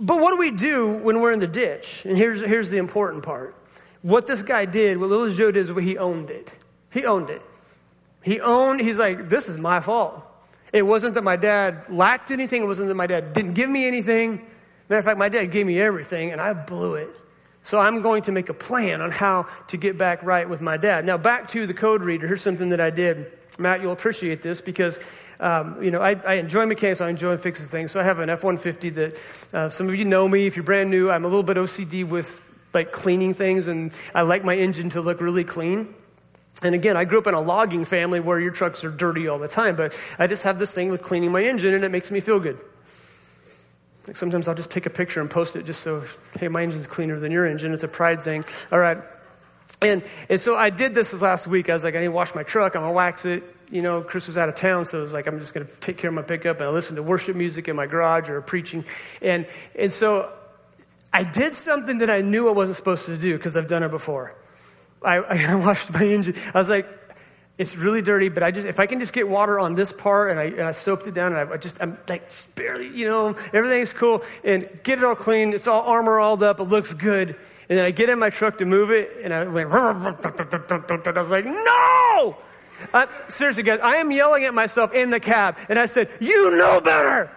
But 0.00 0.20
what 0.20 0.32
do 0.32 0.38
we 0.38 0.50
do 0.50 0.98
when 0.98 1.20
we're 1.20 1.32
in 1.32 1.38
the 1.38 1.46
ditch? 1.46 2.04
And 2.04 2.16
here's, 2.16 2.40
here's 2.40 2.70
the 2.70 2.78
important 2.78 3.22
part. 3.22 3.54
What 4.02 4.26
this 4.26 4.42
guy 4.42 4.64
did, 4.64 4.98
what 4.98 5.08
little 5.08 5.30
Joe 5.30 5.50
did, 5.50 5.70
is 5.70 5.84
he 5.84 5.96
owned 5.96 6.30
it. 6.30 6.52
He 6.90 7.06
owned 7.06 7.30
it. 7.30 7.42
He 8.22 8.40
owned, 8.40 8.80
he's 8.80 8.98
like, 8.98 9.28
this 9.28 9.48
is 9.48 9.56
my 9.56 9.80
fault. 9.80 10.22
It 10.72 10.82
wasn't 10.82 11.14
that 11.14 11.24
my 11.24 11.36
dad 11.36 11.84
lacked 11.88 12.30
anything. 12.30 12.62
It 12.62 12.66
wasn't 12.66 12.88
that 12.88 12.96
my 12.96 13.06
dad 13.06 13.32
didn't 13.32 13.54
give 13.54 13.70
me 13.70 13.86
anything. 13.86 14.44
Matter 14.88 14.98
of 14.98 15.04
fact, 15.04 15.18
my 15.18 15.28
dad 15.28 15.46
gave 15.46 15.66
me 15.66 15.80
everything, 15.80 16.32
and 16.32 16.40
I 16.40 16.52
blew 16.52 16.94
it. 16.94 17.10
So 17.64 17.78
I'm 17.78 18.02
going 18.02 18.22
to 18.22 18.32
make 18.32 18.48
a 18.50 18.54
plan 18.54 19.00
on 19.00 19.10
how 19.10 19.48
to 19.68 19.76
get 19.76 19.98
back 19.98 20.22
right 20.22 20.48
with 20.48 20.60
my 20.60 20.76
dad. 20.76 21.04
Now, 21.04 21.16
back 21.16 21.48
to 21.48 21.66
the 21.66 21.74
code 21.74 22.02
reader. 22.02 22.28
Here's 22.28 22.42
something 22.42 22.68
that 22.68 22.80
I 22.80 22.90
did. 22.90 23.32
Matt, 23.58 23.80
you'll 23.80 23.92
appreciate 23.92 24.42
this 24.42 24.60
because 24.60 25.00
um, 25.40 25.82
you 25.82 25.90
know, 25.90 26.00
I, 26.00 26.12
I, 26.26 26.34
enjoy 26.34 26.66
mechanics, 26.66 27.00
I 27.00 27.10
enjoy 27.10 27.36
fixing 27.36 27.66
things. 27.66 27.92
So 27.92 28.00
I 28.00 28.04
have 28.04 28.18
an 28.18 28.30
F 28.30 28.44
150 28.44 28.90
that 28.90 29.18
uh, 29.52 29.68
some 29.68 29.88
of 29.88 29.94
you 29.96 30.04
know 30.04 30.28
me. 30.28 30.46
If 30.46 30.56
you're 30.56 30.62
brand 30.62 30.90
new, 30.90 31.10
I'm 31.10 31.24
a 31.24 31.28
little 31.28 31.42
bit 31.42 31.56
OCD 31.56 32.06
with 32.06 32.40
like 32.72 32.92
cleaning 32.92 33.34
things, 33.34 33.68
and 33.68 33.92
I 34.14 34.22
like 34.22 34.44
my 34.44 34.56
engine 34.56 34.90
to 34.90 35.00
look 35.00 35.20
really 35.20 35.44
clean. 35.44 35.94
And 36.62 36.74
again, 36.74 36.96
I 36.96 37.04
grew 37.04 37.18
up 37.18 37.26
in 37.26 37.34
a 37.34 37.40
logging 37.40 37.84
family 37.84 38.20
where 38.20 38.38
your 38.38 38.52
trucks 38.52 38.84
are 38.84 38.90
dirty 38.90 39.26
all 39.28 39.38
the 39.38 39.48
time, 39.48 39.76
but 39.76 39.98
I 40.18 40.26
just 40.26 40.44
have 40.44 40.58
this 40.58 40.72
thing 40.72 40.88
with 40.88 41.02
cleaning 41.02 41.32
my 41.32 41.42
engine, 41.42 41.74
and 41.74 41.84
it 41.84 41.90
makes 41.90 42.10
me 42.10 42.20
feel 42.20 42.40
good. 42.40 42.58
Like 44.06 44.16
sometimes 44.16 44.48
I'll 44.48 44.54
just 44.54 44.70
take 44.70 44.86
a 44.86 44.90
picture 44.90 45.20
and 45.20 45.30
post 45.30 45.56
it 45.56 45.64
just 45.64 45.82
so, 45.82 46.04
hey, 46.38 46.48
my 46.48 46.62
engine's 46.62 46.86
cleaner 46.86 47.18
than 47.18 47.32
your 47.32 47.46
engine. 47.46 47.72
It's 47.72 47.84
a 47.84 47.88
pride 47.88 48.22
thing. 48.22 48.44
All 48.70 48.78
right. 48.78 48.98
And, 49.80 50.02
and 50.28 50.40
so 50.40 50.56
I 50.56 50.70
did 50.70 50.94
this 50.94 51.12
last 51.20 51.46
week. 51.46 51.68
I 51.68 51.74
was 51.74 51.84
like, 51.84 51.94
I 51.94 52.00
need 52.00 52.06
to 52.06 52.12
wash 52.12 52.34
my 52.34 52.42
truck. 52.42 52.76
I'm 52.76 52.82
going 52.82 52.92
to 52.92 52.96
wax 52.96 53.24
it 53.24 53.54
you 53.70 53.82
know, 53.82 54.02
Chris 54.02 54.26
was 54.26 54.36
out 54.36 54.48
of 54.48 54.54
town, 54.54 54.84
so 54.84 55.00
it 55.00 55.02
was 55.02 55.12
like, 55.12 55.26
I'm 55.26 55.40
just 55.40 55.54
going 55.54 55.66
to 55.66 55.72
take 55.80 55.96
care 55.96 56.08
of 56.08 56.14
my 56.14 56.22
pickup. 56.22 56.58
And 56.58 56.68
I 56.68 56.70
listened 56.70 56.96
to 56.96 57.02
worship 57.02 57.36
music 57.36 57.68
in 57.68 57.76
my 57.76 57.86
garage 57.86 58.30
or 58.30 58.40
preaching. 58.40 58.84
And, 59.20 59.46
and 59.74 59.92
so 59.92 60.32
I 61.12 61.24
did 61.24 61.54
something 61.54 61.98
that 61.98 62.10
I 62.10 62.20
knew 62.20 62.48
I 62.48 62.52
wasn't 62.52 62.76
supposed 62.76 63.06
to 63.06 63.16
do 63.16 63.36
because 63.36 63.56
I've 63.56 63.68
done 63.68 63.82
it 63.82 63.90
before. 63.90 64.36
I, 65.02 65.16
I 65.50 65.54
washed 65.56 65.92
my 65.92 66.04
engine. 66.04 66.34
I 66.54 66.58
was 66.58 66.68
like, 66.68 66.86
it's 67.56 67.76
really 67.76 68.02
dirty, 68.02 68.28
but 68.28 68.42
I 68.42 68.50
just, 68.50 68.66
if 68.66 68.80
I 68.80 68.86
can 68.86 68.98
just 68.98 69.12
get 69.12 69.28
water 69.28 69.60
on 69.60 69.74
this 69.74 69.92
part 69.92 70.30
and 70.30 70.40
I, 70.40 70.44
and 70.44 70.62
I 70.62 70.72
soaped 70.72 71.06
it 71.06 71.14
down 71.14 71.32
and 71.32 71.48
I, 71.48 71.54
I 71.54 71.56
just, 71.56 71.80
I'm 71.80 71.98
like 72.08 72.30
barely, 72.56 72.88
you 72.88 73.06
know, 73.06 73.36
everything's 73.52 73.92
cool 73.92 74.22
and 74.42 74.68
get 74.82 74.98
it 74.98 75.04
all 75.04 75.14
clean. 75.14 75.52
It's 75.52 75.66
all 75.66 75.82
armor 75.82 76.18
all 76.18 76.42
up. 76.42 76.58
It 76.58 76.64
looks 76.64 76.94
good. 76.94 77.36
And 77.68 77.78
then 77.78 77.84
I 77.84 77.92
get 77.92 78.10
in 78.10 78.18
my 78.18 78.30
truck 78.30 78.58
to 78.58 78.64
move 78.64 78.90
it 78.90 79.10
and 79.22 79.32
I 79.32 79.44
went, 79.46 79.70
I 79.72 79.92
was 81.20 81.30
like, 81.30 81.44
no! 81.44 82.36
Uh, 82.92 83.06
seriously, 83.28 83.62
guys, 83.62 83.80
I 83.82 83.96
am 83.96 84.10
yelling 84.10 84.44
at 84.44 84.54
myself 84.54 84.92
in 84.92 85.10
the 85.10 85.20
cab, 85.20 85.56
and 85.68 85.78
I 85.78 85.86
said, 85.86 86.10
You 86.20 86.56
know 86.56 86.80
better. 86.80 87.30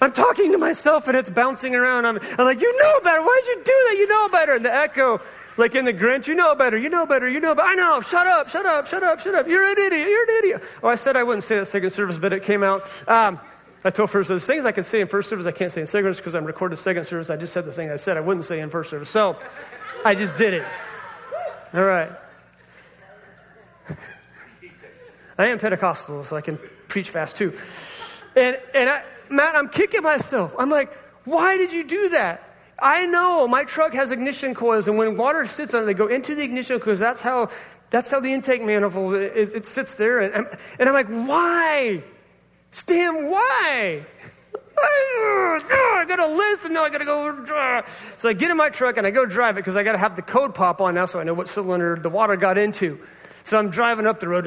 I'm 0.00 0.12
talking 0.12 0.50
to 0.52 0.58
myself, 0.58 1.06
and 1.06 1.16
it's 1.16 1.30
bouncing 1.30 1.74
around. 1.74 2.06
I'm, 2.06 2.18
I'm 2.38 2.44
like, 2.44 2.60
You 2.60 2.76
know 2.76 3.00
better. 3.00 3.22
Why'd 3.22 3.44
you 3.46 3.56
do 3.56 3.64
that? 3.64 3.96
You 3.98 4.08
know 4.08 4.28
better. 4.28 4.54
And 4.54 4.64
the 4.64 4.74
echo, 4.74 5.20
like 5.56 5.74
in 5.74 5.84
the 5.84 5.92
Grinch, 5.92 6.26
you 6.26 6.34
know 6.34 6.54
better, 6.54 6.78
you 6.78 6.88
know 6.88 7.06
better, 7.06 7.28
you 7.28 7.40
know 7.40 7.54
better. 7.54 7.68
I 7.68 7.74
know, 7.74 8.00
shut 8.00 8.26
up, 8.26 8.48
shut 8.48 8.66
up, 8.66 8.86
shut 8.86 9.02
up, 9.02 9.20
shut 9.20 9.34
up. 9.34 9.46
You're 9.46 9.64
an 9.64 9.78
idiot, 9.78 10.08
you're 10.08 10.22
an 10.22 10.38
idiot. 10.38 10.62
Oh, 10.82 10.88
I 10.88 10.94
said 10.94 11.16
I 11.16 11.22
wouldn't 11.22 11.44
say 11.44 11.58
that 11.58 11.66
second 11.66 11.90
service, 11.90 12.18
but 12.18 12.32
it 12.32 12.42
came 12.42 12.62
out. 12.62 12.90
Um, 13.08 13.38
I 13.84 13.90
told 13.90 14.10
first 14.10 14.28
service 14.28 14.46
things 14.46 14.64
I 14.64 14.72
can 14.72 14.84
say 14.84 15.00
in 15.00 15.08
first 15.08 15.28
service, 15.28 15.44
I 15.44 15.52
can't 15.52 15.72
say 15.72 15.80
in 15.80 15.86
second 15.86 16.04
service 16.04 16.18
because 16.18 16.34
I'm 16.34 16.44
recording 16.44 16.76
second 16.76 17.04
service. 17.04 17.30
I 17.30 17.36
just 17.36 17.52
said 17.52 17.64
the 17.64 17.72
thing 17.72 17.90
I 17.90 17.96
said 17.96 18.16
I 18.16 18.20
wouldn't 18.20 18.46
say 18.46 18.60
in 18.60 18.70
first 18.70 18.90
service. 18.90 19.10
So 19.10 19.36
I 20.04 20.14
just 20.14 20.36
did 20.36 20.54
it. 20.54 20.64
All 21.74 21.82
right. 21.82 22.10
I 25.38 25.46
am 25.46 25.58
Pentecostal, 25.58 26.24
so 26.24 26.36
I 26.36 26.40
can 26.40 26.58
preach 26.88 27.10
fast 27.10 27.36
too. 27.36 27.56
And, 28.36 28.58
and 28.74 28.88
I, 28.88 29.04
Matt, 29.28 29.56
I'm 29.56 29.68
kicking 29.68 30.02
myself. 30.02 30.54
I'm 30.58 30.70
like, 30.70 30.92
why 31.24 31.56
did 31.56 31.72
you 31.72 31.84
do 31.84 32.10
that? 32.10 32.51
I 32.82 33.06
know 33.06 33.46
my 33.46 33.62
truck 33.62 33.94
has 33.94 34.10
ignition 34.10 34.54
coils, 34.54 34.88
and 34.88 34.98
when 34.98 35.16
water 35.16 35.46
sits 35.46 35.72
on 35.72 35.84
it, 35.84 35.86
they 35.86 35.94
go 35.94 36.08
into 36.08 36.34
the 36.34 36.42
ignition 36.42 36.80
coils. 36.80 36.98
That's 36.98 37.20
how, 37.20 37.48
that's 37.90 38.10
how 38.10 38.18
the 38.18 38.32
intake 38.32 38.62
manifold, 38.62 39.14
it, 39.14 39.54
it 39.54 39.66
sits 39.66 39.94
there. 39.94 40.18
And 40.18 40.34
I'm, 40.34 40.58
and 40.80 40.88
I'm 40.88 40.94
like, 40.94 41.06
why? 41.06 42.02
Stan, 42.72 43.30
why? 43.30 44.04
I 44.82 46.04
got 46.08 46.18
a 46.18 46.26
list 46.26 46.64
and 46.64 46.74
now 46.74 46.82
I 46.82 46.90
got 46.90 46.98
to 46.98 47.04
go. 47.04 47.82
So 48.16 48.28
I 48.28 48.32
get 48.32 48.50
in 48.50 48.56
my 48.56 48.70
truck 48.70 48.96
and 48.96 49.06
I 49.06 49.10
go 49.10 49.26
drive 49.26 49.56
it 49.56 49.60
because 49.60 49.76
I 49.76 49.84
got 49.84 49.92
to 49.92 49.98
have 49.98 50.16
the 50.16 50.22
code 50.22 50.54
pop 50.54 50.80
on 50.80 50.94
now 50.94 51.06
so 51.06 51.20
I 51.20 51.24
know 51.24 51.34
what 51.34 51.48
cylinder 51.48 51.96
the 51.96 52.10
water 52.10 52.36
got 52.36 52.58
into. 52.58 52.98
So 53.44 53.58
I'm 53.58 53.70
driving 53.70 54.06
up 54.06 54.20
the 54.20 54.28
road, 54.28 54.46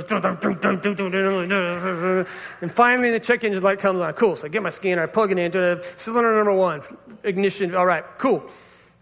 and 2.62 2.72
finally 2.72 3.12
the 3.12 3.20
check 3.20 3.44
engine 3.44 3.62
light 3.64 3.80
comes 3.80 4.02
on. 4.02 4.14
Cool. 4.14 4.36
So 4.36 4.46
I 4.46 4.50
get 4.50 4.64
my 4.64 4.70
scanner, 4.70 5.04
I 5.04 5.08
plug 5.08 5.32
it 5.32 5.38
into 5.38 5.82
cylinder 5.96 6.36
number 6.36 6.54
one, 6.54 6.82
ignition. 7.24 7.76
All 7.76 7.86
right, 7.86 8.04
cool. 8.18 8.50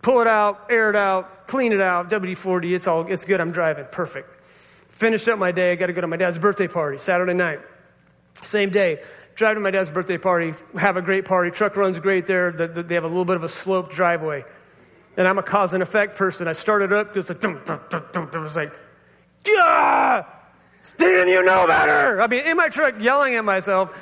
Pull 0.02 0.22
it 0.22 0.28
out, 0.28 0.68
air 0.70 0.90
it 0.90 0.96
out, 0.96 1.48
clean 1.48 1.72
it 1.72 1.80
out, 1.80 2.10
WD 2.10 2.36
40. 2.36 2.74
It's 2.76 2.88
all, 2.88 3.08
it's 3.08 3.24
good. 3.24 3.40
I'm 3.40 3.52
driving. 3.52 3.86
Perfect. 3.92 4.44
Finished 4.44 5.28
up 5.30 5.40
my 5.40 5.52
day. 5.52 5.72
I 5.72 5.76
got 5.76 5.88
to 5.88 5.94
go 5.94 6.02
to 6.02 6.08
my 6.08 6.18
dad's 6.18 6.38
birthday 6.38 6.68
party, 6.68 6.98
Saturday 6.98 7.34
night. 7.34 7.60
Same 8.42 8.70
day. 8.70 9.02
Drive 9.36 9.56
to 9.56 9.62
my 9.62 9.72
dad's 9.72 9.90
birthday 9.90 10.18
party, 10.18 10.54
have 10.78 10.98
a 10.98 11.02
great 11.02 11.26
party. 11.26 11.50
Truck 11.50 11.76
runs 11.76 12.00
great 12.00 12.28
there. 12.28 12.52
They 12.52 12.96
have 12.96 13.04
a 13.04 13.08
little 13.08 13.26
bit 13.26 13.36
of 13.36 13.44
a 13.44 13.50
sloped 13.50 13.92
driveway. 13.92 14.46
And 15.18 15.28
I'm 15.28 15.38
a 15.38 15.44
cause 15.44 15.74
and 15.74 15.82
effect 15.82 16.16
person. 16.18 16.48
I 16.48 16.54
started 16.54 16.92
up 16.94 17.14
because 17.14 17.30
it 17.30 17.44
was 17.44 18.56
like, 18.56 18.74
Stan, 19.46 21.28
you 21.28 21.44
know 21.44 21.68
better. 21.68 22.22
I 22.22 22.28
mean, 22.28 22.46
in 22.46 22.58
my 22.58 22.70
truck, 22.70 22.96
yelling 23.00 23.36
at 23.36 23.46
myself. 23.46 23.98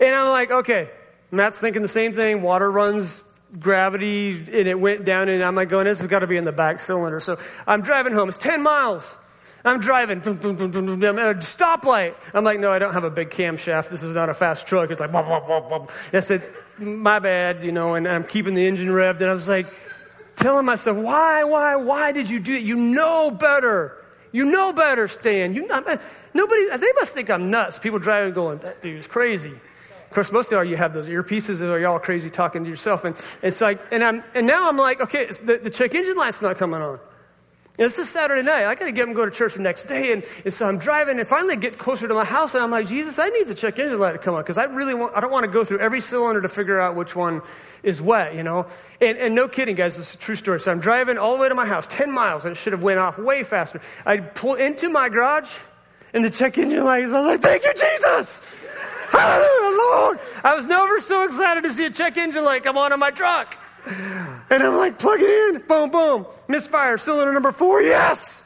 And 0.00 0.14
I'm 0.14 0.28
like, 0.28 0.50
okay, 0.50 0.90
Matt's 1.30 1.60
thinking 1.60 1.82
the 1.82 1.88
same 1.88 2.12
thing. 2.14 2.42
Water 2.42 2.70
runs 2.70 3.24
gravity, 3.58 4.36
and 4.36 4.68
it 4.68 4.78
went 4.78 5.04
down, 5.04 5.28
and 5.28 5.42
I'm 5.42 5.54
like, 5.54 5.68
going, 5.68 5.84
this 5.84 6.00
has 6.00 6.08
got 6.08 6.20
to 6.20 6.26
be 6.26 6.36
in 6.36 6.44
the 6.44 6.52
back 6.52 6.80
cylinder. 6.80 7.20
So 7.20 7.38
I'm 7.66 7.82
driving 7.82 8.14
home. 8.14 8.28
It's 8.28 8.38
10 8.38 8.62
miles. 8.62 9.18
I'm 9.64 9.78
driving, 9.78 10.18
boom, 10.20 10.38
at 10.38 10.44
a 10.44 11.38
stoplight. 11.38 12.16
I'm 12.34 12.42
like, 12.42 12.58
no, 12.58 12.72
I 12.72 12.80
don't 12.80 12.94
have 12.94 13.04
a 13.04 13.10
big 13.10 13.30
camshaft. 13.30 13.90
This 13.90 14.02
is 14.02 14.14
not 14.14 14.28
a 14.28 14.34
fast 14.34 14.66
truck. 14.66 14.90
It's 14.90 15.00
like, 15.00 15.12
blah, 15.12 15.22
blah, 15.22 15.40
blah, 15.40 15.60
blah. 15.60 15.86
I 16.12 16.20
said, 16.20 16.42
my 16.78 17.20
bad, 17.20 17.62
you 17.62 17.70
know, 17.70 17.94
and 17.94 18.08
I'm 18.08 18.24
keeping 18.24 18.54
the 18.54 18.66
engine 18.66 18.88
revved. 18.88 19.20
And 19.20 19.30
I 19.30 19.34
was 19.34 19.48
like, 19.48 19.72
telling 20.34 20.66
myself, 20.66 20.96
why, 20.96 21.44
why, 21.44 21.76
why 21.76 22.10
did 22.10 22.28
you 22.28 22.40
do 22.40 22.54
it? 22.54 22.62
You 22.62 22.76
know 22.76 23.30
better. 23.30 24.01
You 24.32 24.46
know 24.46 24.72
better, 24.72 25.06
Stan. 25.08 25.54
You, 25.54 25.66
nobody, 25.66 25.98
they 26.34 26.92
must 26.94 27.14
think 27.14 27.30
I'm 27.30 27.50
nuts. 27.50 27.78
People 27.78 27.98
driving 27.98 28.32
going, 28.32 28.58
that 28.58 28.82
dude's 28.82 29.06
crazy. 29.06 29.52
Of 29.52 30.10
course, 30.14 30.32
most 30.32 30.52
of 30.52 30.58
all, 30.58 30.64
you 30.64 30.76
have 30.76 30.92
those 30.92 31.08
earpieces, 31.08 31.62
or 31.62 31.78
y'all 31.78 31.98
crazy 31.98 32.28
talking 32.28 32.64
to 32.64 32.70
yourself. 32.70 33.04
And 33.04 33.16
it's 33.42 33.60
like, 33.60 33.80
and 33.90 34.02
I'm, 34.02 34.22
and 34.34 34.46
now 34.46 34.68
I'm 34.68 34.76
like, 34.76 35.00
okay, 35.00 35.26
the, 35.26 35.58
the 35.62 35.70
check 35.70 35.94
engine 35.94 36.16
light's 36.16 36.42
not 36.42 36.58
coming 36.58 36.82
on. 36.82 36.98
And 37.78 37.86
this 37.86 37.98
is 37.98 38.10
Saturday 38.10 38.42
night. 38.42 38.66
I 38.66 38.74
got 38.74 38.84
to 38.84 38.92
get 38.92 39.08
him 39.08 39.14
go 39.14 39.24
to 39.24 39.30
church 39.30 39.54
the 39.54 39.60
next 39.60 39.84
day. 39.84 40.12
And, 40.12 40.26
and, 40.44 40.52
so 40.52 40.68
I'm 40.68 40.76
driving 40.76 41.18
and 41.18 41.26
finally 41.26 41.56
get 41.56 41.78
closer 41.78 42.06
to 42.06 42.12
my 42.12 42.24
house. 42.24 42.52
And 42.52 42.62
I'm 42.62 42.70
like, 42.70 42.86
Jesus, 42.86 43.18
I 43.18 43.30
need 43.30 43.48
the 43.48 43.54
check 43.54 43.78
engine 43.78 43.98
light 43.98 44.12
to 44.12 44.18
come 44.18 44.34
on 44.34 44.42
because 44.42 44.58
I 44.58 44.64
really 44.64 44.92
want, 44.92 45.16
I 45.16 45.20
don't 45.22 45.32
want 45.32 45.46
to 45.46 45.50
go 45.50 45.64
through 45.64 45.78
every 45.78 46.02
cylinder 46.02 46.42
to 46.42 46.50
figure 46.50 46.78
out 46.78 46.96
which 46.96 47.16
one 47.16 47.40
is 47.82 48.02
wet, 48.02 48.34
you 48.34 48.42
know? 48.42 48.66
And, 49.00 49.16
and 49.16 49.34
no 49.34 49.48
kidding, 49.48 49.74
guys, 49.74 49.96
this 49.96 50.10
is 50.10 50.14
a 50.16 50.18
true 50.18 50.34
story. 50.34 50.60
So 50.60 50.70
I'm 50.70 50.80
driving 50.80 51.16
all 51.16 51.34
the 51.34 51.40
way 51.40 51.48
to 51.48 51.54
my 51.54 51.64
house, 51.64 51.86
10 51.86 52.12
miles, 52.12 52.44
and 52.44 52.52
it 52.52 52.56
should 52.56 52.74
have 52.74 52.82
went 52.82 52.98
off 52.98 53.18
way 53.18 53.42
faster. 53.42 53.80
I 54.04 54.18
pull 54.18 54.54
into 54.54 54.90
my 54.90 55.08
garage 55.08 55.58
and 56.12 56.22
the 56.22 56.30
check 56.30 56.58
engine 56.58 56.84
light 56.84 57.04
is 57.04 57.12
on. 57.14 57.24
like, 57.26 57.40
thank 57.40 57.64
you, 57.64 57.72
Jesus. 57.72 58.54
Hallelujah, 59.08 59.78
Lord. 59.78 60.20
I 60.44 60.54
was 60.54 60.66
never 60.66 61.00
so 61.00 61.24
excited 61.24 61.64
to 61.64 61.72
see 61.72 61.86
a 61.86 61.90
check 61.90 62.18
engine 62.18 62.44
light 62.44 62.64
come 62.64 62.76
on 62.76 62.92
in 62.92 63.00
my 63.00 63.10
truck. 63.10 63.58
And 63.84 64.62
I'm 64.62 64.76
like, 64.76 64.98
plug 64.98 65.18
it 65.20 65.54
in, 65.54 65.62
boom, 65.66 65.90
boom, 65.90 66.26
misfire, 66.48 66.98
cylinder 66.98 67.32
number 67.32 67.52
four, 67.52 67.82
yes. 67.82 68.44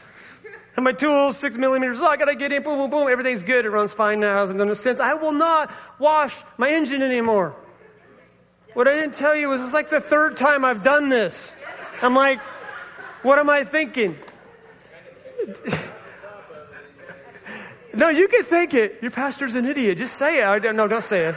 And 0.76 0.84
my 0.84 0.92
tools, 0.92 1.38
six 1.38 1.56
millimeters, 1.56 1.98
oh, 2.00 2.06
I 2.06 2.16
gotta 2.16 2.34
get 2.34 2.52
in, 2.52 2.62
boom, 2.62 2.78
boom, 2.78 2.90
boom, 2.90 3.08
everything's 3.08 3.42
good, 3.42 3.64
it 3.64 3.70
runs 3.70 3.92
fine 3.92 4.20
now, 4.20 4.36
hasn't 4.36 4.58
done 4.58 4.68
a 4.70 4.74
since. 4.74 5.00
I 5.00 5.14
will 5.14 5.32
not 5.32 5.72
wash 5.98 6.42
my 6.56 6.70
engine 6.70 7.02
anymore. 7.02 7.54
What 8.74 8.88
I 8.88 8.94
didn't 8.94 9.14
tell 9.14 9.34
you 9.34 9.48
was 9.48 9.62
it's 9.62 9.72
like 9.72 9.88
the 9.88 10.00
third 10.00 10.36
time 10.36 10.64
I've 10.64 10.84
done 10.84 11.08
this. 11.08 11.56
I'm 12.02 12.14
like, 12.14 12.40
what 13.22 13.38
am 13.38 13.48
I 13.48 13.64
thinking? 13.64 14.18
no, 17.94 18.10
you 18.10 18.28
can 18.28 18.42
think 18.42 18.74
it. 18.74 18.98
Your 19.00 19.10
pastor's 19.10 19.54
an 19.54 19.64
idiot. 19.64 19.96
Just 19.98 20.16
say 20.16 20.40
it. 20.42 20.74
No, 20.74 20.86
don't 20.88 21.02
say 21.02 21.24
it. 21.24 21.36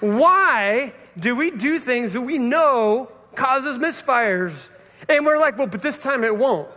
Why 0.00 0.94
do 1.18 1.34
we 1.34 1.50
do 1.50 1.78
things 1.78 2.12
that 2.12 2.20
we 2.20 2.38
know 2.38 3.10
causes 3.34 3.78
misfires? 3.78 4.68
And 5.08 5.24
we're 5.24 5.38
like, 5.38 5.56
well, 5.58 5.66
but 5.66 5.82
this 5.82 5.98
time 5.98 6.24
it 6.24 6.36
won't. 6.36 6.68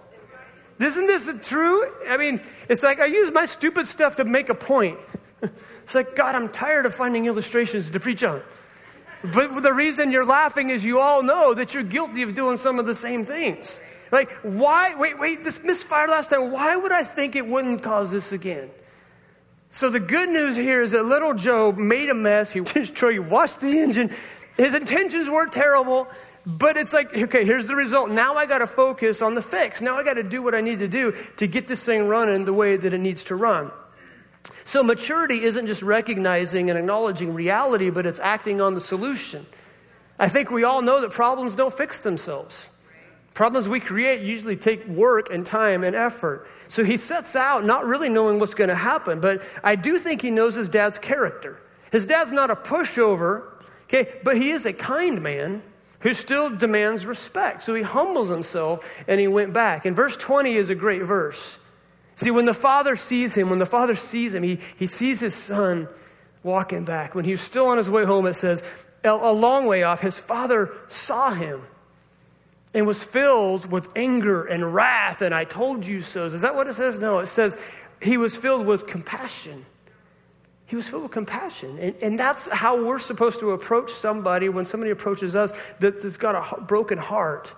Isn't 0.80 1.06
this 1.06 1.30
true? 1.48 1.92
I 2.10 2.18
mean, 2.18 2.42
it's 2.68 2.82
like 2.82 3.00
I 3.00 3.06
use 3.06 3.32
my 3.32 3.46
stupid 3.46 3.88
stuff 3.88 4.16
to 4.18 4.26
make 4.26 4.50
a 4.50 4.56
point. 4.56 5.00
It's 5.84 5.96
like, 5.96 6.16
God, 6.16 6.36
I'm 6.36 6.48
tired 6.48 6.86
of 6.86 6.94
finding 6.94 7.26
illustrations 7.26 7.92
to 7.92 8.00
preach 8.00 8.24
on. 8.24 8.42
But 9.24 9.62
the 9.62 9.74
reason 9.74 10.12
you're 10.12 10.24
laughing 10.24 10.70
is 10.70 10.86
you 10.86 11.00
all 11.00 11.22
know 11.22 11.54
that 11.54 11.74
you're 11.74 11.84
guilty 11.84 12.22
of 12.22 12.34
doing 12.34 12.56
some 12.56 12.80
of 12.80 12.86
the 12.86 12.96
same 12.96 13.26
things. 13.26 13.80
Like, 14.12 14.32
why? 14.42 14.96
Wait, 14.98 15.20
wait, 15.20 15.44
this 15.44 15.62
misfire 15.64 16.08
last 16.08 16.30
time. 16.30 16.52
Why 16.52 16.76
would 16.76 16.92
I 16.92 17.04
think 17.04 17.36
it 17.36 17.46
wouldn't 17.46 17.84
cause 17.84 18.12
this 18.12 18.32
again? 18.32 18.70
So 19.72 19.90
the 19.90 20.02
good 20.02 20.30
news 20.30 20.58
here 20.58 20.82
is 20.82 20.92
that 20.92 21.06
little 21.06 21.34
Joe 21.34 21.72
made 21.72 22.10
a 22.10 22.14
mess. 22.14 22.52
He 22.52 22.60
destroyed, 22.60 23.14
he 23.14 23.20
washed 23.20 23.62
the 23.62 23.80
engine. 23.80 24.12
His 24.58 24.76
intentions 24.76 25.30
weren't 25.30 25.54
terrible, 25.54 26.10
but 26.46 26.76
it's 26.76 26.92
like, 26.92 27.16
okay, 27.16 27.46
here's 27.46 27.68
the 27.68 27.76
result. 27.76 28.12
Now 28.12 28.36
I 28.36 28.46
got 28.46 28.60
to 28.60 28.68
focus 28.68 29.22
on 29.22 29.34
the 29.34 29.42
fix. 29.42 29.82
Now 29.82 29.98
I 29.98 30.04
got 30.04 30.16
to 30.16 30.24
do 30.24 30.42
what 30.42 30.54
I 30.54 30.62
need 30.62 30.80
to 30.80 30.90
do 30.90 31.16
to 31.38 31.48
get 31.48 31.70
this 31.70 31.86
thing 31.86 32.08
running 32.08 32.44
the 32.44 32.54
way 32.54 32.76
that 32.76 32.92
it 32.92 32.98
needs 32.98 33.24
to 33.26 33.36
run. 33.36 33.72
So 34.66 34.84
maturity 34.84 35.42
isn't 35.44 35.68
just 35.68 35.82
recognizing 35.82 36.70
and 36.70 36.78
acknowledging 36.78 37.34
reality, 37.34 37.90
but 37.90 38.06
it's 38.06 38.20
acting 38.20 38.60
on 38.60 38.74
the 38.74 38.82
solution. 38.82 39.46
I 40.20 40.28
think 40.28 40.52
we 40.52 40.66
all 40.66 40.82
know 40.82 41.00
that 41.00 41.12
problems 41.12 41.56
don't 41.56 41.74
fix 41.74 42.02
themselves. 42.02 42.70
Problems 43.34 43.68
we 43.68 43.80
create 43.80 44.22
usually 44.22 44.58
take 44.58 44.86
work 44.88 45.30
and 45.32 45.46
time 45.46 45.84
and 45.84 45.96
effort. 45.96 46.48
So 46.68 46.84
he 46.84 46.98
sets 46.98 47.36
out 47.36 47.66
not 47.66 47.86
really 47.86 48.10
knowing 48.10 48.40
what's 48.40 48.54
going 48.54 48.70
to 48.70 48.76
happen, 48.76 49.22
but 49.22 49.42
I 49.64 49.76
do 49.76 49.98
think 50.00 50.22
he 50.22 50.32
knows 50.32 50.56
his 50.56 50.68
dad's 50.68 51.00
character. 51.00 51.58
His 51.92 52.06
dad's 52.06 52.32
not 52.32 52.52
a 52.52 52.56
pushover, 52.56 53.44
okay, 53.84 54.14
but 54.24 54.36
he 54.36 54.52
is 54.52 54.66
a 54.66 54.74
kind 54.74 55.22
man 55.22 55.64
who 56.00 56.14
still 56.14 56.50
demands 56.50 57.06
respect. 57.06 57.64
So 57.64 57.74
he 57.74 57.84
humbles 57.84 58.30
himself 58.30 58.86
and 59.08 59.20
he 59.20 59.28
went 59.28 59.54
back. 59.54 59.86
And 59.86 59.96
verse 59.96 60.18
20 60.18 60.56
is 60.56 60.70
a 60.70 60.76
great 60.76 61.04
verse. 61.04 61.58
See, 62.16 62.32
when 62.32 62.46
the 62.46 62.54
father 62.54 62.96
sees 62.96 63.36
him, 63.36 63.50
when 63.50 63.60
the 63.60 63.66
father 63.66 63.96
sees 63.96 64.36
him, 64.36 64.44
he, 64.44 64.60
he 64.78 64.88
sees 64.88 65.20
his 65.22 65.34
son 65.34 65.88
walking 66.44 66.84
back. 66.84 67.16
When 67.16 67.24
he 67.24 67.32
was 67.32 67.42
still 67.42 67.68
on 67.68 67.78
his 67.78 67.90
way 67.90 68.04
home, 68.04 68.26
it 68.26 68.34
says, 68.34 68.62
a 69.04 69.32
long 69.32 69.66
way 69.66 69.84
off, 69.84 70.02
his 70.02 70.20
father 70.20 70.72
saw 70.88 71.34
him 71.34 71.62
and 72.74 72.88
was 72.88 73.04
filled 73.04 73.72
with 73.72 73.90
anger 73.96 74.46
and 74.46 74.74
wrath, 74.74 75.22
and 75.22 75.36
I 75.36 75.44
told 75.44 75.86
you 75.86 76.02
so. 76.02 76.26
Is 76.26 76.42
that 76.42 76.56
what 76.56 76.68
it 76.68 76.74
says? 76.74 77.00
No, 77.00 77.20
it 77.20 77.28
says 77.28 77.62
he 78.02 78.18
was 78.18 78.36
filled 78.36 78.66
with 78.66 78.88
compassion. 78.88 79.66
He 80.66 80.78
was 80.78 80.88
filled 80.88 81.04
with 81.04 81.12
compassion. 81.12 81.78
And, 81.80 81.96
and 82.02 82.18
that's 82.18 82.50
how 82.50 82.82
we're 82.86 83.00
supposed 83.00 83.42
to 83.42 83.52
approach 83.52 83.92
somebody 83.92 84.48
when 84.48 84.66
somebody 84.66 84.92
approaches 84.92 85.36
us 85.36 85.52
that, 85.80 86.02
has 86.02 86.16
got 86.16 86.58
a 86.58 86.62
broken 86.62 86.98
heart. 86.98 87.54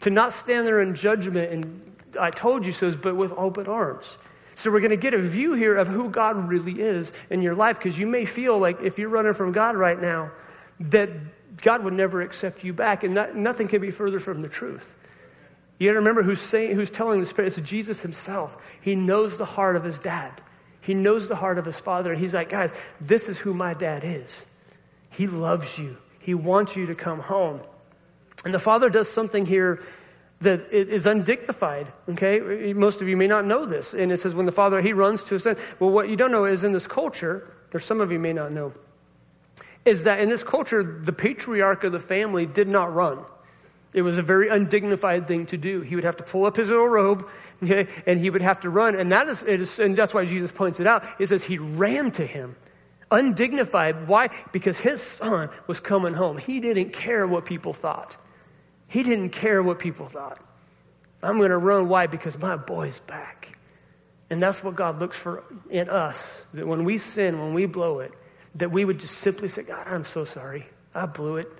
To 0.00 0.10
not 0.10 0.32
stand 0.32 0.66
there 0.66 0.80
in 0.80 0.94
judgment 0.94 1.52
and 1.52 1.96
I 2.18 2.30
told 2.30 2.66
you 2.66 2.72
so, 2.72 2.94
but 2.96 3.16
with 3.16 3.32
open 3.32 3.66
arms. 3.66 4.18
So 4.54 4.72
we're 4.72 4.80
going 4.80 4.90
to 4.90 4.96
get 4.96 5.14
a 5.14 5.22
view 5.22 5.54
here 5.54 5.76
of 5.76 5.86
who 5.86 6.10
God 6.10 6.48
really 6.48 6.80
is 6.80 7.12
in 7.30 7.42
your 7.42 7.54
life 7.54 7.78
because 7.78 7.98
you 7.98 8.06
may 8.06 8.24
feel 8.24 8.58
like 8.58 8.80
if 8.80 8.98
you're 8.98 9.08
running 9.08 9.34
from 9.34 9.52
God 9.52 9.76
right 9.76 10.00
now, 10.00 10.32
that 10.80 11.10
God 11.62 11.84
would 11.84 11.94
never 11.94 12.22
accept 12.22 12.64
you 12.64 12.72
back, 12.72 13.04
and 13.04 13.16
that, 13.16 13.34
nothing 13.34 13.68
can 13.68 13.80
be 13.80 13.90
further 13.90 14.20
from 14.20 14.42
the 14.42 14.48
truth. 14.48 14.94
You 15.78 15.88
got 15.88 15.92
to 15.92 15.98
remember 15.98 16.22
who's, 16.22 16.40
saying, 16.40 16.74
who's 16.74 16.90
telling 16.90 17.20
this. 17.20 17.32
It's 17.36 17.60
Jesus 17.60 18.02
himself. 18.02 18.56
He 18.80 18.96
knows 18.96 19.38
the 19.38 19.44
heart 19.44 19.76
of 19.76 19.84
his 19.84 19.98
dad. 19.98 20.40
He 20.80 20.94
knows 20.94 21.28
the 21.28 21.36
heart 21.36 21.58
of 21.58 21.64
his 21.64 21.78
father. 21.78 22.12
And 22.12 22.20
he's 22.20 22.34
like, 22.34 22.48
guys, 22.48 22.72
this 23.00 23.28
is 23.28 23.38
who 23.38 23.54
my 23.54 23.74
dad 23.74 24.02
is. 24.04 24.46
He 25.10 25.26
loves 25.26 25.78
you. 25.78 25.98
He 26.18 26.34
wants 26.34 26.74
you 26.74 26.86
to 26.86 26.94
come 26.94 27.20
home. 27.20 27.60
And 28.44 28.52
the 28.52 28.58
father 28.58 28.88
does 28.88 29.08
something 29.08 29.46
here 29.46 29.80
that 30.40 30.72
is 30.72 31.06
undignified. 31.06 31.92
Okay? 32.08 32.72
Most 32.72 33.00
of 33.00 33.08
you 33.08 33.16
may 33.16 33.26
not 33.26 33.44
know 33.44 33.64
this. 33.64 33.94
And 33.94 34.10
it 34.10 34.18
says, 34.18 34.34
when 34.34 34.46
the 34.46 34.52
father, 34.52 34.80
he 34.80 34.92
runs 34.92 35.22
to 35.24 35.34
his 35.34 35.44
son. 35.44 35.56
Well, 35.78 35.90
what 35.90 36.08
you 36.08 36.16
don't 36.16 36.32
know 36.32 36.44
is 36.44 36.64
in 36.64 36.72
this 36.72 36.86
culture, 36.86 37.48
or 37.72 37.78
some 37.78 38.00
of 38.00 38.10
you 38.10 38.18
may 38.18 38.32
not 38.32 38.50
know, 38.50 38.72
is 39.84 40.04
that 40.04 40.20
in 40.20 40.28
this 40.28 40.42
culture, 40.42 40.82
the 40.82 41.12
patriarch 41.12 41.84
of 41.84 41.92
the 41.92 42.00
family 42.00 42.46
did 42.46 42.68
not 42.68 42.92
run. 42.94 43.24
It 43.94 44.02
was 44.02 44.18
a 44.18 44.22
very 44.22 44.48
undignified 44.48 45.26
thing 45.26 45.46
to 45.46 45.56
do. 45.56 45.80
He 45.80 45.94
would 45.94 46.04
have 46.04 46.18
to 46.18 46.24
pull 46.24 46.44
up 46.44 46.56
his 46.56 46.68
little 46.68 46.88
robe, 46.88 47.26
okay, 47.62 47.88
and 48.06 48.20
he 48.20 48.30
would 48.30 48.42
have 48.42 48.60
to 48.60 48.70
run. 48.70 48.94
And 48.94 49.10
that 49.12 49.28
is, 49.28 49.42
is, 49.42 49.78
and 49.78 49.96
that's 49.96 50.12
why 50.12 50.24
Jesus 50.26 50.52
points 50.52 50.78
it 50.78 50.86
out. 50.86 51.04
It 51.18 51.28
says 51.28 51.44
he 51.44 51.58
ran 51.58 52.10
to 52.12 52.26
him, 52.26 52.56
undignified. 53.10 54.06
Why? 54.06 54.28
Because 54.52 54.78
his 54.78 55.02
son 55.02 55.48
was 55.66 55.80
coming 55.80 56.14
home. 56.14 56.36
He 56.36 56.60
didn't 56.60 56.92
care 56.92 57.26
what 57.26 57.46
people 57.46 57.72
thought. 57.72 58.16
He 58.88 59.02
didn't 59.02 59.30
care 59.30 59.62
what 59.62 59.78
people 59.78 60.06
thought. 60.06 60.38
I'm 61.22 61.38
going 61.38 61.50
to 61.50 61.58
run. 61.58 61.88
Why? 61.88 62.06
Because 62.06 62.38
my 62.38 62.56
boy's 62.56 63.00
back. 63.00 63.58
And 64.30 64.42
that's 64.42 64.62
what 64.62 64.76
God 64.76 64.98
looks 65.00 65.16
for 65.16 65.42
in 65.70 65.88
us. 65.88 66.46
That 66.52 66.66
when 66.66 66.84
we 66.84 66.98
sin, 66.98 67.38
when 67.38 67.54
we 67.54 67.66
blow 67.66 68.00
it, 68.00 68.12
that 68.54 68.70
we 68.70 68.84
would 68.84 69.00
just 69.00 69.18
simply 69.18 69.48
say, 69.48 69.62
God, 69.62 69.86
I'm 69.86 70.04
so 70.04 70.24
sorry. 70.24 70.66
I 70.94 71.06
blew 71.06 71.36
it. 71.36 71.52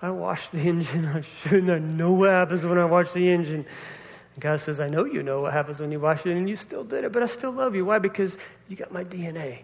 I 0.00 0.10
washed 0.10 0.52
the 0.52 0.68
engine. 0.68 1.06
I 1.14 1.20
shouldn't. 1.20 1.70
I 1.70 1.78
know 1.78 2.12
what 2.12 2.30
happens 2.30 2.66
when 2.66 2.78
I 2.78 2.84
wash 2.84 3.12
the 3.12 3.30
engine. 3.30 3.64
God 4.40 4.60
says, 4.60 4.80
I 4.80 4.88
know 4.88 5.04
you 5.04 5.22
know 5.22 5.42
what 5.42 5.52
happens 5.52 5.78
when 5.80 5.92
you 5.92 6.00
wash 6.00 6.24
it, 6.26 6.36
and 6.36 6.48
you 6.48 6.56
still 6.56 6.84
did 6.84 7.04
it, 7.04 7.12
but 7.12 7.22
I 7.22 7.26
still 7.26 7.52
love 7.52 7.74
you. 7.74 7.84
Why? 7.84 7.98
Because 7.98 8.38
you 8.68 8.76
got 8.76 8.90
my 8.90 9.04
DNA. 9.04 9.60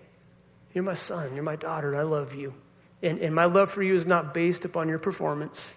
You're 0.74 0.84
my 0.84 0.94
son. 0.94 1.34
You're 1.34 1.42
my 1.42 1.56
daughter, 1.56 1.90
and 1.90 1.98
I 1.98 2.02
love 2.02 2.34
you. 2.34 2.54
And, 3.02 3.18
and 3.18 3.34
my 3.34 3.46
love 3.46 3.70
for 3.70 3.82
you 3.82 3.94
is 3.94 4.06
not 4.06 4.34
based 4.34 4.64
upon 4.64 4.88
your 4.88 4.98
performance, 4.98 5.76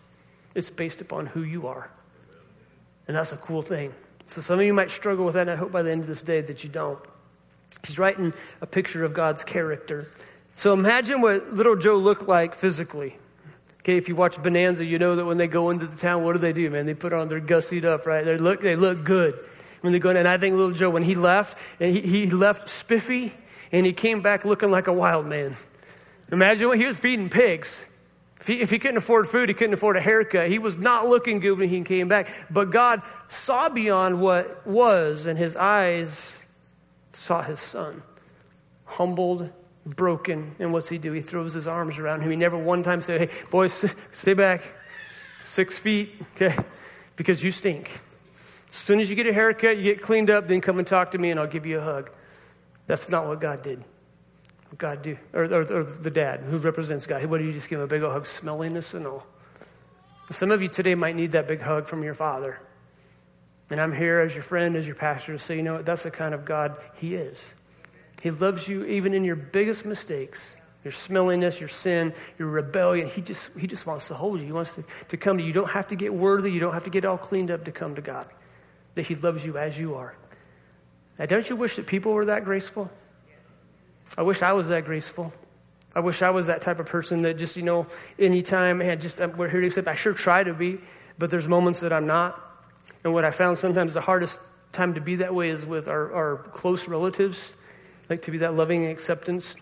it's 0.53 0.69
based 0.69 1.01
upon 1.01 1.27
who 1.27 1.43
you 1.43 1.67
are. 1.67 1.89
And 3.07 3.15
that's 3.15 3.31
a 3.31 3.37
cool 3.37 3.61
thing. 3.61 3.93
So 4.25 4.41
some 4.41 4.59
of 4.59 4.65
you 4.65 4.73
might 4.73 4.91
struggle 4.91 5.25
with 5.25 5.33
that, 5.35 5.41
and 5.41 5.51
I 5.51 5.55
hope 5.55 5.71
by 5.71 5.81
the 5.81 5.91
end 5.91 6.01
of 6.01 6.07
this 6.07 6.21
day 6.21 6.41
that 6.41 6.63
you 6.63 6.69
don't. 6.69 6.99
He's 7.85 7.97
writing 7.97 8.33
a 8.61 8.65
picture 8.65 9.03
of 9.03 9.13
God's 9.13 9.43
character. 9.43 10.07
So 10.55 10.73
imagine 10.73 11.21
what 11.21 11.53
little 11.53 11.75
Joe 11.75 11.97
looked 11.97 12.27
like 12.27 12.53
physically. 12.53 13.17
Okay, 13.79 13.97
if 13.97 14.07
you 14.07 14.15
watch 14.15 14.41
Bonanza, 14.41 14.85
you 14.85 14.99
know 14.99 15.15
that 15.15 15.25
when 15.25 15.37
they 15.37 15.47
go 15.47 15.71
into 15.71 15.87
the 15.87 15.97
town, 15.97 16.23
what 16.23 16.33
do 16.33 16.39
they 16.39 16.53
do, 16.53 16.69
man? 16.69 16.85
They 16.85 16.93
put 16.93 17.13
on 17.13 17.27
their 17.29 17.41
gussied 17.41 17.83
up, 17.83 18.05
right? 18.05 18.23
They 18.23 18.37
look, 18.37 18.61
they 18.61 18.75
look 18.75 19.03
good 19.03 19.35
when 19.81 19.91
they 19.91 19.97
go 19.97 20.11
in. 20.11 20.17
And 20.17 20.27
I 20.27 20.37
think 20.37 20.55
little 20.55 20.71
Joe, 20.71 20.91
when 20.91 21.01
he 21.01 21.15
left, 21.15 21.57
and 21.79 21.95
he, 21.95 22.01
he 22.01 22.27
left 22.27 22.69
spiffy, 22.69 23.33
and 23.71 23.85
he 23.85 23.93
came 23.93 24.21
back 24.21 24.45
looking 24.45 24.69
like 24.69 24.85
a 24.85 24.93
wild 24.93 25.25
man. 25.25 25.55
Imagine 26.31 26.67
what 26.67 26.77
he 26.77 26.85
was 26.85 26.97
feeding 26.97 27.29
pigs. 27.29 27.87
If 28.39 28.47
he, 28.47 28.61
if 28.61 28.69
he 28.69 28.77
couldn't 28.77 28.97
afford 28.97 29.27
food, 29.27 29.49
he 29.49 29.55
couldn't 29.55 29.73
afford 29.73 29.97
a 29.97 30.01
haircut. 30.01 30.49
He 30.49 30.59
was 30.59 30.77
not 30.77 31.07
looking 31.07 31.39
good 31.39 31.57
when 31.57 31.69
he 31.69 31.81
came 31.81 32.07
back. 32.07 32.27
But 32.49 32.69
God 32.69 33.01
saw 33.29 33.69
beyond 33.69 34.19
what 34.19 34.65
was, 34.67 35.25
and 35.25 35.39
his 35.39 35.55
eyes 35.55 36.40
saw 37.11 37.41
his 37.41 37.59
son, 37.59 38.03
humbled, 38.85 39.49
broken, 39.85 40.55
and 40.59 40.71
what's 40.73 40.89
he 40.89 40.97
do? 40.97 41.11
He 41.11 41.21
throws 41.21 41.53
his 41.53 41.67
arms 41.67 41.97
around 41.99 42.21
him. 42.21 42.29
He 42.29 42.35
never 42.35 42.57
one 42.57 42.83
time 42.83 43.01
said, 43.01 43.29
Hey, 43.29 43.35
boys, 43.49 43.85
stay 44.11 44.33
back, 44.33 44.63
six 45.43 45.77
feet, 45.77 46.13
okay, 46.35 46.55
because 47.15 47.43
you 47.43 47.51
stink. 47.51 47.91
As 48.69 48.75
soon 48.75 48.99
as 48.99 49.09
you 49.09 49.15
get 49.15 49.27
a 49.27 49.33
haircut, 49.33 49.77
you 49.77 49.83
get 49.83 50.01
cleaned 50.01 50.29
up, 50.29 50.47
then 50.47 50.61
come 50.61 50.79
and 50.79 50.87
talk 50.87 51.11
to 51.11 51.17
me 51.17 51.29
and 51.29 51.39
I'll 51.39 51.47
give 51.47 51.65
you 51.65 51.79
a 51.79 51.83
hug. 51.83 52.09
That's 52.87 53.09
not 53.09 53.27
what 53.27 53.41
God 53.41 53.61
did. 53.61 53.83
What 54.69 54.77
God 54.77 55.01
do? 55.01 55.17
Or, 55.33 55.43
or, 55.43 55.61
or, 55.61 55.83
the 55.83 56.09
dad 56.09 56.39
who 56.41 56.57
represents 56.57 57.05
God. 57.05 57.25
What 57.25 57.39
do 57.39 57.43
you 57.45 57.51
just 57.51 57.67
give 57.67 57.79
him 57.79 57.83
a 57.83 57.87
big 57.87 58.01
old 58.03 58.13
hug, 58.13 58.25
smelliness 58.25 58.93
and 58.93 59.05
all? 59.05 59.27
Some 60.29 60.51
of 60.51 60.61
you 60.61 60.69
today 60.69 60.95
might 60.95 61.17
need 61.17 61.33
that 61.33 61.49
big 61.49 61.59
hug 61.59 61.87
from 61.87 62.03
your 62.03 62.13
father. 62.13 62.61
And 63.71 63.79
I'm 63.79 63.93
here 63.93 64.19
as 64.19 64.33
your 64.33 64.43
friend, 64.43 64.75
as 64.75 64.85
your 64.85 64.97
pastor, 64.97 65.31
to 65.31 65.39
say, 65.39 65.55
you 65.55 65.63
know 65.63 65.75
what? 65.75 65.85
That's 65.85 66.03
the 66.03 66.11
kind 66.11 66.33
of 66.33 66.43
God 66.43 66.75
he 66.95 67.15
is. 67.15 67.55
He 68.21 68.29
loves 68.29 68.67
you 68.67 68.83
even 68.83 69.13
in 69.13 69.23
your 69.23 69.37
biggest 69.37 69.85
mistakes, 69.85 70.57
your 70.83 70.91
smelliness, 70.91 71.59
your 71.59 71.69
sin, 71.69 72.13
your 72.37 72.49
rebellion. 72.49 73.07
He 73.07 73.21
just, 73.21 73.49
he 73.57 73.67
just 73.67 73.87
wants 73.87 74.09
to 74.09 74.13
hold 74.13 74.41
you. 74.41 74.45
He 74.45 74.51
wants 74.51 74.75
to, 74.75 74.83
to 75.07 75.17
come 75.17 75.37
to 75.37 75.43
you. 75.43 75.47
You 75.47 75.53
don't 75.53 75.71
have 75.71 75.87
to 75.87 75.95
get 75.95 76.13
worthy. 76.13 76.51
You 76.51 76.59
don't 76.59 76.73
have 76.73 76.83
to 76.83 76.89
get 76.89 77.05
all 77.05 77.17
cleaned 77.17 77.49
up 77.49 77.63
to 77.63 77.71
come 77.71 77.95
to 77.95 78.01
God. 78.01 78.27
That 78.95 79.07
he 79.07 79.15
loves 79.15 79.45
you 79.45 79.57
as 79.57 79.79
you 79.79 79.95
are. 79.95 80.15
Now, 81.17 81.25
don't 81.25 81.49
you 81.49 81.55
wish 81.55 81.77
that 81.77 81.87
people 81.87 82.11
were 82.11 82.25
that 82.25 82.43
graceful? 82.43 82.91
I 84.17 84.23
wish 84.23 84.41
I 84.41 84.51
was 84.51 84.67
that 84.67 84.83
graceful. 84.83 85.31
I 85.95 86.01
wish 86.01 86.21
I 86.21 86.29
was 86.31 86.47
that 86.47 86.61
type 86.61 86.79
of 86.79 86.87
person 86.87 87.21
that 87.21 87.37
just, 87.37 87.55
you 87.55 87.63
know, 87.63 87.87
anytime, 88.19 88.79
man, 88.79 88.99
just 88.99 89.21
uh, 89.21 89.29
we're 89.29 89.49
here 89.49 89.61
to 89.61 89.67
accept. 89.67 89.87
I 89.87 89.95
sure 89.95 90.13
try 90.13 90.43
to 90.43 90.53
be, 90.53 90.79
but 91.17 91.31
there's 91.31 91.47
moments 91.47 91.79
that 91.79 91.93
I'm 91.93 92.05
not. 92.05 92.50
And 93.03 93.13
what 93.13 93.25
I 93.25 93.31
found 93.31 93.57
sometimes 93.57 93.93
the 93.93 94.01
hardest 94.01 94.39
time 94.71 94.93
to 94.93 95.01
be 95.01 95.17
that 95.17 95.33
way 95.33 95.49
is 95.49 95.65
with 95.65 95.87
our, 95.87 96.13
our 96.13 96.37
close 96.53 96.87
relatives, 96.87 97.53
like 98.09 98.21
to 98.23 98.31
be 98.31 98.39
that 98.39 98.55
loving 98.55 98.87
acceptance 98.87 99.55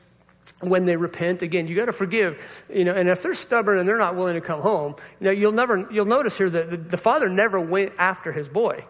when 0.62 0.86
they 0.86 0.98
repent 0.98 1.42
again 1.42 1.68
you 1.68 1.76
got 1.76 1.86
to 1.86 1.94
forgive 1.94 2.64
you 2.74 2.84
know 2.84 2.94
and 2.94 3.08
if 3.08 3.22
they're 3.22 3.36
stubborn 3.36 3.78
and 3.78 3.88
they're 3.88 4.00
not 4.00 4.16
willing 4.16 4.34
to 4.34 4.42
come 4.42 4.60
home 4.60 4.96
you 5.20 5.26
know 5.26 5.32
you'll 5.32 5.54
never 5.54 5.88
you'll 5.92 6.06
notice 6.06 6.38
here 6.38 6.50
that 6.50 6.70
the, 6.72 6.76
the 6.76 6.98
father 6.98 7.30
never 7.30 7.62
went 7.62 7.94
after 7.98 8.32
his 8.32 8.50
boy 8.50 8.84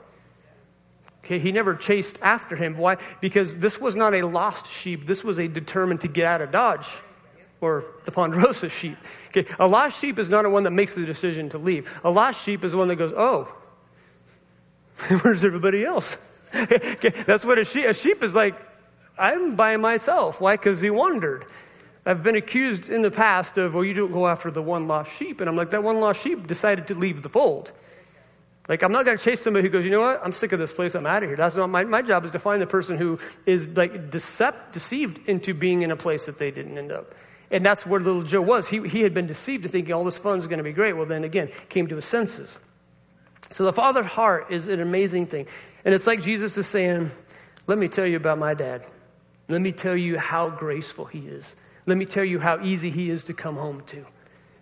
Okay, 1.29 1.37
he 1.37 1.51
never 1.51 1.75
chased 1.75 2.17
after 2.23 2.55
him. 2.55 2.75
Why? 2.75 2.97
Because 3.21 3.57
this 3.57 3.79
was 3.79 3.95
not 3.95 4.15
a 4.15 4.23
lost 4.23 4.65
sheep. 4.65 5.05
This 5.05 5.23
was 5.23 5.37
a 5.37 5.47
determined 5.47 6.01
to 6.01 6.07
get 6.07 6.25
out 6.25 6.41
of 6.41 6.49
Dodge 6.49 6.87
or 7.61 7.85
the 8.05 8.11
Ponderosa 8.11 8.67
sheep. 8.67 8.97
Okay, 9.27 9.45
a 9.59 9.67
lost 9.67 10.01
sheep 10.01 10.17
is 10.17 10.27
not 10.27 10.45
a 10.45 10.49
one 10.49 10.63
that 10.63 10.71
makes 10.71 10.95
the 10.95 11.05
decision 11.05 11.49
to 11.49 11.59
leave. 11.59 11.99
A 12.03 12.09
lost 12.09 12.43
sheep 12.43 12.63
is 12.63 12.75
one 12.75 12.87
that 12.87 12.95
goes, 12.95 13.13
oh, 13.15 13.53
where's 15.21 15.43
everybody 15.43 15.85
else? 15.85 16.17
that's 16.51 17.45
what 17.45 17.57
a 17.57 17.65
sheep, 17.65 17.85
a 17.85 17.93
sheep 17.93 18.23
is 18.23 18.35
like, 18.35 18.55
I'm 19.17 19.55
by 19.55 19.77
myself. 19.77 20.39
Why? 20.41 20.55
Because 20.55 20.81
he 20.81 20.89
wandered. 20.89 21.45
I've 22.05 22.23
been 22.23 22.35
accused 22.35 22.89
in 22.89 23.01
the 23.01 23.11
past 23.11 23.57
of, 23.57 23.75
well, 23.75 23.83
you 23.83 23.93
don't 23.93 24.11
go 24.11 24.27
after 24.27 24.49
the 24.49 24.61
one 24.61 24.87
lost 24.87 25.11
sheep. 25.11 25.41
And 25.41 25.49
I'm 25.49 25.55
like, 25.55 25.71
that 25.71 25.83
one 25.83 25.99
lost 25.99 26.21
sheep 26.21 26.47
decided 26.47 26.87
to 26.87 26.95
leave 26.95 27.21
the 27.21 27.29
fold. 27.29 27.71
Like, 28.67 28.83
I'm 28.83 28.91
not 28.91 29.03
going 29.03 29.17
to 29.17 29.23
chase 29.23 29.41
somebody 29.41 29.67
who 29.67 29.71
goes, 29.71 29.83
you 29.83 29.91
know 29.91 30.01
what? 30.01 30.21
I'm 30.23 30.31
sick 30.31 30.51
of 30.51 30.59
this 30.59 30.71
place. 30.71 30.95
I'm 30.95 31.05
out 31.05 31.23
of 31.23 31.29
here. 31.29 31.35
That's 31.35 31.55
not 31.55 31.69
my, 31.69 31.83
my 31.83 32.01
job 32.01 32.23
is 32.25 32.31
to 32.31 32.39
find 32.39 32.61
the 32.61 32.67
person 32.67 32.97
who 32.97 33.19
is 33.45 33.67
like 33.69 34.11
decept, 34.11 34.71
deceived 34.71 35.27
into 35.27 35.53
being 35.53 35.81
in 35.81 35.91
a 35.91 35.95
place 35.95 36.25
that 36.27 36.37
they 36.37 36.51
didn't 36.51 36.77
end 36.77 36.91
up. 36.91 37.13
And 37.51 37.65
that's 37.65 37.85
where 37.85 37.99
little 37.99 38.21
Joe 38.21 38.41
was. 38.41 38.69
He, 38.69 38.87
he 38.87 39.01
had 39.01 39.13
been 39.13 39.25
deceived 39.27 39.63
to 39.63 39.69
thinking 39.69 39.93
all 39.93 40.03
this 40.03 40.19
fun 40.19 40.37
is 40.37 40.47
going 40.47 40.59
to 40.59 40.63
be 40.63 40.71
great. 40.71 40.93
Well, 40.93 41.07
then 41.07 41.23
again, 41.23 41.49
came 41.67 41.87
to 41.87 41.95
his 41.95 42.05
senses. 42.05 42.59
So 43.49 43.65
the 43.65 43.73
Father's 43.73 44.05
heart 44.05 44.47
is 44.51 44.67
an 44.67 44.79
amazing 44.79 45.27
thing. 45.27 45.47
And 45.85 45.95
it's 45.95 46.05
like 46.05 46.21
Jesus 46.21 46.57
is 46.57 46.67
saying, 46.67 47.11
let 47.67 47.77
me 47.77 47.87
tell 47.87 48.05
you 48.05 48.17
about 48.17 48.37
my 48.37 48.53
dad. 48.53 48.85
Let 49.47 49.61
me 49.61 49.71
tell 49.71 49.95
you 49.95 50.17
how 50.17 50.49
graceful 50.49 51.05
he 51.05 51.19
is. 51.19 51.55
Let 51.85 51.97
me 51.97 52.05
tell 52.05 52.23
you 52.23 52.39
how 52.39 52.61
easy 52.61 52.91
he 52.91 53.09
is 53.09 53.23
to 53.25 53.33
come 53.33 53.55
home 53.55 53.81
to. 53.87 54.05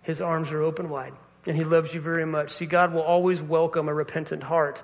His 0.02 0.22
arms 0.22 0.52
are 0.52 0.62
open 0.62 0.90
wide 0.90 1.14
and 1.48 1.56
He 1.56 1.64
loves 1.64 1.94
you 1.94 2.02
very 2.02 2.26
much. 2.26 2.52
See, 2.52 2.66
God 2.66 2.94
will 2.94 3.02
always 3.02 3.42
welcome 3.42 3.88
a 3.88 3.94
repentant 3.94 4.44
heart. 4.44 4.84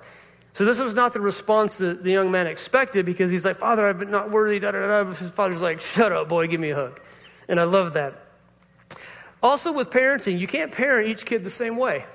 So 0.52 0.64
this 0.64 0.78
was 0.78 0.94
not 0.94 1.12
the 1.12 1.20
response 1.20 1.78
that 1.78 2.04
the 2.04 2.12
young 2.12 2.30
man 2.30 2.46
expected 2.46 3.04
because 3.04 3.30
he's 3.30 3.44
like, 3.44 3.56
Father, 3.56 3.86
I've 3.88 3.98
been 3.98 4.10
not 4.10 4.30
worthy. 4.30 4.60
Da, 4.60 4.70
da, 4.70 5.02
da. 5.02 5.12
His 5.12 5.30
father's 5.30 5.62
like, 5.62 5.80
Shut 5.80 6.12
up, 6.12 6.28
boy, 6.28 6.46
give 6.46 6.60
me 6.60 6.70
a 6.70 6.74
hug. 6.74 7.00
And 7.48 7.60
I 7.60 7.64
love 7.64 7.94
that. 7.94 8.14
Also, 9.42 9.72
with 9.72 9.90
parenting, 9.90 10.38
you 10.38 10.46
can't 10.46 10.72
parent 10.72 11.08
each 11.08 11.26
kid 11.26 11.44
the 11.44 11.50
same 11.50 11.76
way. 11.76 12.06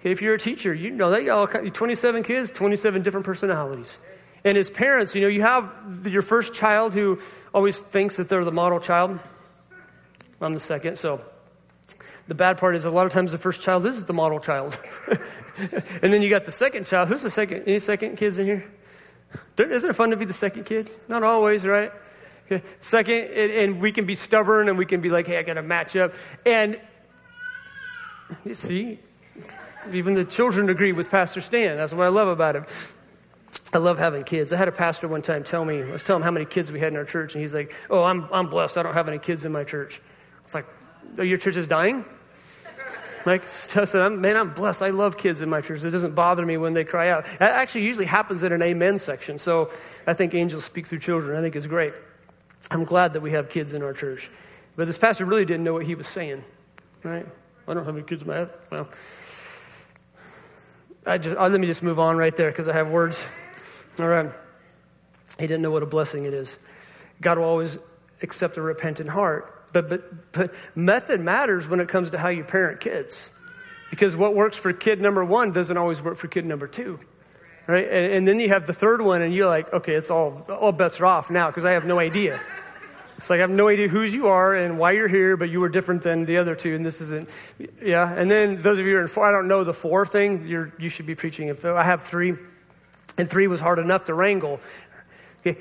Okay, 0.00 0.10
if 0.10 0.22
you're 0.22 0.34
a 0.34 0.38
teacher, 0.38 0.72
you 0.72 0.90
know 0.90 1.10
they 1.10 1.24
got 1.24 1.46
27 1.46 2.22
kids, 2.22 2.50
27 2.50 3.02
different 3.02 3.26
personalities. 3.26 3.98
And 4.44 4.56
as 4.56 4.70
parents, 4.70 5.14
you 5.14 5.20
know, 5.20 5.28
you 5.28 5.42
have 5.42 5.70
your 6.06 6.22
first 6.22 6.54
child 6.54 6.94
who 6.94 7.20
always 7.52 7.78
thinks 7.78 8.16
that 8.16 8.28
they're 8.28 8.44
the 8.44 8.52
model 8.52 8.80
child. 8.80 9.18
I'm 10.40 10.54
the 10.54 10.60
second, 10.60 10.96
so 10.96 11.20
the 12.28 12.34
bad 12.34 12.56
part 12.56 12.74
is 12.74 12.86
a 12.86 12.90
lot 12.90 13.04
of 13.04 13.12
times 13.12 13.32
the 13.32 13.38
first 13.38 13.60
child 13.60 13.84
is 13.84 14.06
the 14.06 14.14
model 14.14 14.40
child. 14.40 14.78
and 15.58 16.12
then 16.12 16.22
you 16.22 16.30
got 16.30 16.46
the 16.46 16.52
second 16.52 16.86
child. 16.86 17.08
Who's 17.08 17.22
the 17.22 17.28
second? 17.28 17.64
Any 17.66 17.78
second 17.78 18.16
kids 18.16 18.38
in 18.38 18.46
here? 18.46 18.72
Isn't 19.58 19.90
it 19.90 19.92
fun 19.94 20.10
to 20.10 20.16
be 20.16 20.24
the 20.24 20.32
second 20.32 20.64
kid? 20.64 20.88
Not 21.08 21.22
always, 21.22 21.66
right? 21.66 21.92
Okay. 22.46 22.64
Second, 22.80 23.32
and 23.34 23.80
we 23.80 23.92
can 23.92 24.06
be 24.06 24.14
stubborn 24.14 24.70
and 24.70 24.78
we 24.78 24.86
can 24.86 25.02
be 25.02 25.10
like, 25.10 25.26
hey, 25.26 25.38
I 25.38 25.42
got 25.42 25.54
to 25.54 25.62
match 25.62 25.94
up. 25.94 26.14
And 26.46 26.80
you 28.44 28.54
see, 28.54 28.98
even 29.92 30.14
the 30.14 30.24
children 30.24 30.68
agree 30.70 30.92
with 30.92 31.10
Pastor 31.10 31.40
Stan. 31.40 31.76
That's 31.76 31.92
what 31.92 32.06
I 32.06 32.08
love 32.08 32.28
about 32.28 32.56
him. 32.56 32.64
I 33.72 33.78
love 33.78 33.98
having 33.98 34.22
kids. 34.22 34.52
I 34.52 34.56
had 34.56 34.68
a 34.68 34.72
pastor 34.72 35.06
one 35.06 35.22
time 35.22 35.44
tell 35.44 35.64
me, 35.64 35.82
was 35.84 36.02
telling 36.02 36.22
him 36.22 36.24
how 36.24 36.30
many 36.30 36.44
kids 36.44 36.72
we 36.72 36.80
had 36.80 36.92
in 36.92 36.96
our 36.96 37.04
church, 37.04 37.34
and 37.34 37.42
he's 37.42 37.54
like, 37.54 37.74
Oh, 37.88 38.02
I'm, 38.02 38.28
I'm 38.32 38.48
blessed. 38.48 38.76
I 38.78 38.82
don't 38.82 38.94
have 38.94 39.08
any 39.08 39.18
kids 39.18 39.44
in 39.44 39.52
my 39.52 39.64
church. 39.64 40.00
It's 40.44 40.54
like, 40.54 40.66
oh, 41.18 41.22
Your 41.22 41.38
church 41.38 41.56
is 41.56 41.68
dying? 41.68 42.04
Like, 43.26 43.42
man, 43.94 44.36
I'm 44.36 44.54
blessed. 44.54 44.82
I 44.82 44.90
love 44.90 45.18
kids 45.18 45.42
in 45.42 45.50
my 45.50 45.60
church. 45.60 45.84
It 45.84 45.90
doesn't 45.90 46.14
bother 46.14 46.44
me 46.46 46.56
when 46.56 46.72
they 46.72 46.84
cry 46.84 47.10
out. 47.10 47.26
That 47.38 47.52
actually 47.52 47.84
usually 47.84 48.06
happens 48.06 48.42
in 48.42 48.52
an 48.52 48.62
amen 48.62 48.98
section. 48.98 49.38
So 49.38 49.70
I 50.06 50.14
think 50.14 50.34
angels 50.34 50.64
speak 50.64 50.86
through 50.86 51.00
children. 51.00 51.36
I 51.36 51.42
think 51.42 51.54
it's 51.54 51.66
great. 51.66 51.92
I'm 52.70 52.84
glad 52.84 53.12
that 53.12 53.20
we 53.20 53.32
have 53.32 53.48
kids 53.48 53.74
in 53.74 53.82
our 53.82 53.92
church. 53.92 54.30
But 54.76 54.86
this 54.86 54.98
pastor 54.98 55.24
really 55.24 55.44
didn't 55.44 55.64
know 55.64 55.74
what 55.74 55.84
he 55.84 55.94
was 55.94 56.08
saying, 56.08 56.44
right? 57.02 57.26
I 57.68 57.74
don't 57.74 57.84
have 57.84 57.94
any 57.94 58.04
kids 58.04 58.22
in 58.22 58.28
my 58.28 58.36
head. 58.36 58.50
Well, 58.70 58.88
I 61.06 61.18
just, 61.18 61.36
uh, 61.36 61.48
let 61.48 61.60
me 61.60 61.66
just 61.66 61.82
move 61.82 61.98
on 61.98 62.16
right 62.16 62.34
there 62.34 62.50
because 62.50 62.68
I 62.68 62.74
have 62.74 62.90
words. 62.90 63.26
All 63.98 64.06
right. 64.06 64.30
He 65.38 65.46
didn't 65.46 65.62
know 65.62 65.70
what 65.70 65.82
a 65.82 65.86
blessing 65.86 66.24
it 66.24 66.34
is. 66.34 66.58
God 67.20 67.38
will 67.38 67.46
always 67.46 67.78
accept 68.22 68.56
a 68.56 68.62
repentant 68.62 69.10
heart. 69.10 69.56
But, 69.72 69.88
but, 69.88 70.32
but 70.32 70.54
method 70.74 71.20
matters 71.20 71.68
when 71.68 71.80
it 71.80 71.88
comes 71.88 72.10
to 72.10 72.18
how 72.18 72.28
you 72.28 72.44
parent 72.44 72.80
kids. 72.80 73.30
Because 73.90 74.16
what 74.16 74.34
works 74.34 74.56
for 74.56 74.72
kid 74.72 75.00
number 75.00 75.24
one 75.24 75.52
doesn't 75.52 75.76
always 75.76 76.02
work 76.02 76.16
for 76.16 76.28
kid 76.28 76.44
number 76.44 76.66
two. 76.66 76.98
Right? 77.66 77.84
And, 77.84 78.12
and 78.12 78.28
then 78.28 78.40
you 78.40 78.48
have 78.48 78.66
the 78.66 78.72
third 78.72 79.00
one, 79.00 79.22
and 79.22 79.32
you're 79.32 79.46
like, 79.46 79.72
okay, 79.72 79.94
it's 79.94 80.10
all, 80.10 80.44
all 80.48 80.72
bets 80.72 81.00
are 81.00 81.06
off 81.06 81.30
now 81.30 81.48
because 81.48 81.64
I 81.64 81.72
have 81.72 81.84
no 81.84 81.98
idea. 81.98 82.40
It's 83.20 83.28
like 83.28 83.36
I 83.36 83.42
have 83.42 83.50
no 83.50 83.68
idea 83.68 83.86
whose 83.86 84.14
you 84.14 84.28
are 84.28 84.54
and 84.54 84.78
why 84.78 84.92
you're 84.92 85.06
here, 85.06 85.36
but 85.36 85.50
you 85.50 85.60
were 85.60 85.68
different 85.68 86.02
than 86.02 86.24
the 86.24 86.38
other 86.38 86.54
two, 86.54 86.74
and 86.74 86.86
this 86.86 87.02
isn't. 87.02 87.28
Yeah. 87.82 88.10
And 88.10 88.30
then 88.30 88.56
those 88.56 88.78
of 88.78 88.86
you 88.86 88.92
who 88.92 88.98
are 88.98 89.02
in 89.02 89.08
four, 89.08 89.26
I 89.26 89.30
don't 89.30 89.46
know 89.46 89.62
the 89.62 89.74
four 89.74 90.06
thing. 90.06 90.46
You're, 90.46 90.72
you 90.78 90.88
should 90.88 91.04
be 91.04 91.14
preaching. 91.14 91.50
I 91.62 91.84
have 91.84 92.02
three, 92.02 92.32
and 93.18 93.28
three 93.28 93.46
was 93.46 93.60
hard 93.60 93.78
enough 93.78 94.06
to 94.06 94.14
wrangle. 94.14 94.58
Okay. 95.40 95.60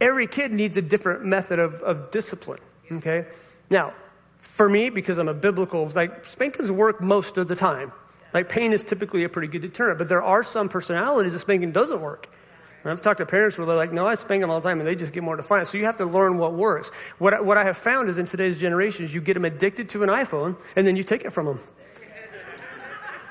Every 0.00 0.26
kid 0.26 0.52
needs 0.52 0.78
a 0.78 0.82
different 0.82 1.22
method 1.22 1.58
of, 1.58 1.74
of 1.82 2.10
discipline. 2.10 2.60
Okay? 2.90 3.26
Now, 3.68 3.92
for 4.38 4.66
me, 4.66 4.88
because 4.88 5.18
I'm 5.18 5.28
a 5.28 5.34
biblical, 5.34 5.92
like 5.94 6.24
spankings 6.24 6.72
work 6.72 7.02
most 7.02 7.36
of 7.36 7.46
the 7.46 7.56
time. 7.56 7.92
Like 8.32 8.48
pain 8.48 8.72
is 8.72 8.82
typically 8.82 9.22
a 9.24 9.28
pretty 9.28 9.48
good 9.48 9.60
deterrent, 9.60 9.98
but 9.98 10.08
there 10.08 10.22
are 10.22 10.42
some 10.42 10.70
personalities 10.70 11.34
that 11.34 11.40
spanking 11.40 11.72
doesn't 11.72 12.00
work. 12.00 12.30
And 12.86 12.92
I've 12.92 13.00
talked 13.00 13.18
to 13.18 13.26
parents 13.26 13.58
where 13.58 13.66
they're 13.66 13.74
like, 13.74 13.92
no, 13.92 14.06
I 14.06 14.14
spank 14.14 14.42
them 14.42 14.48
all 14.48 14.60
the 14.60 14.68
time, 14.68 14.78
and 14.78 14.86
they 14.86 14.94
just 14.94 15.12
get 15.12 15.24
more 15.24 15.34
defiant. 15.34 15.66
So 15.66 15.76
you 15.76 15.86
have 15.86 15.96
to 15.96 16.04
learn 16.04 16.38
what 16.38 16.52
works. 16.52 16.92
What, 17.18 17.34
I, 17.34 17.40
what 17.40 17.58
I 17.58 17.64
have 17.64 17.76
found 17.76 18.08
is 18.08 18.16
in 18.16 18.26
today's 18.26 18.60
generation 18.60 19.04
is 19.04 19.12
you 19.12 19.20
get 19.20 19.34
them 19.34 19.44
addicted 19.44 19.88
to 19.88 20.04
an 20.04 20.08
iPhone, 20.08 20.56
and 20.76 20.86
then 20.86 20.94
you 20.94 21.02
take 21.02 21.24
it 21.24 21.30
from 21.30 21.46
them. 21.46 21.60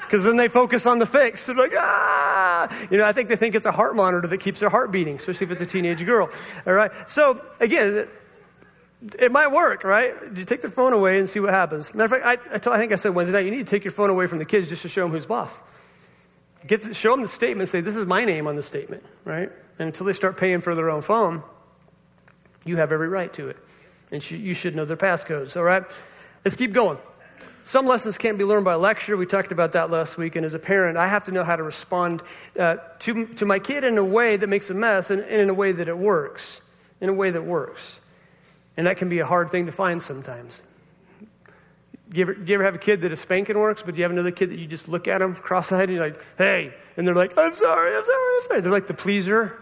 Because 0.01 0.23
then 0.25 0.35
they 0.35 0.49
focus 0.49 0.85
on 0.85 0.99
the 0.99 1.05
fix. 1.05 1.45
They're 1.45 1.55
like, 1.55 1.71
ah! 1.73 2.87
You 2.91 2.97
know, 2.97 3.05
I 3.05 3.13
think 3.13 3.29
they 3.29 3.37
think 3.37 3.55
it's 3.55 3.65
a 3.65 3.71
heart 3.71 3.95
monitor 3.95 4.27
that 4.27 4.39
keeps 4.39 4.59
their 4.59 4.67
heart 4.69 4.91
beating, 4.91 5.15
especially 5.15 5.45
if 5.45 5.51
it's 5.51 5.61
a 5.61 5.65
teenage 5.65 6.05
girl. 6.05 6.29
All 6.67 6.73
right? 6.73 6.91
So, 7.07 7.41
again, 7.61 8.09
it 9.17 9.31
might 9.31 9.53
work, 9.53 9.85
right? 9.85 10.15
You 10.35 10.43
take 10.43 10.63
the 10.63 10.69
phone 10.69 10.91
away 10.91 11.17
and 11.17 11.29
see 11.29 11.39
what 11.39 11.51
happens. 11.51 11.93
Matter 11.93 12.13
of 12.13 12.21
fact, 12.21 12.41
I, 12.51 12.71
I, 12.71 12.75
I 12.75 12.77
think 12.77 12.91
I 12.91 12.97
said 12.97 13.15
Wednesday 13.15 13.31
night, 13.31 13.45
you 13.45 13.51
need 13.51 13.65
to 13.65 13.71
take 13.71 13.85
your 13.85 13.93
phone 13.93 14.09
away 14.09 14.27
from 14.27 14.39
the 14.39 14.45
kids 14.45 14.67
just 14.67 14.81
to 14.81 14.89
show 14.89 15.03
them 15.03 15.11
who's 15.11 15.25
boss. 15.25 15.61
Get 16.67 16.95
show 16.95 17.11
them 17.11 17.21
the 17.21 17.27
statement, 17.27 17.69
say, 17.69 17.81
this 17.81 17.95
is 17.95 18.05
my 18.05 18.25
name 18.25 18.47
on 18.47 18.55
the 18.55 18.63
statement, 18.63 19.03
right? 19.23 19.51
And 19.77 19.87
until 19.87 20.05
they 20.05 20.13
start 20.13 20.37
paying 20.37 20.61
for 20.61 20.73
their 20.73 20.89
own 20.89 21.01
phone, 21.01 21.43
you 22.65 22.77
have 22.77 22.91
every 22.91 23.07
right 23.07 23.31
to 23.33 23.49
it. 23.49 23.57
And 24.11 24.21
sh- 24.21 24.31
you 24.31 24.53
should 24.53 24.75
know 24.75 24.85
their 24.85 24.97
passcodes, 24.97 25.55
all 25.55 25.63
right? 25.63 25.83
Let's 26.43 26.55
keep 26.55 26.73
going. 26.73 26.97
Some 27.63 27.87
lessons 27.87 28.17
can't 28.17 28.37
be 28.37 28.43
learned 28.43 28.63
by 28.63 28.75
lecture. 28.75 29.17
We 29.17 29.25
talked 29.25 29.51
about 29.51 29.71
that 29.71 29.89
last 29.89 30.17
week. 30.17 30.35
And 30.35 30.45
as 30.45 30.53
a 30.53 30.59
parent, 30.59 30.97
I 30.97 31.07
have 31.07 31.25
to 31.25 31.31
know 31.31 31.43
how 31.43 31.55
to 31.55 31.63
respond 31.63 32.21
uh, 32.59 32.77
to, 32.99 33.25
to 33.25 33.45
my 33.45 33.57
kid 33.57 33.83
in 33.83 33.97
a 33.97 34.03
way 34.03 34.37
that 34.37 34.47
makes 34.47 34.69
a 34.69 34.75
mess 34.75 35.09
and, 35.09 35.23
and 35.23 35.41
in 35.41 35.49
a 35.49 35.53
way 35.53 35.71
that 35.71 35.87
it 35.87 35.97
works. 35.97 36.61
In 37.01 37.09
a 37.09 37.13
way 37.13 37.31
that 37.31 37.43
works. 37.43 37.99
And 38.77 38.85
that 38.85 38.97
can 38.97 39.09
be 39.09 39.17
a 39.17 39.25
hard 39.25 39.49
thing 39.49 39.65
to 39.65 39.71
find 39.71 40.01
sometimes. 40.01 40.61
Do 42.09 42.19
you, 42.19 42.23
ever, 42.23 42.33
you 42.33 42.55
ever 42.55 42.63
have 42.63 42.75
a 42.75 42.79
kid 42.79 43.01
that 43.01 43.11
a 43.11 43.15
spanking 43.15 43.57
works, 43.57 43.81
but 43.81 43.95
you 43.95 44.03
have 44.03 44.11
another 44.11 44.31
kid 44.31 44.51
that 44.51 44.59
you 44.59 44.67
just 44.67 44.87
look 44.87 45.07
at 45.07 45.19
them 45.19 45.35
cross 45.35 45.71
eyed 45.71 45.89
and 45.89 45.97
you're 45.97 46.05
like, 46.05 46.21
hey. 46.37 46.73
And 46.97 47.07
they're 47.07 47.15
like, 47.15 47.37
I'm 47.37 47.53
sorry, 47.53 47.95
I'm 47.95 48.03
sorry, 48.03 48.35
I'm 48.35 48.41
sorry. 48.43 48.61
They're 48.61 48.71
like 48.71 48.87
the 48.87 48.93
pleaser. 48.93 49.61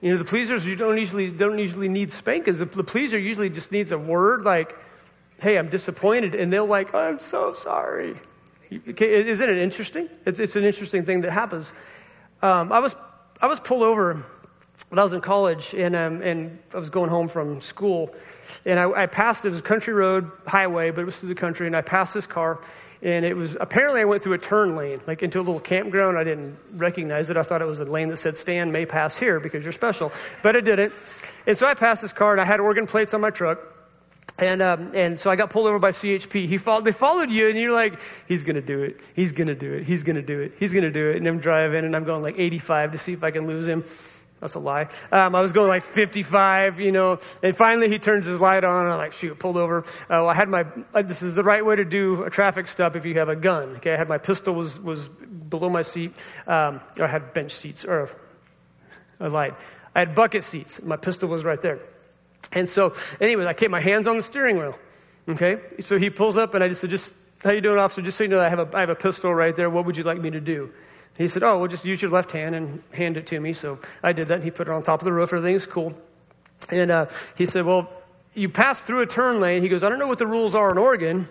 You 0.00 0.12
know, 0.12 0.16
the 0.16 0.24
pleasers 0.24 0.64
you 0.66 0.76
don't 0.76 0.96
usually 0.96 1.30
don't 1.30 1.58
usually 1.58 1.88
need 1.88 2.12
spankings. 2.12 2.60
The, 2.60 2.66
pleaser 2.66 3.18
usually 3.18 3.50
just 3.50 3.72
needs 3.72 3.90
a 3.90 3.98
word 3.98 4.42
like, 4.42 4.76
"Hey, 5.40 5.58
I'm 5.58 5.68
disappointed," 5.68 6.36
and 6.36 6.52
they'll 6.52 6.66
like, 6.66 6.94
"I'm 6.94 7.18
so 7.18 7.52
sorry." 7.52 8.14
Okay, 8.72 9.28
isn't 9.28 9.50
it 9.50 9.58
interesting? 9.58 10.08
It's, 10.24 10.38
it's 10.38 10.54
an 10.54 10.62
interesting 10.62 11.04
thing 11.04 11.22
that 11.22 11.32
happens. 11.32 11.72
Um, 12.42 12.70
I 12.70 12.78
was 12.78 12.94
I 13.40 13.48
was 13.48 13.58
pulled 13.58 13.82
over 13.82 14.24
when 14.88 14.98
I 14.98 15.02
was 15.02 15.12
in 15.12 15.20
college, 15.20 15.74
and 15.74 15.94
um, 15.94 16.22
and 16.22 16.58
I 16.74 16.78
was 16.78 16.90
going 16.90 17.10
home 17.10 17.28
from 17.28 17.60
school, 17.60 18.14
and 18.64 18.78
I, 18.80 19.02
I 19.02 19.06
passed 19.06 19.44
it 19.44 19.50
was 19.50 19.60
a 19.60 19.62
country 19.62 19.92
road 19.92 20.30
highway, 20.46 20.90
but 20.90 21.02
it 21.02 21.04
was 21.04 21.18
through 21.18 21.28
the 21.28 21.34
country, 21.34 21.66
and 21.66 21.76
I 21.76 21.82
passed 21.82 22.14
this 22.14 22.26
car, 22.26 22.60
and 23.02 23.24
it 23.24 23.36
was 23.36 23.56
apparently 23.60 24.00
I 24.00 24.04
went 24.04 24.22
through 24.22 24.34
a 24.34 24.38
turn 24.38 24.76
lane, 24.76 24.98
like 25.06 25.22
into 25.22 25.38
a 25.38 25.42
little 25.42 25.60
campground. 25.60 26.16
I 26.16 26.24
didn't 26.24 26.56
recognize 26.74 27.30
it. 27.30 27.36
I 27.36 27.42
thought 27.42 27.60
it 27.60 27.66
was 27.66 27.80
a 27.80 27.84
lane 27.84 28.08
that 28.08 28.16
said 28.18 28.36
"Stan 28.36 28.72
may 28.72 28.86
pass 28.86 29.16
here" 29.16 29.40
because 29.40 29.64
you're 29.64 29.72
special, 29.72 30.12
but 30.42 30.56
it 30.56 30.64
didn't. 30.64 30.92
And 31.46 31.56
so 31.56 31.66
I 31.66 31.74
passed 31.74 32.02
this 32.02 32.12
car, 32.12 32.32
and 32.32 32.40
I 32.40 32.44
had 32.44 32.60
Oregon 32.60 32.86
plates 32.86 33.14
on 33.14 33.20
my 33.20 33.30
truck. 33.30 33.60
And, 34.38 34.62
um, 34.62 34.92
and 34.94 35.18
so 35.18 35.30
I 35.30 35.36
got 35.36 35.50
pulled 35.50 35.66
over 35.66 35.80
by 35.80 35.90
CHP. 35.90 36.46
He 36.46 36.58
followed, 36.58 36.84
they 36.84 36.92
followed 36.92 37.28
you, 37.28 37.48
and 37.48 37.58
you're 37.58 37.72
like, 37.72 38.00
he's 38.28 38.44
going 38.44 38.54
to 38.54 38.62
do 38.62 38.82
it. 38.84 39.00
He's 39.14 39.32
going 39.32 39.48
to 39.48 39.54
do 39.56 39.72
it. 39.72 39.84
He's 39.84 40.04
going 40.04 40.14
to 40.14 40.22
do 40.22 40.40
it. 40.40 40.52
He's 40.60 40.72
going 40.72 40.84
to 40.84 40.92
do 40.92 41.10
it. 41.10 41.16
And 41.16 41.26
I'm 41.26 41.40
driving, 41.40 41.84
and 41.84 41.96
I'm 41.96 42.04
going 42.04 42.22
like 42.22 42.38
85 42.38 42.92
to 42.92 42.98
see 42.98 43.12
if 43.12 43.24
I 43.24 43.32
can 43.32 43.48
lose 43.48 43.66
him. 43.66 43.82
That's 44.40 44.54
a 44.54 44.60
lie. 44.60 44.88
Um, 45.10 45.34
I 45.34 45.40
was 45.40 45.52
going 45.52 45.68
like 45.68 45.84
55, 45.84 46.78
you 46.78 46.92
know, 46.92 47.18
and 47.42 47.56
finally 47.56 47.88
he 47.88 47.98
turns 47.98 48.24
his 48.24 48.40
light 48.40 48.62
on, 48.62 48.84
and 48.84 48.92
I'm 48.92 48.98
like, 48.98 49.12
shoot, 49.12 49.36
pulled 49.38 49.56
over. 49.56 49.80
Uh, 49.80 49.84
well, 50.08 50.28
I 50.28 50.34
had 50.34 50.48
my, 50.48 50.64
uh, 50.94 51.02
this 51.02 51.22
is 51.22 51.34
the 51.34 51.42
right 51.42 51.64
way 51.64 51.74
to 51.74 51.84
do 51.84 52.22
a 52.22 52.30
traffic 52.30 52.68
stop 52.68 52.94
if 52.94 53.04
you 53.04 53.14
have 53.14 53.28
a 53.28 53.34
gun. 53.34 53.76
Okay, 53.76 53.92
I 53.92 53.96
had 53.96 54.08
my 54.08 54.18
pistol 54.18 54.54
was, 54.54 54.78
was 54.78 55.08
below 55.08 55.68
my 55.68 55.82
seat, 55.82 56.12
um, 56.46 56.80
I 57.00 57.08
had 57.08 57.32
bench 57.32 57.52
seats, 57.52 57.84
or 57.84 58.10
I 59.18 59.26
lied. 59.26 59.56
I 59.94 60.00
had 60.00 60.14
bucket 60.14 60.44
seats. 60.44 60.80
My 60.82 60.96
pistol 60.96 61.28
was 61.28 61.42
right 61.42 61.60
there. 61.60 61.80
And 62.52 62.68
so, 62.68 62.94
anyways, 63.20 63.46
I 63.46 63.52
kept 63.54 63.72
my 63.72 63.80
hands 63.80 64.06
on 64.06 64.16
the 64.16 64.22
steering 64.22 64.58
wheel. 64.58 64.78
Okay, 65.28 65.58
so 65.80 65.98
he 65.98 66.10
pulls 66.10 66.36
up, 66.36 66.54
and 66.54 66.62
I 66.64 66.68
just 66.68 66.80
said, 66.80 66.90
just, 66.90 67.12
how 67.42 67.50
you 67.50 67.60
doing, 67.60 67.78
officer? 67.78 68.02
Just 68.02 68.16
so 68.16 68.24
you 68.24 68.30
know, 68.30 68.40
I 68.40 68.48
have 68.48 68.60
a, 68.60 68.76
I 68.76 68.80
have 68.80 68.88
a 68.88 68.94
pistol 68.94 69.34
right 69.34 69.54
there. 69.54 69.68
What 69.68 69.84
would 69.84 69.96
you 69.96 70.04
like 70.04 70.20
me 70.20 70.30
to 70.30 70.40
do? 70.40 70.72
He 71.18 71.26
said, 71.26 71.42
Oh, 71.42 71.58
well, 71.58 71.68
just 71.68 71.84
use 71.84 72.00
your 72.00 72.12
left 72.12 72.30
hand 72.30 72.54
and 72.54 72.80
hand 72.94 73.16
it 73.16 73.26
to 73.26 73.40
me. 73.40 73.52
So 73.52 73.80
I 74.02 74.12
did 74.12 74.28
that. 74.28 74.36
And 74.36 74.44
he 74.44 74.52
put 74.52 74.68
it 74.68 74.70
on 74.70 74.84
top 74.84 75.00
of 75.00 75.04
the 75.04 75.12
roof. 75.12 75.32
Everything 75.32 75.56
Everything's 75.56 75.66
cool. 75.66 75.94
And 76.70 76.90
uh, 76.90 77.06
he 77.34 77.44
said, 77.44 77.66
Well, 77.66 77.90
you 78.34 78.48
pass 78.48 78.82
through 78.82 79.00
a 79.00 79.06
turn 79.06 79.40
lane. 79.40 79.62
He 79.62 79.68
goes, 79.68 79.82
I 79.82 79.88
don't 79.88 79.98
know 79.98 80.06
what 80.06 80.18
the 80.18 80.26
rules 80.28 80.54
are 80.54 80.70
in 80.70 80.78
Oregon, 80.78 81.28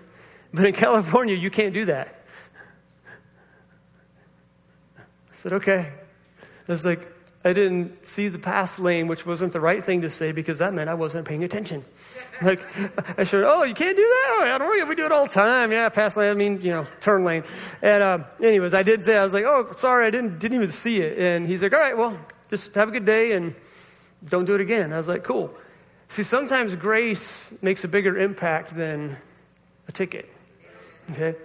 but 0.54 0.66
in 0.66 0.74
California, 0.86 1.36
you 1.36 1.50
can't 1.50 1.74
do 1.74 1.86
that. 1.86 2.22
I 4.98 5.02
said, 5.32 5.54
Okay. 5.54 5.94
I 6.68 6.72
was 6.72 6.86
like, 6.86 7.08
I 7.46 7.54
didn't 7.54 8.06
see 8.06 8.28
the 8.28 8.40
pass 8.40 8.78
lane, 8.78 9.08
which 9.08 9.26
wasn't 9.26 9.54
the 9.54 9.62
right 9.62 9.82
thing 9.82 10.02
to 10.02 10.10
say 10.10 10.34
because 10.34 10.60
that 10.60 10.74
meant 10.74 10.90
I 10.90 10.96
wasn't 10.96 11.26
paying 11.26 11.46
attention. 11.46 11.86
Like, 12.42 12.62
I 13.18 13.24
should, 13.24 13.44
oh, 13.44 13.64
you 13.64 13.74
can't 13.74 13.98
do 13.98 14.04
that? 14.04 14.52
I 14.54 14.58
don't 14.58 14.68
worry, 14.68 14.80
If 14.80 14.90
we 14.90 14.96
do 14.96 15.06
it 15.06 15.12
all 15.12 15.26
the 15.26 15.34
time. 15.34 15.72
Yeah, 15.72 15.90
pass 15.90 16.16
lane, 16.18 16.32
I 16.32 16.34
mean, 16.34 16.62
you 16.62 16.72
know, 16.72 16.88
turn 17.02 17.24
lane. 17.24 17.44
And, 17.82 18.04
uh, 18.04 18.20
anyways, 18.42 18.74
I 18.74 18.84
did 18.84 19.04
say, 19.04 19.18
I 19.18 19.24
was 19.24 19.34
like, 19.34 19.46
oh, 19.46 19.74
sorry, 19.78 20.06
I 20.06 20.10
didn't, 20.10 20.40
didn't 20.40 20.56
even 20.56 20.70
see 20.70 21.02
it. 21.02 21.18
And 21.18 21.48
he's 21.48 21.64
like, 21.64 21.74
all 21.74 21.80
right, 21.80 21.98
well, 21.98 22.18
just 22.50 22.76
have 22.76 22.90
a 22.90 22.92
good 22.92 23.06
day 23.06 23.34
and 23.34 23.56
don't 24.26 24.46
do 24.46 24.56
it 24.56 24.62
again. 24.62 24.94
I 24.94 24.98
was 24.98 25.08
like, 25.08 25.24
cool. 25.24 25.54
See, 26.10 26.24
sometimes 26.24 26.76
grace 26.76 27.52
makes 27.62 27.84
a 27.84 27.88
bigger 27.88 28.18
impact 28.18 28.76
than 28.76 29.18
a 29.88 29.92
ticket. 29.92 30.30
Okay? 31.12 31.36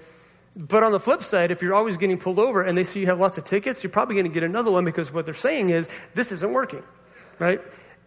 But 0.55 0.83
on 0.83 0.93
the 0.93 1.01
flip 1.01 1.23
side, 1.23 1.51
if 1.51 1.63
you're 1.63 1.75
always 1.75 1.97
getting 1.97 2.19
pulled 2.19 2.39
over 2.39 2.63
and 2.63 2.77
they 2.77 2.85
see 2.85 3.01
you 3.01 3.07
have 3.07 3.19
lots 3.19 3.39
of 3.39 3.45
tickets, 3.45 3.83
you're 3.83 3.91
probably 3.91 4.15
going 4.15 4.27
to 4.27 4.33
get 4.33 4.43
another 4.43 4.71
one 4.71 4.85
because 4.85 5.13
what 5.13 5.25
they're 5.25 5.35
saying 5.35 5.71
is, 5.71 5.89
this 6.15 6.31
isn't 6.31 6.53
working, 6.53 6.83
right? 7.39 7.61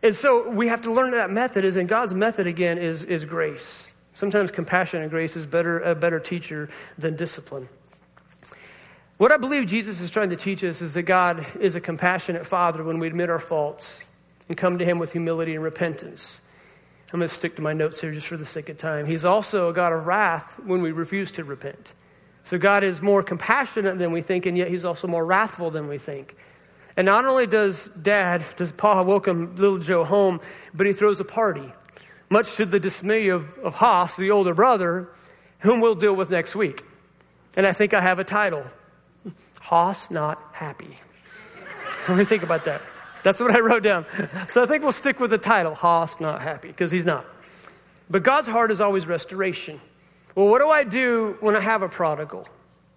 And 0.06 0.16
so 0.16 0.48
we 0.48 0.68
have 0.68 0.84
to 0.84 0.92
learn 0.92 1.14
that 1.14 1.32
method 1.32 1.66
is, 1.66 1.76
and 1.78 1.90
God's 1.90 2.14
method 2.14 2.46
again 2.46 2.78
is, 2.78 3.04
is 3.04 3.26
grace. 3.26 3.92
Sometimes 4.14 4.52
compassion 4.52 5.02
and 5.02 5.10
grace 5.10 5.36
is 5.36 5.48
better, 5.48 5.80
a 5.80 5.96
better 5.96 6.20
teacher 6.20 6.70
than 6.96 7.16
discipline. 7.16 7.70
What 9.18 9.32
I 9.32 9.38
believe 9.38 9.66
Jesus 9.66 10.02
is 10.02 10.12
trying 10.12 10.30
to 10.30 10.36
teach 10.36 10.64
us 10.64 10.80
is 10.80 10.94
that 10.94 11.04
God 11.04 11.44
is 11.60 11.76
a 11.76 11.82
compassionate 11.82 12.46
Father 12.46 12.84
when 12.84 13.00
we 13.00 13.08
admit 13.08 13.32
our 13.32 13.40
faults 13.40 14.06
and 14.48 14.56
come 14.56 14.78
to 14.78 14.86
Him 14.86 15.00
with 15.00 15.14
humility 15.14 15.56
and 15.56 15.64
repentance. 15.64 16.44
I'm 17.12 17.20
going 17.20 17.28
to 17.28 17.34
stick 17.34 17.56
to 17.56 17.64
my 17.64 17.74
notes 17.74 18.00
here 18.00 18.12
just 18.12 18.28
for 18.28 18.38
the 18.38 18.46
sake 18.46 18.70
of 18.70 18.78
time. 18.78 19.08
He's 19.08 19.26
also 19.26 19.70
a 19.70 19.74
God 19.74 19.92
of 19.92 20.06
wrath 20.06 20.60
when 20.64 20.84
we 20.84 20.92
refuse 20.92 21.32
to 21.32 21.44
repent. 21.44 21.94
So 22.44 22.60
God 22.60 22.84
is 22.84 23.02
more 23.02 23.24
compassionate 23.24 23.98
than 23.98 24.12
we 24.12 24.22
think, 24.22 24.46
and 24.46 24.56
yet 24.56 24.68
He's 24.68 24.86
also 24.86 25.08
more 25.08 25.26
wrathful 25.26 25.72
than 25.72 25.88
we 25.88 25.98
think. 25.98 26.36
And 26.98 27.06
not 27.06 27.26
only 27.26 27.46
does 27.46 27.90
dad, 27.90 28.44
does 28.56 28.72
Pa 28.72 29.02
welcome 29.02 29.56
little 29.56 29.80
Joe 29.80 30.06
home, 30.06 30.40
but 30.74 30.88
he 30.88 30.94
throws 30.94 31.20
a 31.20 31.26
party, 31.26 31.74
much 32.30 32.56
to 32.56 32.66
the 32.66 32.80
dismay 32.80 33.28
of, 33.28 33.58
of 33.60 33.76
Hoss, 33.76 34.16
the 34.16 34.32
older 34.32 34.54
brother, 34.54 35.10
whom 35.60 35.82
we'll 35.82 35.96
deal 35.96 36.16
with 36.16 36.30
next 36.30 36.56
week. 36.56 36.84
And 37.58 37.68
I 37.68 37.74
think 37.74 37.94
I 37.94 38.02
have 38.02 38.20
a 38.20 38.24
title 38.24 38.66
Hoss 39.62 40.10
Not 40.10 40.42
Happy. 40.54 40.96
Let 42.08 42.18
me 42.18 42.24
think 42.24 42.44
about 42.44 42.64
that. 42.66 42.82
That's 43.24 43.40
what 43.40 43.52
I 43.52 43.60
wrote 43.60 43.84
down. 43.84 44.06
So 44.48 44.62
I 44.62 44.68
think 44.68 44.84
we'll 44.84 44.92
stick 44.92 45.20
with 45.20 45.32
the 45.32 45.38
title 45.38 45.74
Hoss 45.74 46.20
Not 46.20 46.42
Happy, 46.42 46.70
because 46.70 46.92
he's 46.92 47.06
not. 47.06 47.26
But 48.10 48.24
God's 48.24 48.48
heart 48.48 48.72
is 48.72 48.80
always 48.80 49.08
restoration. 49.08 49.82
Well, 50.36 50.48
what 50.48 50.60
do 50.60 50.70
I 50.70 50.84
do 50.84 51.38
when 51.40 51.56
I 51.56 51.60
have 51.60 51.82
a 51.82 51.90
prodigal? 51.90 52.48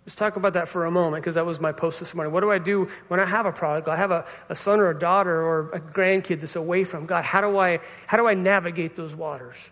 Let's 0.09 0.17
talk 0.17 0.37
about 0.37 0.55
that 0.55 0.69
for 0.69 0.87
a 0.87 0.91
moment 0.91 1.23
because 1.23 1.35
that 1.35 1.45
was 1.45 1.61
my 1.61 1.71
post 1.71 1.99
this 2.01 2.15
morning. 2.15 2.33
What 2.33 2.41
do 2.41 2.51
I 2.51 2.57
do 2.57 2.89
when 3.09 3.21
I 3.21 3.27
have 3.27 3.45
a 3.45 3.53
prodigal? 3.53 3.93
I 3.93 3.97
have 3.97 4.11
a, 4.11 4.25
a 4.49 4.55
son 4.55 4.81
or 4.81 4.89
a 4.89 4.99
daughter 4.99 5.43
or 5.43 5.69
a 5.69 5.81
grandkid 5.81 6.41
that's 6.41 6.57
away 6.57 6.85
from 6.85 7.05
God. 7.05 7.27
How 7.27 7.43
do, 7.43 7.59
I, 7.59 7.81
how 8.07 8.17
do 8.17 8.27
I 8.27 8.33
navigate 8.33 8.97
those 8.97 9.15
waters? 9.15 9.69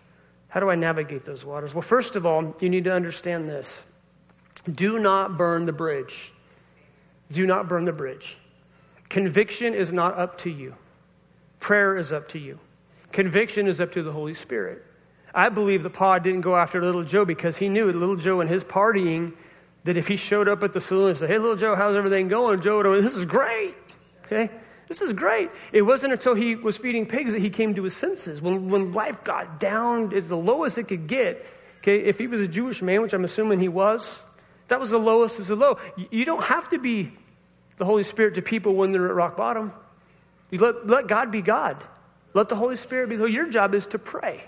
How 0.49 0.59
do 0.59 0.69
I 0.69 0.75
navigate 0.75 1.25
those 1.25 1.43
waters? 1.43 1.73
Well, 1.73 1.81
first 1.81 2.15
of 2.15 2.27
all, 2.27 2.55
you 2.59 2.69
need 2.69 2.83
to 2.83 2.93
understand 2.93 3.49
this 3.49 3.83
do 4.71 4.99
not 4.99 5.37
burn 5.37 5.65
the 5.65 5.73
bridge. 5.73 6.31
Do 7.31 7.47
not 7.47 7.67
burn 7.67 7.85
the 7.85 7.93
bridge. 7.93 8.37
Conviction 9.09 9.73
is 9.73 9.91
not 9.91 10.19
up 10.19 10.37
to 10.39 10.51
you, 10.51 10.75
prayer 11.59 11.97
is 11.97 12.13
up 12.13 12.27
to 12.29 12.37
you. 12.37 12.59
Conviction 13.11 13.65
is 13.65 13.81
up 13.81 13.91
to 13.93 14.03
the 14.03 14.11
Holy 14.11 14.35
Spirit. 14.35 14.85
I 15.33 15.49
believe 15.49 15.81
that 15.81 15.93
Pa 15.93 16.19
didn't 16.19 16.41
go 16.41 16.55
after 16.55 16.79
little 16.79 17.03
Joe 17.03 17.25
because 17.25 17.57
he 17.57 17.69
knew 17.69 17.91
little 17.91 18.15
Joe 18.15 18.39
and 18.39 18.47
his 18.47 18.63
partying 18.63 19.33
that 19.87 19.95
if 19.95 20.09
he 20.09 20.17
showed 20.17 20.49
up 20.49 20.63
at 20.63 20.73
the 20.73 20.81
saloon 20.81 21.09
and 21.09 21.17
said, 21.17 21.29
Hey, 21.29 21.37
little 21.37 21.55
Joe, 21.55 21.73
how's 21.73 21.95
everything 21.95 22.27
going? 22.27 22.59
Joe 22.59 22.77
would 22.77 22.85
have, 22.85 23.01
This 23.01 23.15
is 23.15 23.23
great. 23.23 23.73
Okay? 24.25 24.51
This 24.89 25.01
is 25.01 25.13
great. 25.13 25.49
It 25.71 25.81
wasn't 25.81 26.11
until 26.11 26.35
he 26.35 26.55
was 26.55 26.77
feeding 26.77 27.05
pigs 27.05 27.31
that 27.31 27.41
he 27.41 27.49
came 27.49 27.73
to 27.75 27.83
his 27.83 27.95
senses. 27.95 28.41
When, 28.41 28.69
when 28.69 28.91
life 28.91 29.23
got 29.23 29.59
down 29.59 30.13
as 30.13 30.27
the 30.27 30.35
lowest 30.35 30.77
it 30.77 30.89
could 30.89 31.07
get, 31.07 31.45
okay, 31.79 31.99
if 31.99 32.17
he 32.17 32.27
was 32.27 32.41
a 32.41 32.49
Jewish 32.49 32.81
man, 32.81 33.01
which 33.01 33.13
I'm 33.13 33.23
assuming 33.23 33.61
he 33.61 33.69
was, 33.69 34.21
that 34.67 34.79
was 34.79 34.89
the 34.89 34.97
lowest 34.97 35.39
as 35.39 35.47
the 35.47 35.55
low. 35.55 35.79
You 35.95 36.25
don't 36.25 36.43
have 36.43 36.69
to 36.71 36.79
be 36.79 37.13
the 37.77 37.85
Holy 37.85 38.03
Spirit 38.03 38.35
to 38.35 38.41
people 38.41 38.75
when 38.75 38.91
they're 38.91 39.07
at 39.07 39.15
rock 39.15 39.37
bottom. 39.37 39.71
You 40.51 40.59
let, 40.59 40.85
let 40.85 41.07
God 41.07 41.31
be 41.31 41.41
God. 41.41 41.81
Let 42.33 42.49
the 42.49 42.57
Holy 42.57 42.75
Spirit 42.75 43.07
be. 43.07 43.15
Your 43.15 43.49
job 43.49 43.73
is 43.73 43.87
to 43.87 43.99
pray. 43.99 44.43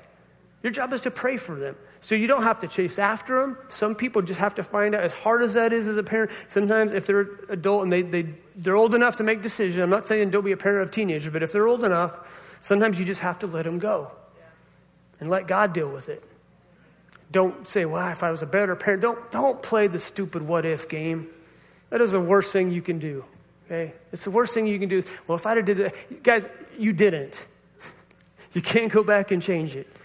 Your 0.62 0.72
job 0.72 0.92
is 0.92 1.02
to 1.02 1.12
pray 1.12 1.38
for 1.38 1.56
them. 1.56 1.76
So 2.02 2.16
you 2.16 2.28
don't 2.28 2.44
have 2.44 2.60
to 2.60 2.68
chase 2.68 3.00
after 3.00 3.42
them. 3.42 3.58
Some 3.70 3.96
people 3.96 4.22
just 4.22 4.40
have 4.40 4.56
to 4.56 4.64
find 4.64 4.94
out, 4.96 5.04
as 5.04 5.14
hard 5.14 5.42
as 5.42 5.54
that 5.54 5.74
is 5.74 5.88
as 5.88 5.98
a 5.98 6.04
parent, 6.04 6.32
sometimes 6.48 6.92
if 6.92 7.06
they're 7.06 7.30
adult 7.50 7.84
and 7.84 7.92
they, 7.92 8.02
they, 8.02 8.34
they're 8.56 8.76
old 8.76 8.96
enough 8.96 9.18
to 9.18 9.24
make 9.24 9.42
decisions, 9.42 9.82
I'm 9.82 9.90
not 9.90 10.08
saying 10.08 10.32
don't 10.32 10.44
be 10.44 10.52
a 10.52 10.58
parent 10.58 10.84
of 10.84 10.92
teenagers, 10.92 11.32
but 11.32 11.44
if 11.44 11.52
they're 11.52 11.68
old 11.68 11.84
enough, 11.84 12.20
sometimes 12.62 13.00
you 13.00 13.06
just 13.06 13.22
have 13.22 13.40
to 13.40 13.48
let 13.48 13.64
them 13.64 13.80
go 13.80 14.12
and 15.20 15.30
let 15.30 15.48
God 15.48 15.74
deal 15.74 15.90
with 15.90 16.10
it. 16.10 16.24
Don't 17.32 17.68
say, 17.68 17.86
well, 17.86 18.10
if 18.10 18.24
I 18.24 18.32
was 18.32 18.42
a 18.42 18.48
better 18.48 18.76
parent, 18.76 19.02
don't, 19.02 19.32
don't 19.32 19.62
play 19.62 19.88
the 19.88 20.00
stupid 20.00 20.42
what 20.42 20.66
if 20.66 20.90
game. 20.90 21.28
That 21.90 22.02
is 22.02 22.14
the 22.14 22.20
worst 22.20 22.52
thing 22.52 22.72
you 22.72 22.82
can 22.82 23.00
do. 23.00 23.24
Okay? 23.66 23.94
It's 24.12 24.24
the 24.24 24.32
worst 24.32 24.54
thing 24.54 24.68
you 24.68 24.80
can 24.80 24.90
do. 24.90 25.04
Well, 25.28 25.38
if 25.38 25.44
have 25.44 25.64
did 25.66 25.78
that, 25.78 26.24
guys, 26.24 26.48
you 26.78 26.94
didn't. 26.94 27.46
You 28.52 28.64
can't 28.64 28.92
go 28.92 29.04
back 29.04 29.30
and 29.30 29.44
change 29.44 29.76
it. 29.76 29.96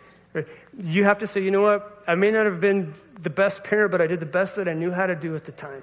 You 0.82 1.04
have 1.04 1.18
to 1.18 1.26
say, 1.26 1.42
you 1.42 1.50
know 1.50 1.62
what? 1.62 2.02
I 2.06 2.14
may 2.14 2.30
not 2.30 2.46
have 2.46 2.60
been 2.60 2.94
the 3.20 3.30
best 3.30 3.64
parent, 3.64 3.92
but 3.92 4.00
I 4.00 4.06
did 4.06 4.20
the 4.20 4.26
best 4.26 4.56
that 4.56 4.68
I 4.68 4.72
knew 4.72 4.90
how 4.90 5.06
to 5.06 5.14
do 5.14 5.34
at 5.36 5.44
the 5.44 5.52
time. 5.52 5.82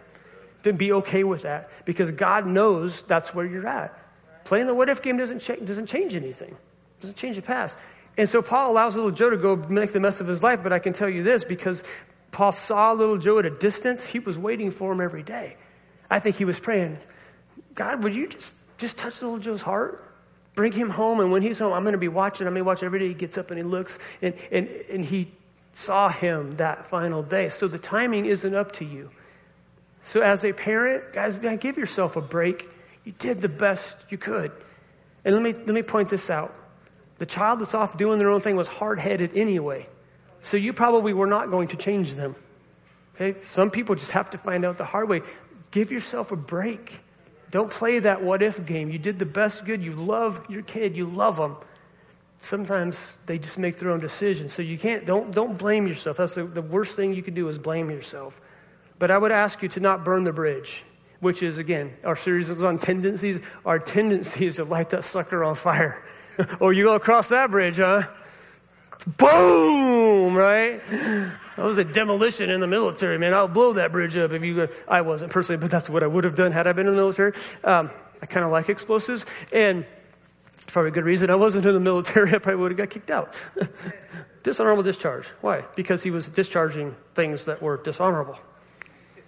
To 0.64 0.74
be 0.74 0.92
okay 0.94 1.24
with 1.24 1.44
that 1.44 1.70
because 1.86 2.12
God 2.12 2.46
knows 2.46 3.02
that's 3.04 3.34
where 3.34 3.46
you're 3.46 3.68
at. 3.68 3.98
Playing 4.44 4.68
the 4.68 4.76
what 4.76 4.90
if 4.90 5.02
game 5.02 5.18
doesn't, 5.18 5.40
cha- 5.40 5.56
doesn't 5.56 5.88
change 5.88 6.16
anything, 6.16 6.56
doesn't 7.00 7.16
change 7.16 7.38
the 7.38 7.42
past. 7.42 7.78
And 8.18 8.28
so 8.28 8.42
Pa 8.42 8.68
allows 8.68 8.96
little 8.96 9.12
Joe 9.12 9.30
to 9.30 9.38
go 9.38 9.56
make 9.56 9.94
the 9.94 10.00
mess 10.00 10.22
of 10.22 10.28
his 10.28 10.44
life, 10.44 10.62
but 10.62 10.74
I 10.74 10.80
can 10.80 10.94
tell 10.94 11.10
you 11.10 11.24
this 11.24 11.44
because 11.44 11.84
Pa 12.32 12.52
saw 12.52 12.92
little 12.92 13.18
Joe 13.18 13.40
at 13.40 13.46
a 13.46 13.50
distance, 13.50 14.04
he 14.04 14.20
was 14.20 14.38
waiting 14.38 14.72
for 14.72 14.92
him 14.92 15.02
every 15.02 15.24
day. 15.24 15.58
I 16.10 16.20
think 16.20 16.36
he 16.36 16.46
was 16.46 16.60
praying, 16.60 17.00
God, 17.74 18.04
would 18.04 18.14
you 18.14 18.28
just, 18.28 18.54
just 18.78 18.98
touch 18.98 19.22
little 19.22 19.40
Joe's 19.40 19.62
heart? 19.62 20.11
Bring 20.62 20.74
him 20.74 20.92
home, 20.92 21.20
and 21.20 21.32
when 21.32 21.42
he's 21.42 21.58
home, 21.58 21.74
I'm 21.74 21.82
going 21.82 21.94
to 21.94 21.98
be 21.98 22.08
watching. 22.08 22.46
I'm 22.46 22.54
going 22.54 22.62
to 22.62 22.66
watch 22.68 22.84
every 22.84 23.00
day 23.00 23.08
he 23.08 23.16
gets 23.16 23.36
up 23.36 23.50
and 23.50 23.58
he 23.58 23.64
looks, 23.64 23.98
and, 24.22 24.36
and, 24.52 24.68
and 24.92 25.04
he 25.04 25.32
saw 25.74 26.10
him 26.10 26.56
that 26.58 26.86
final 26.86 27.24
day. 27.24 27.50
So 27.50 27.68
the 27.68 27.80
timing 27.80 28.26
isn't 28.26 28.54
up 28.54 28.72
to 28.74 28.86
you. 28.86 29.10
So 30.04 30.22
as 30.22 30.46
a 30.46 30.54
parent, 30.54 31.14
guys, 31.14 31.40
give 31.60 31.78
yourself 31.80 32.16
a 32.16 32.22
break. 32.22 32.70
You 33.06 33.14
did 33.18 33.40
the 33.40 33.50
best 33.50 34.06
you 34.10 34.20
could. 34.20 34.52
And 35.26 35.34
let 35.34 35.42
me, 35.42 35.52
let 35.52 35.74
me 35.74 35.82
point 35.82 36.10
this 36.10 36.30
out. 36.30 36.54
The 37.18 37.26
child 37.26 37.60
that's 37.60 37.74
off 37.74 37.98
doing 37.98 38.20
their 38.20 38.30
own 38.30 38.42
thing 38.42 38.56
was 38.56 38.68
hard 38.68 39.00
headed 39.00 39.36
anyway. 39.36 39.88
So 40.42 40.58
you 40.58 40.74
probably 40.74 41.14
were 41.14 41.26
not 41.26 41.50
going 41.50 41.70
to 41.70 41.76
change 41.76 42.14
them. 42.14 42.36
Okay? 43.16 43.40
Some 43.40 43.72
people 43.72 43.96
just 43.96 44.12
have 44.12 44.30
to 44.30 44.38
find 44.38 44.64
out 44.64 44.78
the 44.78 44.86
hard 44.86 45.10
way. 45.10 45.22
Give 45.72 45.92
yourself 45.92 46.32
a 46.32 46.36
break. 46.36 47.02
Don't 47.52 47.70
play 47.70 48.00
that 48.00 48.24
what 48.24 48.42
if 48.42 48.66
game. 48.66 48.90
You 48.90 48.98
did 48.98 49.20
the 49.20 49.26
best 49.26 49.66
good. 49.66 49.84
You 49.84 49.94
love 49.94 50.44
your 50.50 50.62
kid. 50.62 50.96
You 50.96 51.06
love 51.06 51.36
them. 51.36 51.58
Sometimes 52.42 53.20
they 53.26 53.38
just 53.38 53.60
make 53.60 53.78
their 53.78 53.92
own 53.92 54.00
decisions. 54.00 54.54
So 54.54 54.62
you 54.62 54.78
can't, 54.78 55.06
don't, 55.06 55.32
don't 55.32 55.58
blame 55.58 55.86
yourself. 55.86 56.18
That's 56.18 56.36
the, 56.36 56.46
the 56.46 56.62
worst 56.62 56.96
thing 56.96 57.14
you 57.14 57.22
can 57.22 57.34
do 57.34 57.48
is 57.50 57.58
blame 57.58 57.92
yourself. 57.92 58.42
But 58.98 59.12
I 59.12 59.18
would 59.18 59.32
ask 59.32 59.62
you 59.62 59.70
to 59.70 59.80
not 59.80 60.04
burn 60.04 60.24
the 60.24 60.34
bridge, 60.34 60.84
which 61.20 61.44
is, 61.44 61.58
again, 61.58 61.94
our 62.04 62.16
series 62.16 62.50
is 62.50 62.64
on 62.64 62.80
tendencies. 62.80 63.42
Our 63.66 63.80
tendency 63.80 64.48
is 64.48 64.56
to 64.56 64.64
light 64.64 64.90
that 64.92 65.04
sucker 65.04 65.44
on 65.44 65.56
fire. 65.56 66.04
or 66.60 66.74
you 66.74 66.86
go 66.86 66.94
across 66.94 67.30
that 67.30 67.52
bridge, 67.52 67.78
huh? 67.78 68.04
Boom, 69.18 70.36
right? 70.36 70.82
That 71.58 71.66
was 71.66 71.78
a 71.78 71.84
demolition 71.84 72.50
in 72.50 72.62
the 72.62 72.68
military, 72.68 73.18
man. 73.18 73.34
I'll 73.34 73.48
blow 73.48 73.74
that 73.74 73.92
bridge 73.92 74.16
up 74.18 74.32
if 74.32 74.44
you. 74.44 74.70
I 74.88 75.02
wasn't 75.02 75.32
personally, 75.32 75.60
but 75.60 75.70
that's 75.70 75.90
what 75.90 76.02
I 76.04 76.08
would 76.08 76.24
have 76.24 76.36
done 76.36 76.52
had 76.52 76.66
I 76.66 76.72
been 76.72 76.88
in 76.88 76.94
the 76.94 77.02
military. 77.02 77.34
Um, 77.64 77.92
I 78.22 78.26
kind 78.26 78.46
of 78.46 78.52
like 78.52 78.70
explosives, 78.70 79.26
and 79.52 79.86
probably 80.68 80.90
a 80.90 80.94
good 80.94 81.04
reason 81.04 81.30
I 81.30 81.36
wasn't 81.36 81.66
in 81.66 81.74
the 81.74 81.80
military. 81.80 82.30
I 82.34 82.38
probably 82.38 82.62
would 82.62 82.72
have 82.72 82.78
got 82.78 82.90
kicked 82.90 83.12
out. 83.12 83.38
dishonorable 84.44 84.84
discharge. 84.84 85.28
Why? 85.42 85.66
Because 85.76 86.04
he 86.04 86.12
was 86.12 86.28
discharging 86.28 86.96
things 87.16 87.46
that 87.46 87.62
were 87.62 87.78
dishonorable. 87.78 88.40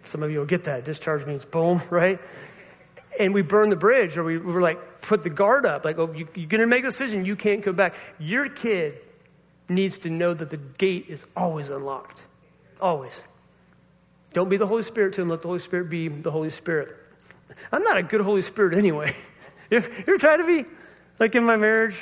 Some 0.05 0.23
of 0.23 0.31
you 0.31 0.39
will 0.39 0.45
get 0.45 0.65
that. 0.65 0.85
Discharge 0.85 1.25
means 1.25 1.45
boom, 1.45 1.81
right? 1.89 2.19
And 3.19 3.33
we 3.33 3.41
burn 3.41 3.69
the 3.69 3.75
bridge, 3.75 4.17
or 4.17 4.23
we 4.23 4.37
were 4.37 4.61
like, 4.61 5.01
put 5.01 5.23
the 5.23 5.29
guard 5.29 5.65
up. 5.65 5.85
Like, 5.85 5.99
oh, 5.99 6.11
you, 6.13 6.27
you're 6.35 6.47
going 6.47 6.61
to 6.61 6.67
make 6.67 6.83
a 6.83 6.87
decision. 6.87 7.25
You 7.25 7.35
can't 7.35 7.63
come 7.63 7.75
back. 7.75 7.95
Your 8.19 8.49
kid 8.49 8.97
needs 9.73 9.97
to 9.99 10.09
know 10.09 10.33
that 10.33 10.49
the 10.49 10.57
gate 10.57 11.05
is 11.07 11.25
always 11.35 11.69
unlocked. 11.69 12.23
Always. 12.81 13.27
Don't 14.33 14.49
be 14.49 14.57
the 14.57 14.67
Holy 14.67 14.83
Spirit 14.83 15.13
to 15.13 15.21
him. 15.21 15.29
Let 15.29 15.41
the 15.41 15.47
Holy 15.47 15.59
Spirit 15.59 15.89
be 15.89 16.07
the 16.07 16.31
Holy 16.31 16.49
Spirit. 16.49 16.95
I'm 17.71 17.83
not 17.83 17.97
a 17.97 18.03
good 18.03 18.21
Holy 18.21 18.41
Spirit 18.41 18.77
anyway. 18.77 19.15
If 19.69 20.05
you're 20.07 20.17
trying 20.17 20.39
to 20.39 20.45
be 20.45 20.69
like 21.19 21.35
in 21.35 21.43
my 21.45 21.55
marriage, 21.55 21.99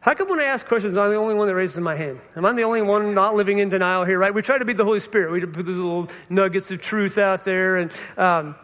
how 0.00 0.14
come 0.14 0.28
when 0.28 0.38
I 0.38 0.44
ask 0.44 0.66
questions, 0.66 0.98
I'm 0.98 1.10
the 1.10 1.16
only 1.16 1.34
one 1.34 1.48
that 1.48 1.54
raises 1.54 1.80
my 1.80 1.94
hand? 1.94 2.20
Am 2.36 2.44
I 2.44 2.52
the 2.52 2.62
only 2.62 2.82
one 2.82 3.14
not 3.14 3.34
living 3.34 3.58
in 3.58 3.70
denial 3.70 4.04
here, 4.04 4.18
right? 4.18 4.34
We 4.34 4.42
try 4.42 4.58
to 4.58 4.64
be 4.64 4.74
the 4.74 4.84
Holy 4.84 5.00
Spirit. 5.00 5.32
We 5.32 5.40
put 5.40 5.64
those 5.64 5.78
little 5.78 6.08
nuggets 6.28 6.70
of 6.70 6.82
truth 6.82 7.16
out 7.16 7.44
there 7.44 7.76
and, 7.76 7.90
um, 8.18 8.54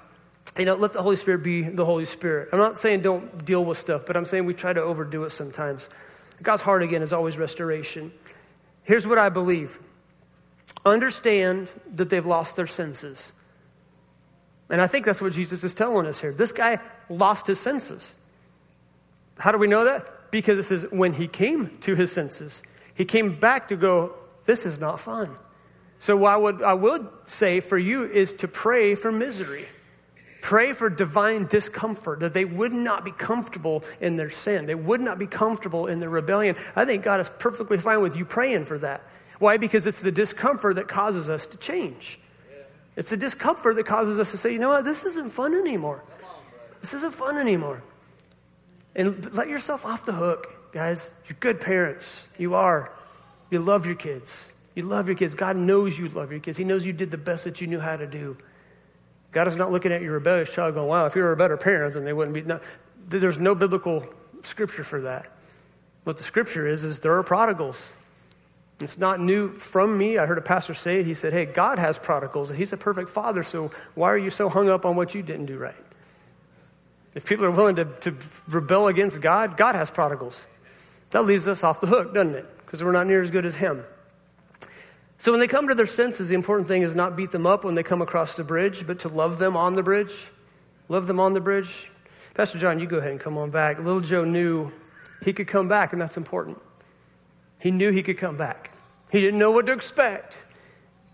you 0.58 0.66
know, 0.66 0.74
let 0.74 0.92
the 0.92 1.02
Holy 1.02 1.16
Spirit 1.16 1.42
be 1.42 1.62
the 1.62 1.84
Holy 1.86 2.04
Spirit. 2.04 2.50
I'm 2.52 2.58
not 2.58 2.76
saying 2.76 3.00
don't 3.00 3.44
deal 3.44 3.64
with 3.64 3.78
stuff, 3.78 4.04
but 4.06 4.18
I'm 4.18 4.26
saying 4.26 4.44
we 4.44 4.52
try 4.52 4.74
to 4.74 4.82
overdo 4.82 5.24
it 5.24 5.30
sometimes. 5.30 5.88
God's 6.42 6.62
heart, 6.62 6.82
again, 6.82 7.00
is 7.00 7.12
always 7.12 7.38
restoration. 7.38 8.12
Here's 8.90 9.06
what 9.06 9.18
I 9.18 9.28
believe 9.28 9.78
understand 10.84 11.68
that 11.94 12.10
they've 12.10 12.26
lost 12.26 12.56
their 12.56 12.66
senses. 12.66 13.32
And 14.68 14.80
I 14.80 14.88
think 14.88 15.06
that's 15.06 15.22
what 15.22 15.32
Jesus 15.32 15.62
is 15.62 15.74
telling 15.74 16.06
us 16.06 16.20
here. 16.20 16.32
This 16.32 16.50
guy 16.50 16.80
lost 17.08 17.46
his 17.46 17.60
senses. 17.60 18.16
How 19.38 19.52
do 19.52 19.58
we 19.58 19.68
know 19.68 19.84
that? 19.84 20.32
Because 20.32 20.58
it 20.58 20.64
says, 20.64 20.86
when 20.90 21.12
he 21.12 21.28
came 21.28 21.78
to 21.82 21.94
his 21.94 22.10
senses, 22.10 22.64
he 22.92 23.04
came 23.04 23.38
back 23.38 23.68
to 23.68 23.76
go, 23.76 24.16
This 24.46 24.66
is 24.66 24.80
not 24.80 24.98
fun. 24.98 25.36
So, 26.00 26.16
what 26.16 26.32
I 26.32 26.36
would, 26.36 26.60
I 26.60 26.74
would 26.74 27.06
say 27.26 27.60
for 27.60 27.78
you 27.78 28.02
is 28.06 28.32
to 28.32 28.48
pray 28.48 28.96
for 28.96 29.12
misery. 29.12 29.68
Pray 30.42 30.72
for 30.72 30.88
divine 30.88 31.46
discomfort, 31.46 32.20
that 32.20 32.32
they 32.32 32.44
would 32.44 32.72
not 32.72 33.04
be 33.04 33.12
comfortable 33.12 33.84
in 34.00 34.16
their 34.16 34.30
sin. 34.30 34.66
They 34.66 34.74
would 34.74 35.00
not 35.00 35.18
be 35.18 35.26
comfortable 35.26 35.86
in 35.86 36.00
their 36.00 36.08
rebellion. 36.08 36.56
I 36.74 36.84
think 36.84 37.02
God 37.02 37.20
is 37.20 37.30
perfectly 37.38 37.78
fine 37.78 38.00
with 38.00 38.16
you 38.16 38.24
praying 38.24 38.64
for 38.64 38.78
that. 38.78 39.02
Why? 39.38 39.56
Because 39.56 39.86
it's 39.86 40.00
the 40.00 40.12
discomfort 40.12 40.76
that 40.76 40.88
causes 40.88 41.28
us 41.28 41.46
to 41.46 41.56
change. 41.56 42.18
It's 42.96 43.10
the 43.10 43.16
discomfort 43.16 43.76
that 43.76 43.86
causes 43.86 44.18
us 44.18 44.30
to 44.32 44.36
say, 44.36 44.52
you 44.52 44.58
know 44.58 44.68
what, 44.68 44.84
this 44.84 45.04
isn't 45.04 45.30
fun 45.30 45.54
anymore. 45.54 46.02
This 46.80 46.94
isn't 46.94 47.14
fun 47.14 47.38
anymore. 47.38 47.82
And 48.94 49.32
let 49.32 49.48
yourself 49.48 49.86
off 49.86 50.04
the 50.04 50.12
hook, 50.12 50.72
guys. 50.72 51.14
You're 51.28 51.36
good 51.40 51.60
parents. 51.60 52.28
You 52.38 52.54
are. 52.54 52.92
You 53.50 53.60
love 53.60 53.86
your 53.86 53.94
kids. 53.94 54.52
You 54.74 54.84
love 54.84 55.06
your 55.06 55.16
kids. 55.16 55.34
God 55.34 55.56
knows 55.56 55.98
you 55.98 56.08
love 56.08 56.30
your 56.30 56.40
kids. 56.40 56.58
He 56.58 56.64
knows 56.64 56.84
you 56.84 56.92
did 56.92 57.10
the 57.10 57.18
best 57.18 57.44
that 57.44 57.60
you 57.60 57.66
knew 57.66 57.80
how 57.80 57.96
to 57.96 58.06
do. 58.06 58.36
God 59.32 59.48
is 59.48 59.56
not 59.56 59.70
looking 59.70 59.92
at 59.92 60.02
your 60.02 60.12
rebellious 60.12 60.50
child 60.50 60.74
going, 60.74 60.88
wow, 60.88 61.06
if 61.06 61.14
you 61.14 61.22
were 61.22 61.32
a 61.32 61.36
better 61.36 61.56
parent, 61.56 61.94
then 61.94 62.04
they 62.04 62.12
wouldn't 62.12 62.34
be. 62.34 62.42
No, 62.42 62.60
there's 63.08 63.38
no 63.38 63.54
biblical 63.54 64.04
scripture 64.42 64.84
for 64.84 65.02
that. 65.02 65.30
What 66.04 66.16
the 66.16 66.22
scripture 66.22 66.66
is, 66.66 66.84
is 66.84 67.00
there 67.00 67.16
are 67.16 67.22
prodigals. 67.22 67.92
It's 68.80 68.98
not 68.98 69.20
new 69.20 69.52
from 69.52 69.98
me. 69.98 70.16
I 70.16 70.26
heard 70.26 70.38
a 70.38 70.42
pastor 70.42 70.74
say 70.74 71.00
it. 71.00 71.06
He 71.06 71.14
said, 71.14 71.32
hey, 71.32 71.44
God 71.44 71.78
has 71.78 71.98
prodigals, 71.98 72.50
and 72.50 72.58
He's 72.58 72.72
a 72.72 72.76
perfect 72.76 73.10
father, 73.10 73.42
so 73.42 73.70
why 73.94 74.08
are 74.08 74.18
you 74.18 74.30
so 74.30 74.48
hung 74.48 74.68
up 74.68 74.86
on 74.86 74.96
what 74.96 75.14
you 75.14 75.22
didn't 75.22 75.46
do 75.46 75.58
right? 75.58 75.74
If 77.14 77.26
people 77.26 77.44
are 77.44 77.50
willing 77.50 77.76
to, 77.76 77.84
to 77.84 78.16
rebel 78.48 78.86
against 78.86 79.20
God, 79.20 79.56
God 79.56 79.74
has 79.74 79.90
prodigals. 79.90 80.46
That 81.10 81.24
leaves 81.24 81.46
us 81.46 81.64
off 81.64 81.80
the 81.80 81.88
hook, 81.88 82.14
doesn't 82.14 82.34
it? 82.34 82.46
Because 82.64 82.82
we're 82.82 82.92
not 82.92 83.06
near 83.06 83.20
as 83.20 83.30
good 83.30 83.44
as 83.44 83.56
Him. 83.56 83.84
So 85.20 85.32
when 85.32 85.40
they 85.40 85.48
come 85.48 85.68
to 85.68 85.74
their 85.74 85.84
senses, 85.84 86.30
the 86.30 86.34
important 86.34 86.66
thing 86.66 86.80
is 86.80 86.94
not 86.94 87.14
beat 87.14 87.30
them 87.30 87.46
up 87.46 87.62
when 87.62 87.74
they 87.74 87.82
come 87.82 88.00
across 88.00 88.36
the 88.36 88.42
bridge, 88.42 88.86
but 88.86 89.00
to 89.00 89.08
love 89.08 89.36
them 89.38 89.54
on 89.54 89.74
the 89.74 89.82
bridge. 89.82 90.28
Love 90.88 91.06
them 91.06 91.20
on 91.20 91.34
the 91.34 91.42
bridge. 91.42 91.90
Pastor 92.32 92.58
John, 92.58 92.80
you 92.80 92.86
go 92.86 92.96
ahead 92.96 93.10
and 93.10 93.20
come 93.20 93.36
on 93.36 93.50
back. 93.50 93.76
Little 93.76 94.00
Joe 94.00 94.24
knew 94.24 94.72
he 95.22 95.34
could 95.34 95.46
come 95.46 95.68
back, 95.68 95.92
and 95.92 96.00
that's 96.00 96.16
important. 96.16 96.58
He 97.58 97.70
knew 97.70 97.90
he 97.90 98.02
could 98.02 98.16
come 98.16 98.38
back. 98.38 98.70
He 99.12 99.20
didn't 99.20 99.38
know 99.38 99.50
what 99.50 99.66
to 99.66 99.72
expect. 99.72 100.38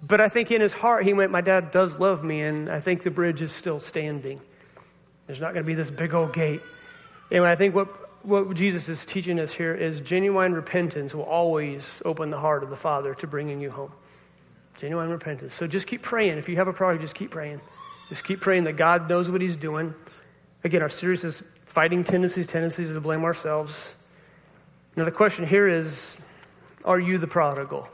But 0.01 0.21
I 0.21 0.29
think 0.29 0.53
in 0.53 0.61
his 0.61 0.75
heart, 0.75 1.05
he 1.05 1.13
went, 1.13 1.33
My 1.33 1.41
dad 1.41 1.73
does 1.73 1.99
love 1.99 2.23
me, 2.23 2.43
and 2.43 2.69
I 2.69 2.79
think 2.79 3.03
the 3.03 3.11
bridge 3.11 3.43
is 3.43 3.51
still 3.51 3.81
standing. 3.81 4.41
There's 5.27 5.41
not 5.41 5.53
going 5.53 5.65
to 5.65 5.67
be 5.67 5.75
this 5.75 5.91
big 5.91 6.15
old 6.15 6.33
gate. 6.33 6.63
And 7.33 7.45
I 7.45 7.57
think 7.57 7.75
what, 7.75 7.89
what 8.27 8.55
Jesus 8.55 8.89
is 8.89 9.07
teaching 9.07 9.39
us 9.39 9.55
here 9.55 9.72
is 9.72 10.01
genuine 10.01 10.53
repentance 10.53 11.14
will 11.14 11.22
always 11.22 12.03
open 12.05 12.31
the 12.31 12.41
heart 12.41 12.64
of 12.64 12.70
the 12.70 12.77
Father 12.77 13.14
to 13.14 13.27
bringing 13.27 13.61
you 13.61 13.70
home. 13.70 13.93
Genuine 14.79 15.11
repentance. 15.11 15.55
So 15.55 15.68
just 15.68 15.87
keep 15.87 16.03
praying. 16.03 16.37
If 16.37 16.49
you 16.49 16.57
have 16.57 16.66
a 16.66 16.72
problem, 16.72 17.01
just 17.01 17.14
keep 17.14 17.31
praying. 17.31 17.61
Just 18.09 18.24
keep 18.24 18.41
praying 18.41 18.64
that 18.64 18.72
God 18.72 19.09
knows 19.09 19.31
what 19.31 19.41
He's 19.41 19.57
doing. 19.57 19.95
Again, 20.64 20.83
our 20.83 20.89
series 20.89 21.22
is 21.22 21.45
fighting 21.64 22.03
tendencies, 22.03 22.49
tendencies 22.49 22.95
to 22.95 23.01
blame 23.01 23.22
ourselves. 23.22 23.95
Now, 24.97 25.05
the 25.05 25.12
question 25.12 25.47
here 25.47 25.68
is 25.68 26.18
are 26.85 26.99
you 26.99 27.18
the 27.18 27.29
prodigal? 27.29 27.89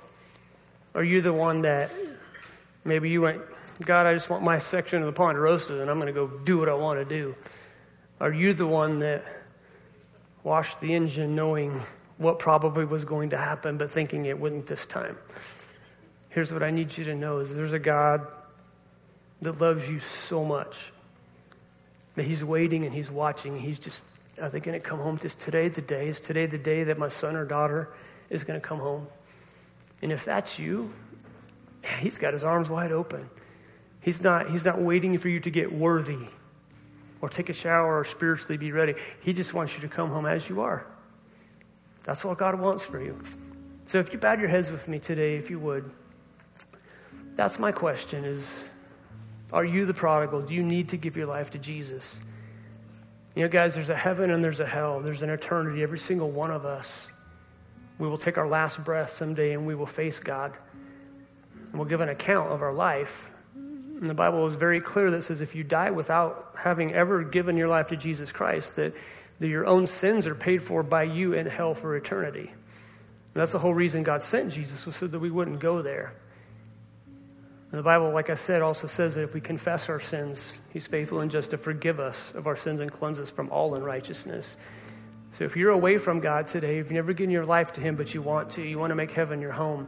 Are 0.95 1.05
you 1.05 1.21
the 1.21 1.33
one 1.33 1.63
that 1.63 1.91
maybe 2.85 3.11
you 3.11 3.21
went, 3.21 3.43
God, 3.83 4.07
I 4.07 4.15
just 4.15 4.31
want 4.31 4.43
my 4.43 4.59
section 4.59 5.01
of 5.01 5.07
the 5.07 5.13
Ponderosa 5.13 5.81
and 5.81 5.91
I'm 5.91 5.97
going 5.97 6.07
to 6.07 6.13
go 6.13 6.27
do 6.27 6.59
what 6.59 6.69
I 6.69 6.75
want 6.75 7.01
to 7.01 7.05
do? 7.05 7.35
Are 8.19 8.33
you 8.33 8.55
the 8.55 8.67
one 8.67 9.01
that 9.01 9.25
washed 10.45 10.81
the 10.81 10.95
engine 10.95 11.35
knowing 11.35 11.81
what 12.19 12.39
probably 12.39 12.85
was 12.85 13.05
going 13.05 13.31
to 13.31 13.37
happen, 13.37 13.79
but 13.79 13.91
thinking 13.91 14.27
it 14.27 14.39
wouldn't 14.39 14.67
this 14.67 14.87
time? 14.87 15.17
Here's 16.29 16.53
what 16.53 16.63
I 16.63 16.71
need 16.71 16.97
you 16.97 17.05
to 17.05 17.15
know 17.15 17.39
is 17.39 17.55
there's 17.55 17.73
a 17.73 17.79
God 17.79 18.27
that 19.43 19.61
loves 19.61 19.91
you 19.91 20.01
so 20.01 20.45
much 20.45 20.93
that 22.15 22.25
he's 22.25 22.45
waiting 22.45 22.85
and 22.85 22.95
he's 22.95 23.11
watching. 23.11 23.59
He's 23.59 23.79
just, 23.79 24.05
are 24.41 24.49
they 24.49 24.61
going 24.61 24.81
to 24.81 24.87
come 24.87 24.99
home? 24.99 25.19
Is 25.23 25.35
today 25.35 25.69
the 25.69 25.83
day? 25.83 26.09
Is 26.09 26.21
today 26.21 26.47
the 26.47 26.59
day 26.59 26.85
that 26.85 26.99
my 26.99 27.09
son 27.09 27.37
or 27.37 27.45
daughter 27.45 27.89
is 28.31 28.45
going 28.45 28.59
to 28.61 28.67
come 28.67 28.79
home? 28.79 29.07
And 30.01 30.13
if 30.13 30.25
that's 30.25 30.59
you, 30.59 30.93
he's 32.01 32.19
got 32.19 32.33
his 32.33 32.45
arms 32.45 32.69
wide 32.69 32.93
open. 32.93 33.29
He's 34.01 34.23
not, 34.23 34.51
he's 34.51 34.65
not 34.65 34.81
waiting 34.81 35.17
for 35.19 35.29
you 35.29 35.41
to 35.41 35.51
get 35.51 35.73
worthy 35.73 36.29
or 37.23 37.31
take 37.31 37.49
a 37.49 37.55
shower 37.55 37.99
or 37.99 38.05
spiritually 38.05 38.59
be 38.59 38.73
ready. 38.73 38.95
He 39.21 39.33
just 39.33 39.55
wants 39.55 39.75
you 39.75 39.81
to 39.81 39.89
come 39.89 40.11
home 40.11 40.27
as 40.27 40.51
you 40.51 40.61
are. 40.61 40.87
That's 42.05 42.25
what 42.25 42.37
God 42.37 42.61
wants 42.61 42.83
for 42.85 43.01
you. 43.01 43.17
So 43.87 43.99
if 44.01 44.13
you 44.13 44.19
bowed 44.19 44.41
your 44.41 44.49
heads 44.49 44.71
with 44.71 44.89
me 44.89 44.99
today, 44.99 45.37
if 45.37 45.49
you 45.49 45.59
would, 45.61 45.91
that's 47.37 47.59
my 47.59 47.73
question 47.73 48.25
is 48.25 48.65
are 49.53 49.65
you 49.65 49.87
the 49.87 49.95
prodigal? 49.95 50.43
Do 50.43 50.55
you 50.55 50.63
need 50.63 50.89
to 50.91 50.97
give 50.97 51.17
your 51.17 51.27
life 51.27 51.51
to 51.51 51.59
Jesus? 51.59 52.21
You 53.35 53.43
know, 53.43 53.49
guys, 53.49 53.75
there's 53.75 53.91
a 53.91 53.97
heaven 53.97 54.31
and 54.31 54.43
there's 54.43 54.61
a 54.61 54.67
hell. 54.67 55.01
There's 55.01 55.23
an 55.23 55.31
eternity. 55.31 55.83
Every 55.83 55.99
single 55.99 56.31
one 56.31 56.51
of 56.51 56.65
us. 56.65 57.13
We 57.99 58.09
will 58.09 58.19
take 58.19 58.39
our 58.39 58.49
last 58.49 58.83
breath 58.83 59.11
someday 59.11 59.53
and 59.53 59.67
we 59.67 59.75
will 59.75 59.87
face 59.87 60.21
God. 60.21 60.57
And 61.67 61.75
we'll 61.75 61.89
give 61.89 62.01
an 62.01 62.09
account 62.09 62.51
of 62.51 62.63
our 62.63 62.73
life. 62.73 63.31
And 64.03 64.11
the 64.11 64.15
Bible 64.15 64.45
is 64.49 64.57
very 64.57 64.81
clear 64.81 65.13
that 65.13 65.23
says 65.23 65.43
if 65.43 65.55
you 65.55 65.63
die 65.63 65.93
without 65.93 66.57
having 66.59 66.93
ever 66.93 67.23
given 67.23 67.57
your 67.57 67.69
life 67.69 67.87
to 67.91 67.97
Jesus 67.97 68.33
Christ, 68.33 68.75
that, 68.75 68.97
that 69.39 69.49
your 69.49 69.65
own 69.65 69.87
sins 69.87 70.27
are 70.27 70.35
paid 70.35 70.61
for 70.61 70.83
by 70.83 71.05
you 71.05 71.35
in 71.35 71.47
hell 71.47 71.73
for 71.73 71.95
eternity. 71.95 72.49
And 72.49 73.41
that's 73.41 73.53
the 73.53 73.61
whole 73.61 73.73
reason 73.73 74.03
God 74.03 74.25
sent 74.25 74.55
Jesus, 74.55 74.85
was 74.87 74.97
so 74.97 75.07
that 75.07 75.21
we 75.21 75.31
wouldn't 75.31 75.61
go 75.61 75.83
there. 75.83 76.15
And 77.71 77.79
the 77.79 77.85
Bible, 77.85 78.11
like 78.11 78.29
I 78.29 78.35
said, 78.35 78.61
also 78.61 78.89
says 78.89 79.15
that 79.15 79.23
if 79.23 79.35
we 79.35 79.41
confess 79.41 79.89
our 79.89 80.01
sins, 80.01 80.53
He's 80.73 80.89
faithful 80.89 81.21
and 81.21 81.31
just 81.31 81.51
to 81.51 81.57
forgive 81.57 82.01
us 82.01 82.35
of 82.35 82.49
our 82.49 82.57
sins 82.57 82.81
and 82.81 82.91
cleanse 82.91 83.21
us 83.21 83.31
from 83.31 83.51
all 83.51 83.77
unrighteousness. 83.77 84.57
So 85.31 85.45
if 85.45 85.57
you're 85.57 85.71
away 85.71 85.99
from 85.99 86.19
God 86.19 86.49
today, 86.49 86.79
if 86.79 86.87
you've 86.87 86.95
never 86.95 87.13
given 87.13 87.31
your 87.31 87.47
life 87.47 87.73
to 87.75 87.81
Him, 87.81 87.95
but 87.95 88.13
you 88.15 88.21
want 88.21 88.51
to, 88.51 88.63
you 88.63 88.81
want 88.81 88.91
to 88.91 88.97
make 88.97 89.13
heaven 89.13 89.41
your 89.41 89.53
home, 89.53 89.87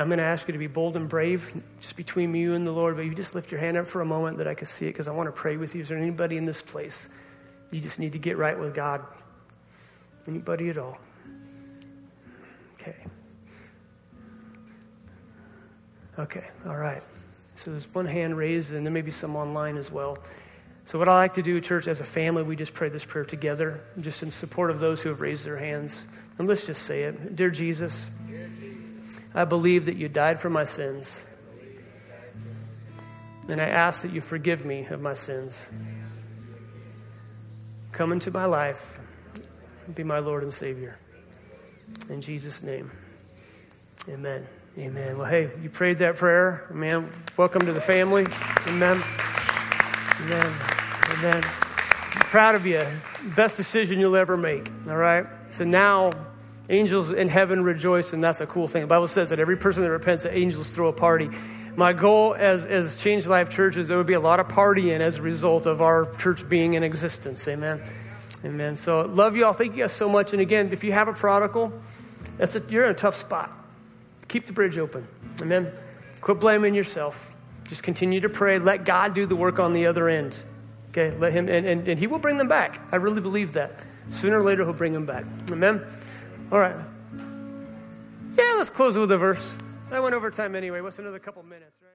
I'm 0.00 0.08
going 0.08 0.18
to 0.18 0.24
ask 0.24 0.48
you 0.48 0.52
to 0.52 0.58
be 0.58 0.66
bold 0.66 0.96
and 0.96 1.08
brave, 1.08 1.52
just 1.80 1.94
between 1.94 2.34
you 2.34 2.54
and 2.54 2.66
the 2.66 2.70
Lord. 2.70 2.96
But 2.96 3.04
you 3.04 3.14
just 3.14 3.34
lift 3.34 3.52
your 3.52 3.60
hand 3.60 3.76
up 3.76 3.86
for 3.86 4.00
a 4.00 4.04
moment 4.06 4.38
that 4.38 4.48
I 4.48 4.54
can 4.54 4.66
see 4.66 4.86
it 4.86 4.90
because 4.90 5.08
I 5.08 5.10
want 5.10 5.26
to 5.26 5.32
pray 5.32 5.58
with 5.58 5.74
you. 5.74 5.82
Is 5.82 5.88
there 5.90 5.98
anybody 5.98 6.38
in 6.38 6.46
this 6.46 6.62
place? 6.62 7.10
You 7.70 7.80
just 7.80 7.98
need 7.98 8.12
to 8.12 8.18
get 8.18 8.38
right 8.38 8.58
with 8.58 8.74
God. 8.74 9.04
Anybody 10.26 10.70
at 10.70 10.78
all? 10.78 10.98
Okay. 12.80 13.04
Okay, 16.18 16.48
all 16.66 16.76
right. 16.76 17.02
So 17.54 17.70
there's 17.70 17.92
one 17.94 18.06
hand 18.06 18.38
raised, 18.38 18.72
and 18.72 18.86
there 18.86 18.92
may 18.92 19.02
be 19.02 19.10
some 19.10 19.36
online 19.36 19.76
as 19.76 19.90
well. 19.90 20.16
So, 20.86 20.98
what 20.98 21.08
I 21.08 21.14
like 21.14 21.34
to 21.34 21.42
do, 21.42 21.60
church, 21.60 21.86
as 21.88 22.00
a 22.00 22.04
family, 22.04 22.42
we 22.42 22.56
just 22.56 22.72
pray 22.72 22.88
this 22.88 23.04
prayer 23.04 23.24
together, 23.24 23.82
just 24.00 24.22
in 24.22 24.30
support 24.30 24.70
of 24.70 24.80
those 24.80 25.02
who 25.02 25.10
have 25.10 25.20
raised 25.20 25.44
their 25.44 25.58
hands. 25.58 26.06
And 26.38 26.48
let's 26.48 26.66
just 26.66 26.82
say 26.82 27.02
it 27.04 27.36
Dear 27.36 27.50
Jesus, 27.50 28.10
I 29.34 29.44
believe 29.44 29.86
that 29.86 29.96
you 29.96 30.08
died 30.08 30.40
for 30.40 30.50
my 30.50 30.64
sins. 30.64 31.22
And 33.48 33.60
I 33.60 33.68
ask 33.68 34.02
that 34.02 34.12
you 34.12 34.20
forgive 34.20 34.64
me 34.64 34.86
of 34.86 35.00
my 35.00 35.14
sins. 35.14 35.66
Come 37.92 38.12
into 38.12 38.30
my 38.30 38.44
life 38.44 39.00
be 39.94 40.04
my 40.04 40.18
Lord 40.18 40.42
and 40.42 40.54
Savior. 40.54 40.98
In 42.08 42.22
Jesus' 42.22 42.62
name, 42.62 42.90
amen. 44.08 44.46
Amen. 44.78 45.18
Well, 45.18 45.26
hey, 45.26 45.50
you 45.60 45.68
prayed 45.68 45.98
that 45.98 46.16
prayer. 46.16 46.68
Amen. 46.70 47.10
Welcome 47.36 47.66
to 47.66 47.72
the 47.72 47.80
family. 47.80 48.24
Amen. 48.68 49.02
Amen. 50.20 50.54
Amen. 51.10 51.42
I'm 51.44 52.22
proud 52.28 52.54
of 52.54 52.64
you. 52.64 52.86
Best 53.34 53.56
decision 53.56 53.98
you'll 53.98 54.14
ever 54.14 54.36
make. 54.36 54.70
All 54.88 54.96
right? 54.96 55.26
So 55.50 55.64
now, 55.64 56.12
angels 56.70 57.10
in 57.10 57.28
heaven 57.28 57.62
rejoice, 57.64 58.12
and 58.12 58.22
that's 58.22 58.40
a 58.40 58.46
cool 58.46 58.68
thing. 58.68 58.82
The 58.82 58.86
Bible 58.86 59.08
says 59.08 59.30
that 59.30 59.38
every 59.38 59.56
person 59.56 59.82
that 59.82 59.90
repents, 59.90 60.22
the 60.22 60.34
angels 60.34 60.72
throw 60.72 60.88
a 60.88 60.92
party. 60.92 61.28
My 61.76 61.92
goal 61.92 62.34
as, 62.38 62.66
as 62.66 62.96
Change 62.96 63.26
Life 63.26 63.48
Church 63.48 63.76
is 63.76 63.88
there 63.88 63.96
would 63.96 64.06
be 64.06 64.14
a 64.14 64.20
lot 64.20 64.40
of 64.40 64.48
partying 64.48 65.00
as 65.00 65.18
a 65.18 65.22
result 65.22 65.66
of 65.66 65.82
our 65.82 66.12
church 66.16 66.48
being 66.48 66.74
in 66.74 66.82
existence. 66.82 67.46
Amen. 67.48 67.82
Amen. 68.44 68.76
So, 68.76 69.02
love 69.02 69.36
you 69.36 69.44
all. 69.44 69.52
Thank 69.52 69.76
you 69.76 69.82
guys 69.82 69.92
so 69.92 70.08
much. 70.08 70.32
And 70.32 70.40
again, 70.40 70.70
if 70.72 70.82
you 70.82 70.92
have 70.92 71.08
a 71.08 71.12
prodigal, 71.12 71.72
that's 72.38 72.56
a, 72.56 72.62
you're 72.68 72.84
in 72.84 72.90
a 72.90 72.94
tough 72.94 73.14
spot. 73.14 73.52
Keep 74.28 74.46
the 74.46 74.52
bridge 74.52 74.78
open. 74.78 75.06
Amen. 75.40 75.70
Quit 76.20 76.40
blaming 76.40 76.74
yourself. 76.74 77.32
Just 77.68 77.82
continue 77.82 78.20
to 78.20 78.28
pray. 78.28 78.58
Let 78.58 78.84
God 78.84 79.14
do 79.14 79.26
the 79.26 79.36
work 79.36 79.58
on 79.58 79.72
the 79.72 79.86
other 79.86 80.08
end. 80.08 80.42
Okay, 80.90 81.16
let 81.18 81.32
Him, 81.32 81.48
and, 81.48 81.66
and, 81.66 81.86
and 81.86 81.98
He 81.98 82.06
will 82.06 82.18
bring 82.18 82.36
them 82.36 82.48
back. 82.48 82.80
I 82.90 82.96
really 82.96 83.20
believe 83.20 83.52
that. 83.52 83.84
Sooner 84.08 84.40
or 84.40 84.44
later, 84.44 84.64
He'll 84.64 84.72
bring 84.72 84.92
them 84.92 85.06
back. 85.06 85.24
Amen. 85.50 85.84
All 86.52 86.58
right. 86.58 86.74
Yeah, 88.36 88.54
let's 88.56 88.70
close 88.70 88.96
with 88.96 89.12
a 89.12 89.18
verse. 89.18 89.52
I 89.92 90.00
went 90.00 90.14
over 90.14 90.30
time 90.30 90.56
anyway. 90.56 90.80
What's 90.80 90.98
another 90.98 91.18
couple 91.18 91.42
minutes, 91.44 91.76
right? 91.82 91.89